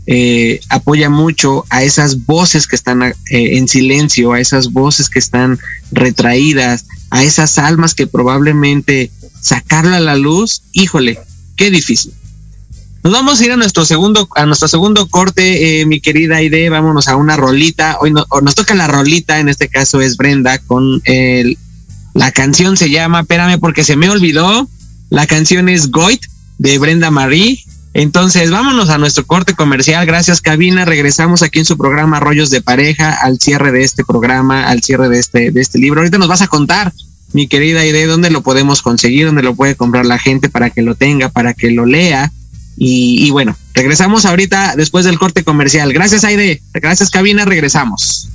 eh, 0.09 0.61
apoya 0.69 1.09
mucho 1.09 1.65
a 1.69 1.83
esas 1.83 2.25
voces 2.25 2.65
que 2.65 2.77
están 2.77 3.03
eh, 3.03 3.13
en 3.29 3.67
silencio, 3.67 4.31
a 4.31 4.39
esas 4.39 4.71
voces 4.71 5.09
que 5.09 5.19
están 5.19 5.59
retraídas, 5.91 6.85
a 7.09 7.23
esas 7.23 7.57
almas 7.57 7.93
que 7.93 8.07
probablemente 8.07 9.11
sacarla 9.41 9.97
a 9.97 10.01
la 10.01 10.15
luz, 10.15 10.63
híjole, 10.71 11.19
qué 11.57 11.69
difícil. 11.71 12.13
Nos 13.03 13.13
vamos 13.13 13.39
a 13.39 13.45
ir 13.45 13.51
a 13.51 13.57
nuestro 13.57 13.85
segundo, 13.85 14.27
a 14.35 14.45
nuestro 14.45 14.67
segundo 14.67 15.07
corte, 15.07 15.81
eh, 15.81 15.85
mi 15.85 15.99
querida 15.99 16.37
Aide, 16.37 16.69
vámonos 16.69 17.07
a 17.07 17.15
una 17.15 17.35
rolita. 17.37 17.97
Hoy 18.01 18.11
nos 18.11 18.55
toca 18.55 18.75
la 18.75 18.87
rolita, 18.87 19.39
en 19.39 19.49
este 19.49 19.67
caso 19.67 20.01
es 20.01 20.17
Brenda, 20.17 20.57
con 20.59 21.01
el, 21.05 21.57
la 22.13 22.31
canción 22.31 22.77
se 22.77 22.89
llama, 22.89 23.21
espérame 23.21 23.59
porque 23.59 23.83
se 23.83 23.95
me 23.95 24.09
olvidó, 24.09 24.69
la 25.09 25.27
canción 25.27 25.69
es 25.69 25.91
Goit 25.91 26.23
de 26.57 26.77
Brenda 26.77 27.11
Marie 27.11 27.63
entonces, 27.97 28.51
vámonos 28.51 28.91
a 28.91 28.99
nuestro 28.99 29.25
corte 29.25 29.55
comercial. 29.55 30.05
Gracias, 30.05 30.39
cabina. 30.39 30.85
Regresamos 30.85 31.41
aquí 31.41 31.57
en 31.57 31.65
su 31.65 31.79
programa 31.79 32.19
Rollos 32.19 32.51
de 32.51 32.61
Pareja 32.61 33.11
al 33.11 33.39
cierre 33.39 33.71
de 33.71 33.81
este 33.81 34.05
programa, 34.05 34.67
al 34.67 34.83
cierre 34.83 35.09
de 35.09 35.17
este, 35.17 35.49
de 35.49 35.61
este 35.61 35.79
libro. 35.79 36.01
Ahorita 36.01 36.19
nos 36.19 36.27
vas 36.27 36.43
a 36.43 36.47
contar, 36.47 36.93
mi 37.33 37.47
querida 37.47 37.79
Aide, 37.79 38.05
dónde 38.05 38.29
lo 38.29 38.43
podemos 38.43 38.83
conseguir, 38.83 39.25
dónde 39.25 39.41
lo 39.41 39.55
puede 39.55 39.73
comprar 39.73 40.05
la 40.05 40.19
gente 40.19 40.47
para 40.47 40.69
que 40.69 40.83
lo 40.83 40.93
tenga, 40.93 41.29
para 41.29 41.55
que 41.55 41.71
lo 41.71 41.87
lea. 41.87 42.31
Y, 42.77 43.25
y 43.25 43.31
bueno, 43.31 43.57
regresamos 43.73 44.27
ahorita 44.27 44.75
después 44.75 45.03
del 45.03 45.17
corte 45.17 45.43
comercial. 45.43 45.91
Gracias, 45.91 46.23
Aide. 46.23 46.61
Gracias, 46.75 47.09
cabina. 47.09 47.45
Regresamos. 47.45 48.29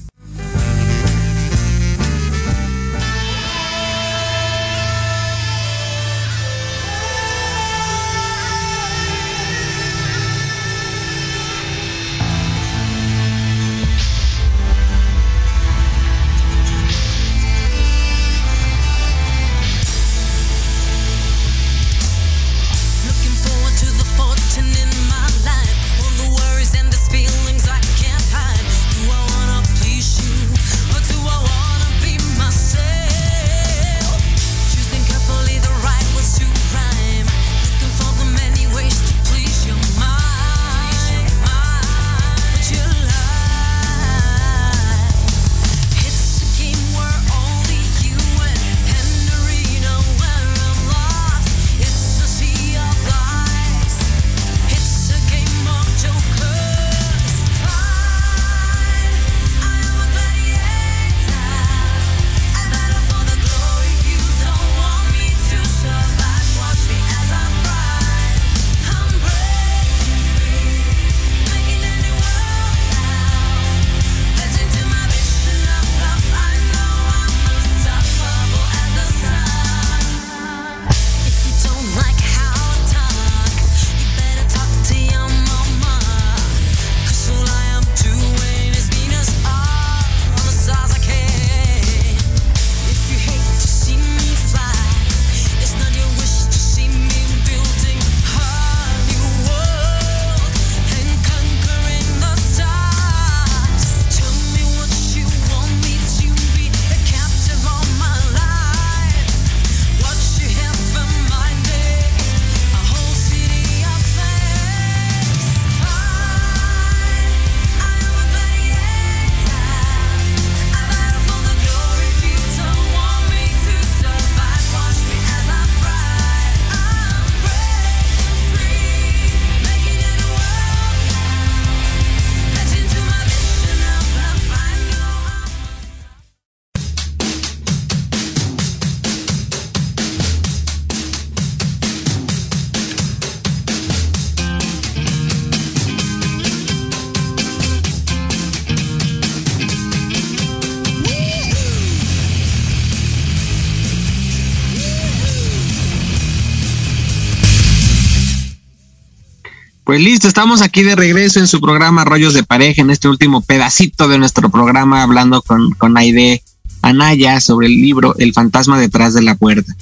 Pues 159.93 160.01
listo, 160.01 160.27
estamos 160.27 160.63
aquí 160.63 160.83
de 160.85 160.97
regreso 160.97 161.39
en 161.39 161.47
su 161.47 161.61
programa 161.61 162.07
Rollos 162.07 162.33
de 162.33 162.45
Pareja, 162.45 162.81
en 162.81 162.89
este 162.89 163.09
último 163.09 163.43
pedacito 163.43 164.09
de 164.09 164.17
nuestro 164.17 164.49
programa, 164.49 165.03
hablando 165.03 165.43
con, 165.43 165.73
con 165.73 165.99
Aide 165.99 166.43
Anaya 166.81 167.43
sobre 167.43 167.67
el 167.67 167.75
libro 167.75 168.15
El 168.17 168.33
fantasma 168.33 168.81
detrás 168.81 169.13
de 169.13 169.21
la 169.21 169.35
puerta. 169.35 169.77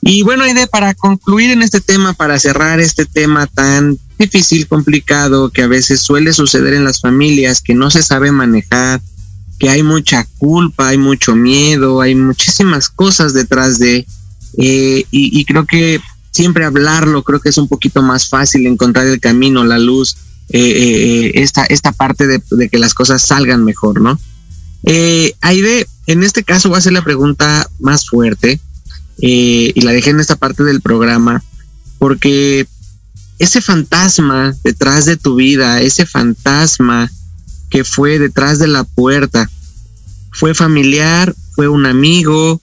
Y 0.00 0.24
bueno, 0.24 0.42
Aide, 0.42 0.66
para 0.66 0.94
concluir 0.94 1.52
en 1.52 1.62
este 1.62 1.80
tema, 1.80 2.12
para 2.12 2.40
cerrar 2.40 2.80
este 2.80 3.06
tema 3.06 3.46
tan 3.46 3.96
difícil, 4.18 4.66
complicado, 4.66 5.50
que 5.50 5.62
a 5.62 5.68
veces 5.68 6.00
suele 6.00 6.32
suceder 6.32 6.74
en 6.74 6.82
las 6.82 7.00
familias, 7.00 7.62
que 7.62 7.74
no 7.74 7.88
se 7.88 8.02
sabe 8.02 8.32
manejar, 8.32 9.00
que 9.60 9.70
hay 9.70 9.84
mucha 9.84 10.26
culpa, 10.38 10.88
hay 10.88 10.98
mucho 10.98 11.36
miedo, 11.36 12.00
hay 12.00 12.16
muchísimas 12.16 12.88
cosas 12.88 13.32
detrás 13.32 13.78
de, 13.78 14.08
eh, 14.58 15.04
y, 15.12 15.44
creo 15.44 15.66
que 15.66 16.00
siempre 16.32 16.64
hablarlo, 16.64 17.22
creo 17.22 17.40
que 17.40 17.50
es 17.50 17.58
un 17.58 17.68
poquito 17.68 18.02
más 18.02 18.28
fácil 18.28 18.66
encontrar 18.66 19.06
el 19.06 19.20
camino, 19.20 19.64
la 19.64 19.78
luz, 19.78 20.16
eh, 20.48 20.60
eh, 20.60 21.32
esta, 21.36 21.64
esta 21.64 21.92
parte 21.92 22.26
de, 22.26 22.68
que 22.68 22.78
las 22.78 22.94
cosas 22.94 23.22
salgan 23.22 23.64
mejor, 23.64 24.00
¿no? 24.00 24.18
Eh, 24.84 25.34
Aide, 25.40 25.86
en 26.06 26.22
este 26.22 26.42
caso 26.42 26.68
voy 26.68 26.76
a 26.76 26.78
hacer 26.80 26.92
la 26.92 27.04
pregunta 27.04 27.70
más 27.78 28.08
fuerte 28.08 28.60
y 29.18 29.80
la 29.82 29.92
dejé 29.92 30.10
en 30.10 30.18
esta 30.18 30.34
parte 30.34 30.64
del 30.64 30.80
programa 30.80 31.44
porque 31.98 32.66
ese 33.38 33.60
fantasma 33.60 34.54
detrás 34.64 35.04
de 35.04 35.16
tu 35.16 35.36
vida, 35.36 35.80
ese 35.80 36.06
fantasma 36.06 37.10
que 37.70 37.84
fue 37.84 38.18
detrás 38.18 38.58
de 38.58 38.66
la 38.66 38.82
puerta, 38.82 39.48
fue 40.32 40.54
familiar, 40.54 41.34
fue 41.54 41.68
un 41.68 41.86
amigo, 41.86 42.60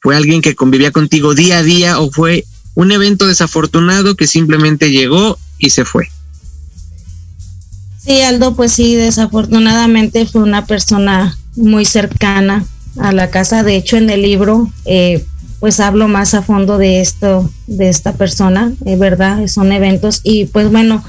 fue 0.00 0.16
alguien 0.16 0.42
que 0.42 0.56
convivía 0.56 0.90
contigo 0.90 1.34
día 1.34 1.58
a 1.58 1.62
día 1.62 2.00
o 2.00 2.10
fue 2.10 2.44
un 2.74 2.92
evento 2.92 3.26
desafortunado 3.26 4.16
que 4.16 4.26
simplemente 4.26 4.90
llegó 4.90 5.38
y 5.58 5.70
se 5.70 5.84
fue. 5.84 6.08
Sí, 8.04 8.20
Aldo, 8.22 8.54
pues 8.54 8.72
sí, 8.72 8.96
desafortunadamente 8.96 10.26
fue 10.26 10.42
una 10.42 10.66
persona 10.66 11.38
muy 11.54 11.84
cercana 11.84 12.64
a 12.98 13.12
la 13.12 13.30
casa. 13.30 13.62
De 13.62 13.76
hecho, 13.76 13.96
en 13.96 14.10
el 14.10 14.22
libro, 14.22 14.70
eh, 14.84 15.24
pues 15.60 15.78
hablo 15.78 16.08
más 16.08 16.34
a 16.34 16.42
fondo 16.42 16.78
de 16.78 17.00
esto, 17.00 17.48
de 17.68 17.88
esta 17.88 18.14
persona, 18.14 18.72
es 18.84 18.98
verdad, 18.98 19.46
son 19.46 19.70
eventos. 19.70 20.20
Y 20.24 20.46
pues 20.46 20.70
bueno, 20.72 21.04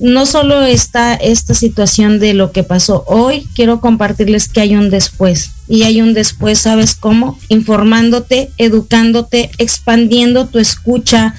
no 0.00 0.24
solo 0.24 0.62
está 0.62 1.14
esta 1.14 1.52
situación 1.52 2.18
de 2.18 2.32
lo 2.32 2.52
que 2.52 2.62
pasó 2.62 3.04
hoy, 3.06 3.46
quiero 3.54 3.80
compartirles 3.80 4.48
que 4.48 4.62
hay 4.62 4.74
un 4.74 4.88
después. 4.88 5.50
Y 5.68 5.82
hay 5.82 6.00
un 6.00 6.14
después, 6.14 6.58
¿sabes 6.58 6.94
cómo? 6.94 7.38
Informándote, 7.48 8.50
educándote, 8.56 9.50
expandiendo 9.58 10.46
tu 10.46 10.58
escucha. 10.58 11.34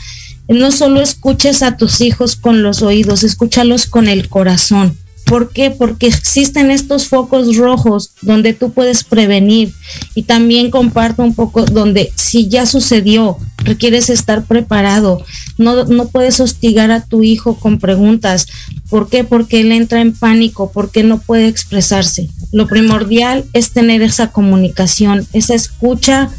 No 0.47 0.71
solo 0.71 1.01
escuches 1.01 1.63
a 1.63 1.75
tus 1.75 2.01
hijos 2.01 2.35
con 2.35 2.61
los 2.61 2.83
oídos, 2.83 3.23
escúchalos 3.23 3.87
con 3.87 4.07
el 4.07 4.29
corazón. 4.29 4.95
¿Por 5.25 5.51
qué? 5.51 5.71
Porque 5.71 6.07
existen 6.07 6.71
estos 6.71 7.07
focos 7.07 7.55
rojos 7.55 8.11
donde 8.21 8.53
tú 8.53 8.71
puedes 8.71 9.03
prevenir 9.03 9.73
y 10.13 10.23
también 10.23 10.71
comparto 10.71 11.23
un 11.23 11.35
poco 11.35 11.63
donde 11.63 12.11
si 12.15 12.49
ya 12.49 12.65
sucedió, 12.65 13.37
requieres 13.57 14.09
estar 14.09 14.43
preparado. 14.43 15.23
No, 15.57 15.85
no 15.85 16.07
puedes 16.07 16.39
hostigar 16.39 16.91
a 16.91 17.05
tu 17.05 17.23
hijo 17.23 17.55
con 17.55 17.79
preguntas. 17.79 18.47
¿Por 18.89 19.09
qué? 19.09 19.23
Porque 19.23 19.61
él 19.61 19.71
entra 19.71 20.01
en 20.01 20.13
pánico, 20.13 20.71
porque 20.73 21.03
no 21.03 21.19
puede 21.19 21.47
expresarse. 21.47 22.29
Lo 22.51 22.67
primordial 22.67 23.45
es 23.53 23.71
tener 23.71 24.01
esa 24.01 24.31
comunicación, 24.31 25.25
esa 25.31 25.53
escucha 25.53 26.29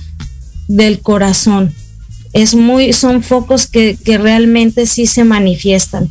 del 0.68 1.00
corazón. 1.00 1.72
Es 2.34 2.54
muy, 2.54 2.92
son 2.92 3.22
focos 3.22 3.66
que, 3.66 3.96
que 4.02 4.18
realmente 4.18 4.86
sí 4.86 5.06
se 5.06 5.24
manifiestan. 5.24 6.10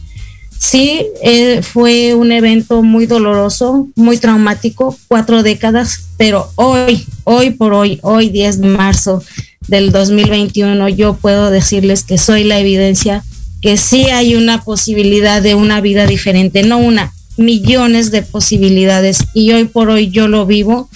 Sí, 0.61 1.07
eh, 1.23 1.63
fue 1.63 2.13
un 2.13 2.31
evento 2.31 2.83
muy 2.83 3.07
doloroso, 3.07 3.89
muy 3.95 4.19
traumático, 4.19 4.95
cuatro 5.07 5.41
décadas, 5.41 6.09
pero 6.17 6.51
hoy, 6.53 7.03
hoy 7.23 7.49
por 7.49 7.73
hoy, 7.73 7.99
hoy 8.03 8.29
10 8.29 8.61
de 8.61 8.67
marzo 8.67 9.23
del 9.67 9.91
2021, 9.91 10.87
yo 10.89 11.15
puedo 11.15 11.49
decirles 11.49 12.03
que 12.03 12.19
soy 12.19 12.43
la 12.43 12.59
evidencia 12.59 13.23
que 13.59 13.75
sí 13.75 14.03
hay 14.11 14.35
una 14.35 14.61
posibilidad 14.61 15.41
de 15.41 15.55
una 15.55 15.81
vida 15.81 16.05
diferente, 16.05 16.61
no 16.61 16.77
una, 16.77 17.11
millones 17.37 18.11
de 18.11 18.21
posibilidades 18.21 19.17
y 19.33 19.53
hoy 19.53 19.65
por 19.65 19.89
hoy 19.89 20.11
yo 20.11 20.27
lo 20.27 20.45
vivo. 20.45 20.89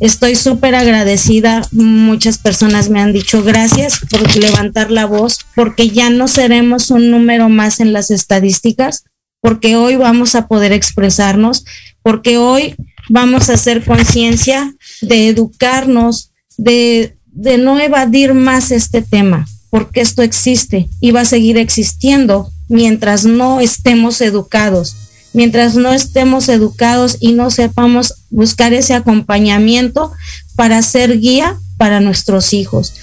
Estoy 0.00 0.36
súper 0.36 0.74
agradecida. 0.74 1.62
Muchas 1.72 2.38
personas 2.38 2.90
me 2.90 3.00
han 3.00 3.12
dicho 3.12 3.42
gracias 3.42 4.00
por 4.10 4.36
levantar 4.36 4.90
la 4.90 5.06
voz, 5.06 5.38
porque 5.54 5.88
ya 5.88 6.10
no 6.10 6.28
seremos 6.28 6.90
un 6.90 7.10
número 7.10 7.48
más 7.48 7.80
en 7.80 7.92
las 7.92 8.10
estadísticas, 8.10 9.04
porque 9.40 9.76
hoy 9.76 9.96
vamos 9.96 10.34
a 10.34 10.48
poder 10.48 10.72
expresarnos, 10.72 11.64
porque 12.02 12.36
hoy 12.36 12.74
vamos 13.08 13.48
a 13.48 13.54
hacer 13.54 13.84
conciencia 13.84 14.74
de 15.00 15.28
educarnos, 15.28 16.32
de, 16.58 17.16
de 17.26 17.56
no 17.56 17.78
evadir 17.80 18.34
más 18.34 18.70
este 18.72 19.00
tema, 19.00 19.46
porque 19.70 20.00
esto 20.02 20.22
existe 20.22 20.88
y 21.00 21.12
va 21.12 21.22
a 21.22 21.26
seguir 21.26 21.56
existiendo 21.56 22.50
mientras 22.68 23.24
no 23.24 23.60
estemos 23.60 24.20
educados, 24.20 24.96
mientras 25.36 25.76
no 25.76 25.92
estemos 25.92 26.48
educados 26.48 27.18
y 27.20 27.32
no 27.32 27.50
sepamos 27.50 28.14
buscar 28.30 28.72
ese 28.72 28.94
acompañamiento 28.94 30.10
para 30.56 30.82
ser 30.82 31.20
guía 31.20 31.56
para 31.76 32.00
nuestros 32.00 32.52
hijos. 32.52 32.94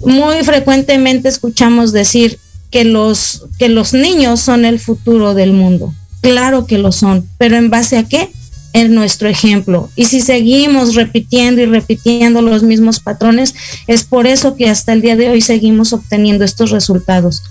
Muy 0.00 0.44
frecuentemente 0.44 1.28
escuchamos 1.28 1.92
decir, 1.92 2.38
que 2.70 2.84
los, 2.84 3.44
que 3.58 3.68
los 3.68 3.94
niños 3.94 4.40
son 4.40 4.64
el 4.64 4.78
futuro 4.78 5.34
del 5.34 5.52
mundo. 5.52 5.94
Claro 6.20 6.66
que 6.66 6.78
lo 6.78 6.92
son, 6.92 7.28
pero 7.38 7.56
¿en 7.56 7.70
base 7.70 7.96
a 7.96 8.04
qué? 8.04 8.30
En 8.72 8.94
nuestro 8.94 9.28
ejemplo. 9.28 9.90
Y 9.96 10.06
si 10.06 10.20
seguimos 10.20 10.94
repitiendo 10.94 11.62
y 11.62 11.66
repitiendo 11.66 12.42
los 12.42 12.62
mismos 12.62 13.00
patrones, 13.00 13.54
es 13.86 14.04
por 14.04 14.26
eso 14.26 14.56
que 14.56 14.68
hasta 14.68 14.92
el 14.92 15.00
día 15.00 15.16
de 15.16 15.30
hoy 15.30 15.40
seguimos 15.40 15.92
obteniendo 15.92 16.44
estos 16.44 16.70
resultados. 16.70 17.42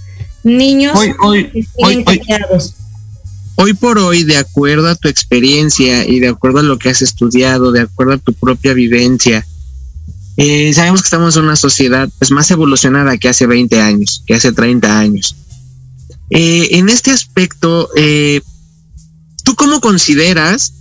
Niños 0.43 0.97
hoy, 0.97 1.13
hoy, 1.21 1.67
hoy, 1.78 2.05
hoy, 3.57 3.73
por 3.73 3.97
hoy, 3.97 4.23
de 4.23 4.37
acuerdo 4.37 4.87
a 4.87 4.95
tu 4.95 5.07
experiencia 5.07 6.05
y 6.05 6.19
de 6.19 6.29
acuerdo 6.29 6.59
a 6.59 6.63
lo 6.63 6.77
que 6.77 6.89
has 6.89 7.01
estudiado, 7.01 7.71
de 7.71 7.81
acuerdo 7.81 8.13
a 8.13 8.17
tu 8.17 8.33
propia 8.33 8.73
vivencia, 8.73 9.45
eh, 10.37 10.71
sabemos 10.73 11.01
que 11.01 11.07
estamos 11.07 11.35
en 11.35 11.45
una 11.45 11.55
sociedad 11.55 12.07
pues, 12.19 12.29
más 12.29 12.49
evolucionada 12.51 13.17
que 13.17 13.27
hace 13.27 13.47
20 13.47 13.81
años, 13.81 14.23
que 14.27 14.35
hace 14.35 14.51
30 14.51 14.99
años. 14.99 15.35
Eh, 16.29 16.69
en 16.73 16.89
este 16.89 17.09
aspecto, 17.09 17.89
eh, 17.95 18.41
¿tú 19.43 19.55
cómo 19.55 19.81
consideras 19.81 20.73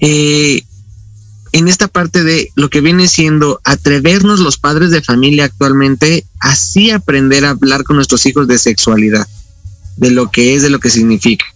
en 0.00 1.68
esta 1.68 1.88
parte 1.88 2.24
de 2.24 2.50
lo 2.56 2.68
que 2.68 2.80
viene 2.80 3.08
siendo 3.08 3.60
atrevernos 3.64 4.40
los 4.40 4.58
padres 4.58 4.90
de 4.90 5.02
familia 5.02 5.44
actualmente, 5.44 6.26
así 6.40 6.90
aprender 6.90 7.44
a 7.44 7.50
hablar 7.50 7.84
con 7.84 7.96
nuestros 7.96 8.26
hijos 8.26 8.46
de 8.48 8.58
sexualidad, 8.58 9.26
de 9.96 10.10
lo 10.10 10.30
que 10.30 10.54
es, 10.54 10.62
de 10.62 10.70
lo 10.70 10.80
que 10.80 10.90
significa? 10.90 11.46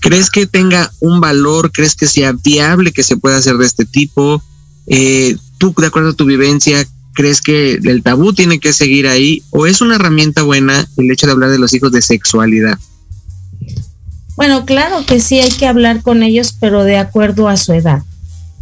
¿Crees 0.00 0.30
que 0.30 0.46
tenga 0.46 0.90
un 1.00 1.20
valor? 1.20 1.72
¿Crees 1.72 1.94
que 1.94 2.06
sea 2.06 2.32
viable 2.32 2.92
que 2.92 3.02
se 3.02 3.16
pueda 3.16 3.36
hacer 3.36 3.56
de 3.56 3.66
este 3.66 3.84
tipo? 3.84 4.42
Eh, 4.86 5.36
tú, 5.58 5.74
de 5.76 5.86
acuerdo 5.86 6.10
a 6.10 6.14
tu 6.14 6.24
vivencia, 6.24 6.86
crees 7.12 7.40
que 7.40 7.74
el 7.74 8.02
tabú 8.02 8.32
tiene 8.32 8.58
que 8.60 8.72
seguir 8.72 9.06
ahí 9.06 9.42
o 9.50 9.66
es 9.66 9.80
una 9.80 9.96
herramienta 9.96 10.42
buena 10.42 10.88
el 10.96 11.10
hecho 11.10 11.26
de 11.26 11.32
hablar 11.32 11.50
de 11.50 11.58
los 11.58 11.74
hijos 11.74 11.92
de 11.92 12.02
sexualidad? 12.02 12.78
Bueno, 14.36 14.64
claro 14.64 15.04
que 15.04 15.20
sí 15.20 15.38
hay 15.38 15.50
que 15.50 15.66
hablar 15.66 16.02
con 16.02 16.22
ellos, 16.22 16.56
pero 16.58 16.84
de 16.84 16.96
acuerdo 16.96 17.48
a 17.48 17.58
su 17.58 17.74
edad, 17.74 18.02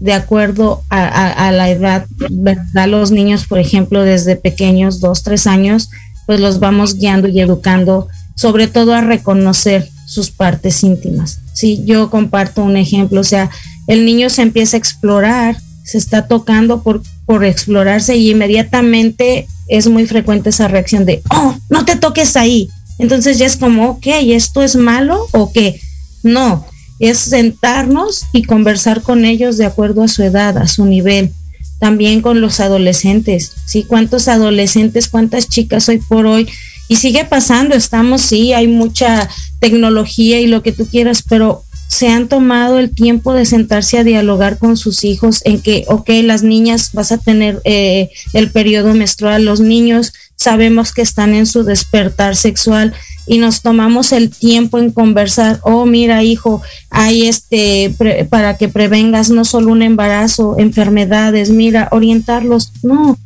de 0.01 0.13
acuerdo 0.13 0.83
a, 0.91 1.53
la 1.53 1.71
edad, 1.71 2.07
¿verdad? 2.31 2.89
Los 2.89 3.13
niños, 3.13 3.47
por 3.47 3.61
ejemplo, 3.61 4.03
desde 4.03 4.35
pequeños, 4.35 4.99
dos, 4.99 5.23
tres 5.23 5.47
años, 5.47 5.89
pues 6.27 6.41
los 6.41 6.59
vamos 6.59 6.97
guiando 6.97 7.29
y 7.29 7.41
educando, 7.41 8.09
sobre 8.35 8.67
todo 8.67 8.93
a 8.93 9.03
reconocer 9.03 9.89
sus 10.09 10.31
partes 10.31 10.83
íntimas. 10.83 11.41
Sí, 11.53 11.83
yo 11.85 12.11
comparto 12.11 12.63
un 12.63 12.77
ejemplo, 12.77 13.21
o 13.21 13.25
sea, 13.25 13.51
el 13.87 14.05
niño 14.05 14.31
se 14.31 14.43
empieza 14.43 14.77
a 14.77 14.79
explorar 14.79 15.57
se 15.89 15.97
está 15.97 16.29
tocando 16.29 16.83
por, 16.83 17.03
por 17.25 17.47
explorarse 17.47 18.15
y 18.15 18.31
inmediatamente 18.31 19.49
es 19.69 19.89
muy 19.89 20.07
frecuente 20.07 20.51
esa 20.51 20.69
reacción 20.69 21.07
de, 21.07 21.23
oh, 21.31 21.57
no 21.71 21.87
te 21.87 21.97
toques 21.97 22.37
ahí. 22.37 22.69
Entonces 22.99 23.39
ya 23.39 23.47
es 23.47 23.57
como, 23.57 23.89
ok, 23.93 24.07
¿esto 24.07 24.63
es 24.63 24.77
malo 24.77 25.27
o 25.33 25.51
qué? 25.51 25.81
No, 26.23 26.67
es 26.99 27.17
sentarnos 27.17 28.27
y 28.35 28.43
conversar 28.43 29.01
con 29.01 29.25
ellos 29.25 29.57
de 29.57 29.65
acuerdo 29.65 30.03
a 30.03 30.09
su 30.09 30.23
edad, 30.23 30.59
a 30.59 30.69
su 30.69 30.85
nivel. 30.85 31.33
También 31.79 32.21
con 32.21 32.43
los 32.43 32.61
adolescentes, 32.61 33.53
¿sí? 33.65 33.85
¿Cuántos 33.85 34.29
adolescentes, 34.29 35.09
cuántas 35.09 35.49
chicas 35.49 35.89
hoy 35.89 36.03
por 36.07 36.27
hoy? 36.27 36.49
Y 36.89 36.97
sigue 36.97 37.25
pasando, 37.25 37.75
estamos, 37.75 38.23
sí, 38.23 38.53
hay 38.53 38.67
mucha 38.67 39.29
tecnología 39.61 40.41
y 40.41 40.47
lo 40.47 40.63
que 40.63 40.73
tú 40.73 40.87
quieras, 40.87 41.23
pero 41.29 41.65
se 41.89 42.09
han 42.09 42.29
tomado 42.29 42.79
el 42.79 42.95
tiempo 42.95 43.33
de 43.33 43.47
sentarse 43.47 43.99
a 43.99 44.05
dialogar 44.05 44.59
con 44.59 44.77
sus 44.77 45.05
hijos 45.05 45.41
en 45.45 45.61
que, 45.61 45.85
ok, 45.89 46.11
las 46.23 46.43
niñas 46.43 46.91
vas 46.93 47.13
a 47.13 47.19
tener 47.19 47.61
eh, 47.65 48.11
el 48.35 48.51
periodo 48.51 48.93
menstrual, 48.95 49.45
los 49.45 49.61
niños 49.61 50.13
sabemos 50.37 50.93
que 50.93 51.03
están 51.03 51.35
en 51.35 51.47
su 51.47 51.65
despertar 51.65 52.37
sexual 52.37 52.95
y 53.27 53.39
nos 53.39 53.63
tomamos 53.63 54.13
el 54.13 54.31
tiempo 54.31 54.79
en 54.79 54.93
conversar, 54.93 55.61
oh 55.63 55.87
mira 55.87 56.23
hijo, 56.23 56.63
hay 56.91 57.27
este, 57.27 57.95
para 58.31 58.57
que 58.57 58.69
prevengas 58.69 59.31
no 59.31 59.45
solo 59.45 59.73
un 59.73 59.83
embarazo, 59.83 60.57
enfermedades, 60.59 61.51
mira, 61.51 61.89
orientarlos, 61.91 62.73
no, 62.83 63.19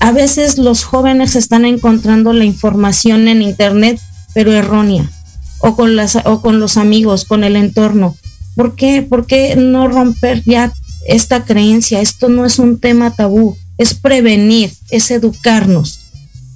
a 0.00 0.12
veces 0.12 0.56
los 0.56 0.82
jóvenes 0.82 1.36
están 1.36 1.66
encontrando 1.66 2.32
la 2.32 2.44
información 2.44 3.28
en 3.28 3.42
internet, 3.42 4.00
pero 4.34 4.52
errónea, 4.52 5.10
o 5.58 5.76
con, 5.76 5.94
las, 5.94 6.16
o 6.24 6.40
con 6.40 6.58
los 6.58 6.78
amigos, 6.78 7.26
con 7.26 7.44
el 7.44 7.54
entorno. 7.54 8.16
¿Por 8.56 8.74
qué? 8.74 9.02
¿Por 9.02 9.26
qué 9.26 9.56
no 9.56 9.88
romper 9.88 10.42
ya 10.44 10.72
esta 11.06 11.44
creencia? 11.44 12.00
Esto 12.00 12.30
no 12.30 12.46
es 12.46 12.58
un 12.58 12.80
tema 12.80 13.14
tabú, 13.14 13.58
es 13.76 13.92
prevenir, 13.92 14.72
es 14.88 15.10
educarnos, 15.10 16.00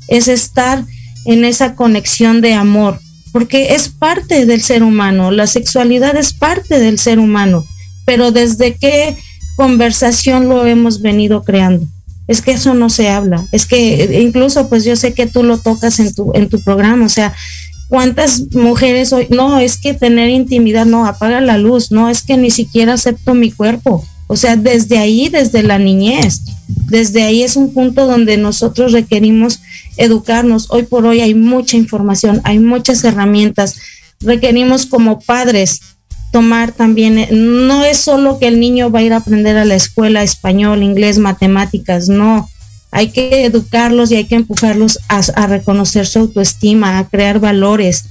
es 0.09 0.29
estar 0.29 0.85
en 1.27 1.45
esa 1.45 1.75
conexión 1.75 2.41
de 2.41 2.55
amor, 2.55 2.99
porque 3.31 3.75
es 3.75 3.91
parte 3.91 4.47
del 4.47 4.63
ser 4.63 4.83
humano, 4.83 5.31
la 5.31 5.47
sexualidad 5.47 6.17
es 6.17 6.33
parte 6.33 6.79
del 6.79 6.99
ser 6.99 7.19
humano, 7.19 7.65
pero 8.07 8.33
desde 8.33 8.75
qué 8.77 9.17
conversación 9.57 10.49
lo 10.49 10.65
hemos 10.65 11.03
venido 11.03 11.43
creando. 11.43 11.87
Es 12.27 12.41
que 12.41 12.53
eso 12.53 12.75
no 12.75 12.89
se 12.89 13.09
habla, 13.11 13.45
es 13.53 13.67
que 13.67 14.21
incluso 14.23 14.69
pues 14.69 14.85
yo 14.85 14.97
sé 14.97 15.13
que 15.13 15.27
tú 15.27 15.43
lo 15.43 15.59
tocas 15.59 16.01
en 16.01 16.15
tu, 16.15 16.33
en 16.35 16.49
tu 16.49 16.59
programa, 16.61 17.05
o 17.05 17.11
sea, 17.11 17.35
¿cuántas 17.89 18.55
mujeres 18.55 19.13
hoy? 19.13 19.27
No, 19.31 19.59
es 19.59 19.77
que 19.77 19.93
tener 19.93 20.31
intimidad, 20.31 20.87
no, 20.87 21.07
apaga 21.07 21.41
la 21.41 21.59
luz, 21.59 21.91
no, 21.91 22.09
es 22.09 22.23
que 22.23 22.37
ni 22.37 22.51
siquiera 22.51 22.95
acepto 22.95 23.35
mi 23.35 23.51
cuerpo. 23.51 24.05
O 24.27 24.37
sea, 24.37 24.57
desde 24.57 24.99
ahí, 24.99 25.29
desde 25.29 25.63
la 25.63 25.79
niñez, 25.79 26.41
desde 26.89 27.23
ahí 27.23 27.43
es 27.43 27.57
un 27.57 27.73
punto 27.73 28.07
donde 28.07 28.37
nosotros 28.37 28.93
requerimos 28.93 29.61
educarnos. 29.97 30.71
Hoy 30.71 30.85
por 30.85 31.07
hoy 31.07 31.21
hay 31.21 31.35
mucha 31.35 31.77
información, 31.77 32.41
hay 32.45 32.59
muchas 32.59 33.05
herramientas. 33.05 33.77
Requerimos 34.21 34.87
como 34.87 35.21
padres 35.21 35.81
tomar 36.35 36.73
también, 36.73 37.17
eh, 37.17 37.29
no 37.31 37.85
es 37.85 37.99
solo 37.99 38.41
que 38.41 38.49
el 38.49 38.59
niño 38.59 38.91
va 38.91 38.99
a 38.99 39.03
ir 39.05 39.13
a 39.13 39.19
aprender 39.19 39.57
a 39.57 39.65
la 39.65 39.77
escuela 39.77 40.25
español, 40.25 40.83
inglés, 40.83 41.21
matemáticas, 41.21 42.09
no. 42.09 42.51
Hay 42.91 43.11
que 43.11 43.45
educarlos 43.45 44.11
y 44.11 44.17
hay 44.17 44.25
que 44.25 44.35
empujarlos 44.35 44.99
a, 45.09 45.47
reconocer 45.47 46.09
su 46.09 46.19
autoestima, 46.19 46.99
a 46.99 47.09
crear 47.09 47.39
valores, 47.39 48.07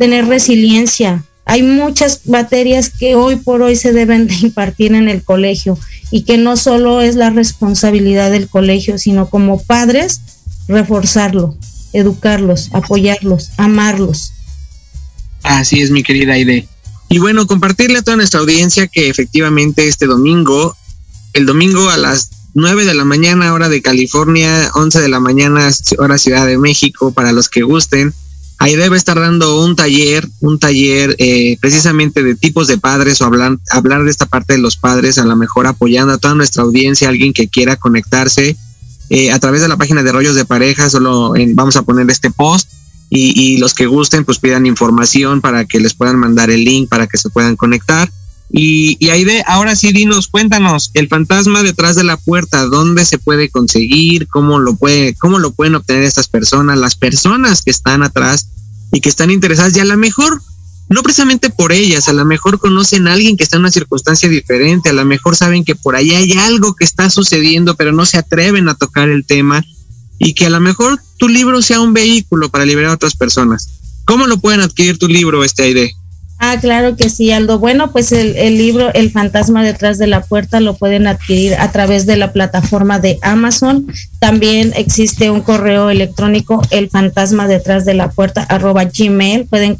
tener 0.00 0.26
resiliencia. 0.26 1.22
Hay 1.44 1.62
muchas 1.62 2.26
materias 2.26 2.90
que 2.90 3.14
hoy 3.14 3.36
por 3.36 3.62
hoy 3.62 3.76
se 3.76 3.92
deben 3.92 4.26
de 4.26 4.34
impartir 4.34 4.94
en 4.94 5.08
el 5.08 5.22
colegio 5.22 5.78
y 6.10 6.22
que 6.22 6.38
no 6.38 6.56
solo 6.56 7.02
es 7.02 7.14
la 7.14 7.30
responsabilidad 7.30 8.32
del 8.32 8.48
colegio, 8.48 8.98
sino 8.98 9.30
como 9.30 9.62
padres 9.62 10.22
reforzarlo, 10.66 11.56
educarlos, 11.92 12.70
apoyarlos, 12.72 13.52
amarlos. 13.58 14.32
Así 15.44 15.80
es, 15.80 15.92
mi 15.92 16.02
querida 16.02 16.32
Aide. 16.32 16.66
Y 17.08 17.18
bueno, 17.18 17.46
compartirle 17.46 17.98
a 17.98 18.02
toda 18.02 18.16
nuestra 18.18 18.40
audiencia 18.40 18.86
que 18.86 19.08
efectivamente 19.08 19.88
este 19.88 20.06
domingo, 20.06 20.76
el 21.32 21.46
domingo 21.46 21.88
a 21.88 21.96
las 21.96 22.30
9 22.54 22.84
de 22.84 22.94
la 22.94 23.04
mañana, 23.04 23.54
hora 23.54 23.68
de 23.68 23.80
California, 23.80 24.70
11 24.74 25.00
de 25.00 25.08
la 25.08 25.20
mañana, 25.20 25.70
hora 25.98 26.18
Ciudad 26.18 26.46
de 26.46 26.58
México, 26.58 27.12
para 27.12 27.32
los 27.32 27.48
que 27.48 27.62
gusten, 27.62 28.12
ahí 28.58 28.76
debe 28.76 28.96
estar 28.96 29.18
dando 29.18 29.64
un 29.64 29.74
taller, 29.74 30.28
un 30.40 30.58
taller 30.58 31.14
eh, 31.18 31.56
precisamente 31.60 32.22
de 32.22 32.34
tipos 32.34 32.66
de 32.66 32.76
padres 32.76 33.20
o 33.22 33.24
hablar, 33.24 33.56
hablar 33.70 34.04
de 34.04 34.10
esta 34.10 34.26
parte 34.26 34.54
de 34.54 34.58
los 34.58 34.76
padres, 34.76 35.18
a 35.18 35.24
lo 35.24 35.36
mejor 35.36 35.66
apoyando 35.66 36.12
a 36.12 36.18
toda 36.18 36.34
nuestra 36.34 36.62
audiencia, 36.62 37.08
alguien 37.08 37.32
que 37.32 37.48
quiera 37.48 37.76
conectarse 37.76 38.56
eh, 39.08 39.30
a 39.30 39.38
través 39.38 39.62
de 39.62 39.68
la 39.68 39.78
página 39.78 40.02
de 40.02 40.12
rollos 40.12 40.34
de 40.34 40.44
pareja, 40.44 40.90
solo 40.90 41.32
vamos 41.54 41.76
a 41.76 41.82
poner 41.82 42.10
este 42.10 42.30
post 42.30 42.68
y, 43.10 43.58
los 43.58 43.74
que 43.74 43.86
gusten 43.86 44.24
pues 44.24 44.38
pidan 44.38 44.66
información 44.66 45.40
para 45.40 45.64
que 45.64 45.80
les 45.80 45.94
puedan 45.94 46.18
mandar 46.18 46.50
el 46.50 46.64
link 46.64 46.88
para 46.88 47.06
que 47.06 47.18
se 47.18 47.30
puedan 47.30 47.56
conectar. 47.56 48.10
Y, 48.50 48.96
y 48.98 49.10
ahí 49.10 49.24
de, 49.24 49.42
ahora 49.46 49.76
sí, 49.76 49.92
dinos, 49.92 50.28
cuéntanos, 50.28 50.90
el 50.94 51.08
fantasma 51.08 51.62
detrás 51.62 51.96
de 51.96 52.04
la 52.04 52.16
puerta, 52.16 52.64
¿dónde 52.64 53.04
se 53.04 53.18
puede 53.18 53.50
conseguir? 53.50 54.26
¿Cómo 54.28 54.58
lo, 54.58 54.76
puede, 54.76 55.14
cómo 55.14 55.38
lo 55.38 55.52
pueden 55.52 55.74
obtener 55.74 56.04
estas 56.04 56.28
personas? 56.28 56.78
Las 56.78 56.94
personas 56.94 57.60
que 57.60 57.70
están 57.70 58.02
atrás 58.02 58.48
y 58.90 59.00
que 59.00 59.10
están 59.10 59.30
interesadas 59.30 59.76
y 59.76 59.80
a 59.80 59.84
lo 59.84 59.98
mejor, 59.98 60.40
no 60.88 61.02
precisamente 61.02 61.50
por 61.50 61.72
ellas, 61.72 62.08
a 62.08 62.14
lo 62.14 62.24
mejor 62.24 62.58
conocen 62.58 63.06
a 63.06 63.12
alguien 63.12 63.36
que 63.36 63.44
está 63.44 63.56
en 63.56 63.62
una 63.62 63.70
circunstancia 63.70 64.30
diferente, 64.30 64.88
a 64.88 64.94
lo 64.94 65.04
mejor 65.04 65.36
saben 65.36 65.62
que 65.62 65.74
por 65.74 65.94
ahí 65.94 66.12
hay 66.12 66.32
algo 66.32 66.74
que 66.74 66.84
está 66.84 67.10
sucediendo, 67.10 67.74
pero 67.76 67.92
no 67.92 68.06
se 68.06 68.16
atreven 68.16 68.70
a 68.70 68.74
tocar 68.74 69.10
el 69.10 69.26
tema 69.26 69.62
y 70.18 70.32
que 70.32 70.46
a 70.46 70.50
lo 70.50 70.60
mejor 70.60 70.98
tu 71.18 71.28
libro 71.28 71.60
sea 71.62 71.80
un 71.80 71.92
vehículo 71.92 72.48
para 72.48 72.64
liberar 72.64 72.90
a 72.90 72.94
otras 72.94 73.14
personas. 73.14 73.68
¿Cómo 74.04 74.26
lo 74.26 74.38
pueden 74.38 74.60
adquirir 74.60 74.98
tu 74.98 75.08
libro, 75.08 75.44
este 75.44 75.68
ID? 75.68 75.90
Ah, 76.40 76.56
claro 76.60 76.94
que 76.94 77.10
sí, 77.10 77.32
Aldo. 77.32 77.58
Bueno, 77.58 77.90
pues 77.90 78.12
el, 78.12 78.36
el, 78.36 78.56
libro 78.56 78.94
El 78.94 79.10
fantasma 79.10 79.64
detrás 79.64 79.98
de 79.98 80.06
la 80.06 80.22
puerta 80.22 80.60
lo 80.60 80.74
pueden 80.74 81.08
adquirir 81.08 81.54
a 81.54 81.72
través 81.72 82.06
de 82.06 82.16
la 82.16 82.32
plataforma 82.32 83.00
de 83.00 83.18
Amazon. 83.22 83.92
También 84.20 84.72
existe 84.76 85.30
un 85.30 85.40
correo 85.40 85.90
electrónico, 85.90 86.62
el 86.70 86.90
fantasma 86.90 87.48
detrás 87.48 87.84
de 87.84 87.94
la 87.94 88.10
puerta, 88.10 88.44
arroba 88.44 88.84
gmail. 88.84 89.46
Pueden 89.46 89.76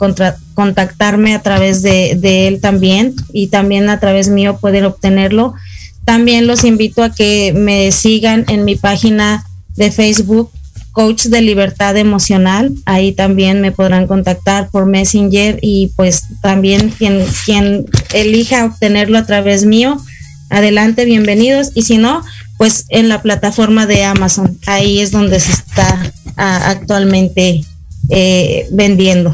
contactarme 0.54 1.34
a 1.36 1.42
través 1.42 1.82
de, 1.82 2.16
de 2.20 2.48
él 2.48 2.60
también 2.60 3.14
y 3.32 3.46
también 3.46 3.88
a 3.88 4.00
través 4.00 4.28
mío 4.28 4.58
pueden 4.60 4.84
obtenerlo. 4.84 5.54
También 6.04 6.48
los 6.48 6.64
invito 6.64 7.04
a 7.04 7.14
que 7.14 7.52
me 7.54 7.92
sigan 7.92 8.44
en 8.48 8.64
mi 8.64 8.74
página 8.74 9.44
de 9.76 9.92
Facebook, 9.92 10.50
Coach 10.98 11.26
de 11.26 11.42
Libertad 11.42 11.96
Emocional. 11.96 12.74
Ahí 12.84 13.12
también 13.12 13.60
me 13.60 13.70
podrán 13.70 14.08
contactar 14.08 14.68
por 14.68 14.86
Messenger 14.86 15.60
y 15.62 15.92
pues 15.94 16.24
también 16.42 16.90
quien, 16.90 17.24
quien 17.44 17.86
elija 18.12 18.64
obtenerlo 18.64 19.16
a 19.16 19.24
través 19.24 19.64
mío, 19.64 20.02
adelante, 20.50 21.04
bienvenidos. 21.04 21.70
Y 21.76 21.82
si 21.82 21.98
no, 21.98 22.24
pues 22.56 22.84
en 22.88 23.08
la 23.08 23.22
plataforma 23.22 23.86
de 23.86 24.02
Amazon. 24.02 24.58
Ahí 24.66 24.98
es 24.98 25.12
donde 25.12 25.38
se 25.38 25.52
está 25.52 26.12
actualmente 26.34 27.64
eh, 28.08 28.66
vendiendo. 28.72 29.32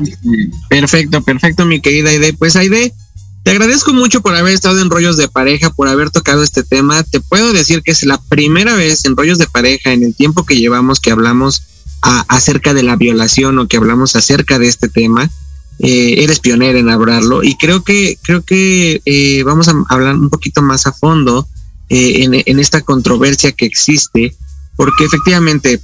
Perfecto, 0.69 1.23
perfecto, 1.23 1.65
mi 1.65 1.81
querida 1.81 2.11
Aide. 2.11 2.35
Pues 2.35 2.57
Aide, 2.57 2.93
te 3.45 3.51
agradezco 3.51 3.93
mucho 3.93 4.23
por 4.23 4.35
haber 4.35 4.55
estado 4.55 4.81
en 4.81 4.89
Rollos 4.89 5.19
de 5.19 5.29
Pareja, 5.29 5.69
por 5.69 5.87
haber 5.87 6.11
tocado 6.11 6.43
este 6.43 6.63
tema. 6.63 7.03
Te 7.03 7.21
puedo 7.21 7.53
decir 7.53 7.83
que 7.83 7.93
es 7.93 8.03
la 8.05 8.19
primera 8.19 8.75
vez 8.75 9.05
en 9.05 9.17
Rollos 9.17 9.37
de 9.37 9.47
Pareja, 9.47 9.93
en 9.93 10.03
el 10.03 10.15
tiempo 10.15 10.47
que 10.47 10.57
llevamos, 10.57 10.99
que 10.99 11.11
hablamos 11.11 11.63
acerca 12.01 12.73
de 12.73 12.83
la 12.83 12.97
violación 12.97 13.59
o 13.59 13.69
que 13.69 13.77
hablamos 13.77 14.17
acerca 14.17 14.59
de 14.59 14.69
este 14.69 14.89
tema. 14.89 15.31
Eh, 15.79 16.23
eres 16.25 16.41
pionera 16.41 16.79
en 16.79 16.89
hablarlo 16.89 17.43
y 17.43 17.57
creo 17.57 17.83
que 17.83 18.17
creo 18.23 18.43
que 18.43 19.03
eh, 19.05 19.43
vamos 19.43 19.69
a 19.69 19.75
hablar 19.89 20.15
un 20.15 20.31
poquito 20.31 20.63
más 20.63 20.87
a 20.87 20.93
fondo 20.93 21.49
eh, 21.89 22.23
en, 22.23 22.43
en, 22.47 22.61
esta 22.61 22.81
controversia 22.81 23.51
que 23.53 23.67
existe, 23.67 24.37
porque 24.77 25.05
efectivamente 25.05 25.81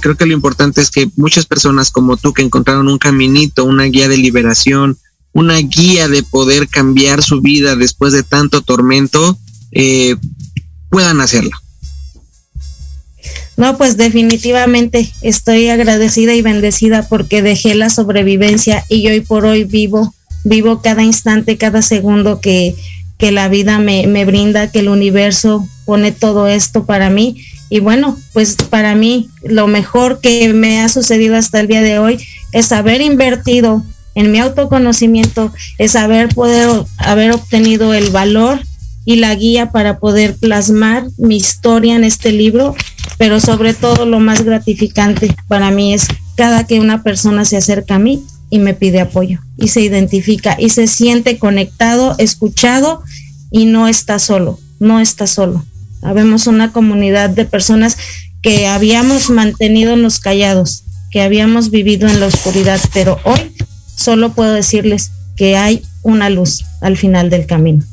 creo 0.00 0.16
que 0.16 0.26
lo 0.26 0.34
importante 0.34 0.80
es 0.80 0.90
que 0.90 1.08
muchas 1.16 1.46
personas 1.46 1.90
como 1.90 2.16
tú 2.16 2.32
que 2.32 2.42
encontraron 2.42 2.88
un 2.88 2.98
caminito, 2.98 3.64
una 3.64 3.84
guía 3.84 4.08
de 4.08 4.18
liberación, 4.18 4.98
una 5.32 5.58
guía 5.58 6.08
de 6.08 6.22
poder 6.22 6.68
cambiar 6.68 7.22
su 7.22 7.40
vida 7.40 7.76
después 7.76 8.12
de 8.12 8.22
tanto 8.22 8.62
tormento, 8.62 9.38
eh, 9.72 10.16
puedan 10.88 11.20
hacerlo. 11.20 11.56
No, 13.56 13.76
pues 13.76 13.96
definitivamente 13.96 15.12
estoy 15.20 15.68
agradecida 15.68 16.34
y 16.34 16.42
bendecida 16.42 17.06
porque 17.08 17.42
dejé 17.42 17.74
la 17.74 17.90
sobrevivencia 17.90 18.84
y 18.88 19.06
hoy 19.08 19.20
por 19.20 19.44
hoy 19.44 19.64
vivo, 19.64 20.14
vivo 20.44 20.80
cada 20.80 21.02
instante, 21.02 21.58
cada 21.58 21.82
segundo 21.82 22.40
que, 22.40 22.74
que 23.18 23.32
la 23.32 23.48
vida 23.48 23.78
me, 23.78 24.06
me 24.06 24.24
brinda, 24.24 24.72
que 24.72 24.78
el 24.78 24.88
universo 24.88 25.68
pone 25.84 26.10
todo 26.10 26.48
esto 26.48 26.86
para 26.86 27.10
mí. 27.10 27.44
Y 27.68 27.80
bueno, 27.80 28.18
pues 28.32 28.56
para 28.56 28.94
mí 28.94 29.28
lo 29.42 29.66
mejor 29.66 30.20
que 30.20 30.52
me 30.54 30.80
ha 30.80 30.88
sucedido 30.88 31.36
hasta 31.36 31.60
el 31.60 31.68
día 31.68 31.82
de 31.82 31.98
hoy 31.98 32.18
es 32.52 32.72
haber 32.72 33.02
invertido 33.02 33.84
en 34.14 34.32
mi 34.32 34.38
autoconocimiento 34.38 35.52
es 35.78 35.96
haber 35.96 36.28
poder 36.34 36.84
haber 36.98 37.32
obtenido 37.32 37.94
el 37.94 38.10
valor 38.10 38.60
y 39.04 39.16
la 39.16 39.34
guía 39.34 39.70
para 39.70 39.98
poder 39.98 40.36
plasmar 40.36 41.04
mi 41.16 41.36
historia 41.36 41.96
en 41.96 42.04
este 42.04 42.32
libro, 42.32 42.74
pero 43.18 43.40
sobre 43.40 43.74
todo 43.74 44.06
lo 44.06 44.20
más 44.20 44.42
gratificante 44.42 45.34
para 45.48 45.70
mí 45.70 45.94
es 45.94 46.06
cada 46.36 46.66
que 46.66 46.80
una 46.80 47.02
persona 47.02 47.44
se 47.44 47.56
acerca 47.56 47.96
a 47.96 47.98
mí 47.98 48.24
y 48.50 48.58
me 48.58 48.74
pide 48.74 49.00
apoyo 49.00 49.40
y 49.56 49.68
se 49.68 49.80
identifica 49.80 50.56
y 50.58 50.70
se 50.70 50.86
siente 50.86 51.38
conectado, 51.38 52.14
escuchado 52.18 53.02
y 53.50 53.64
no 53.64 53.88
está 53.88 54.18
solo, 54.18 54.58
no 54.78 55.00
está 55.00 55.26
solo. 55.26 55.64
Habemos 56.02 56.46
una 56.46 56.72
comunidad 56.72 57.30
de 57.30 57.44
personas 57.44 57.96
que 58.42 58.66
habíamos 58.66 59.28
mantenido 59.30 59.96
callados, 60.22 60.84
que 61.10 61.22
habíamos 61.22 61.70
vivido 61.70 62.08
en 62.08 62.20
la 62.20 62.26
oscuridad, 62.26 62.80
pero 62.94 63.18
hoy 63.24 63.52
solo 64.00 64.32
puedo 64.32 64.52
decirles 64.52 65.10
que 65.36 65.56
hay 65.56 65.82
una 66.02 66.30
luz 66.30 66.64
al 66.80 66.96
final 66.96 67.30
del 67.30 67.46
camino. 67.46 67.84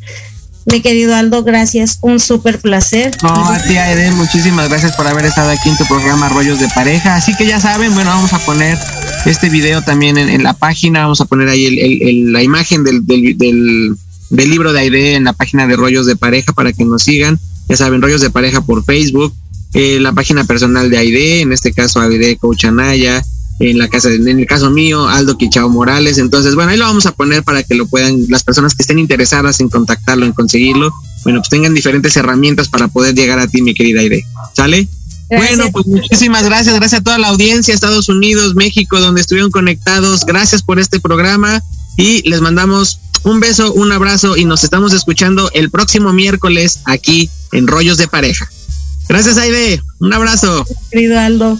Mi 0.65 0.81
querido 0.81 1.15
Aldo, 1.15 1.43
gracias, 1.43 1.99
un 2.01 2.19
súper 2.19 2.59
placer. 2.59 3.15
No, 3.23 3.49
a 3.49 3.57
ti, 3.61 3.77
Aide, 3.77 4.11
muchísimas 4.11 4.67
gracias 4.67 4.97
por 4.97 5.07
haber 5.07 5.25
estado 5.25 5.49
aquí 5.49 5.69
en 5.69 5.77
tu 5.77 5.85
programa 5.85 6.27
Rollos 6.27 6.59
de 6.59 6.67
Pareja. 6.67 7.15
Así 7.15 7.33
que 7.37 7.47
ya 7.47 7.61
saben, 7.61 7.93
bueno, 7.93 8.09
vamos 8.09 8.33
a 8.33 8.39
poner 8.39 8.77
este 9.25 9.49
video 9.49 9.81
también 9.81 10.17
en, 10.17 10.43
la 10.43 10.53
página, 10.53 11.03
vamos 11.03 11.21
a 11.21 11.25
poner 11.25 11.47
ahí 11.47 12.23
la 12.23 12.43
imagen 12.43 12.83
del, 12.83 13.05
del, 13.05 13.97
libro 14.29 14.73
de 14.73 14.79
Aide 14.81 15.15
en 15.15 15.23
la 15.23 15.33
página 15.33 15.67
de 15.67 15.77
Rollos 15.77 16.05
de 16.05 16.17
Pareja 16.17 16.51
para 16.51 16.73
que 16.73 16.83
nos 16.83 17.03
sigan. 17.03 17.39
Ya 17.69 17.77
saben, 17.77 18.01
Rollos 18.01 18.19
de 18.19 18.29
Pareja 18.29 18.59
por 18.59 18.83
Facebook, 18.83 19.33
eh, 19.73 19.99
la 20.01 20.11
página 20.11 20.43
personal 20.43 20.89
de 20.89 20.97
Aide, 20.97 21.41
en 21.41 21.53
este 21.53 21.71
caso 21.71 22.01
Aide 22.01 22.35
Coach 22.35 22.65
Anaya, 22.65 23.23
en 23.59 23.77
la 23.77 23.87
casa, 23.87 24.09
en 24.09 24.27
el 24.27 24.45
caso 24.45 24.69
mío, 24.69 25.07
Aldo 25.07 25.37
Quichao 25.37 25.69
Morales. 25.69 26.17
Entonces, 26.17 26.55
bueno, 26.55 26.71
ahí 26.71 26.77
lo 26.77 26.85
vamos 26.85 27.05
a 27.05 27.11
poner 27.13 27.43
para 27.43 27.63
que 27.63 27.75
lo 27.75 27.87
puedan, 27.87 28.25
las 28.29 28.43
personas 28.43 28.75
que 28.75 28.83
estén 28.83 28.99
interesadas 28.99 29.59
en 29.59 29.69
contactarlo, 29.69 30.25
en 30.25 30.33
conseguirlo, 30.33 30.93
bueno, 31.23 31.39
pues 31.39 31.49
tengan 31.49 31.73
diferentes 31.73 32.15
herramientas 32.15 32.69
para 32.69 32.87
poder 32.87 33.15
llegar 33.15 33.39
a 33.39 33.47
ti, 33.47 33.61
mi 33.61 33.73
querida 33.73 34.01
Aide. 34.01 34.23
¿Sale? 34.53 34.87
Bueno, 35.29 35.69
pues 35.73 35.85
muchísimas 35.87 36.45
gracias, 36.45 36.73
gracias 36.75 37.01
a 37.01 37.03
toda 37.03 37.17
la 37.17 37.27
audiencia, 37.27 37.73
Estados 37.73 38.07
Unidos, 38.07 38.55
México, 38.55 38.99
donde 38.99 39.21
estuvieron 39.21 39.51
conectados. 39.51 40.25
Gracias 40.25 40.63
por 40.63 40.79
este 40.79 41.01
programa 41.01 41.61
y 41.97 42.27
les 42.29 42.39
mandamos 42.39 42.99
un 43.23 43.41
beso, 43.41 43.73
un 43.73 43.91
abrazo 43.91 44.37
y 44.37 44.45
nos 44.45 44.63
estamos 44.63 44.93
escuchando 44.93 45.51
el 45.53 45.69
próximo 45.69 46.13
miércoles 46.13 46.79
aquí 46.85 47.29
en 47.51 47.67
Rollos 47.67 47.97
de 47.97 48.07
Pareja. 48.07 48.49
Gracias, 49.09 49.37
Aide. 49.37 49.81
Un 49.99 50.13
abrazo. 50.13 50.65
Querido 50.91 51.19
Aldo. 51.19 51.59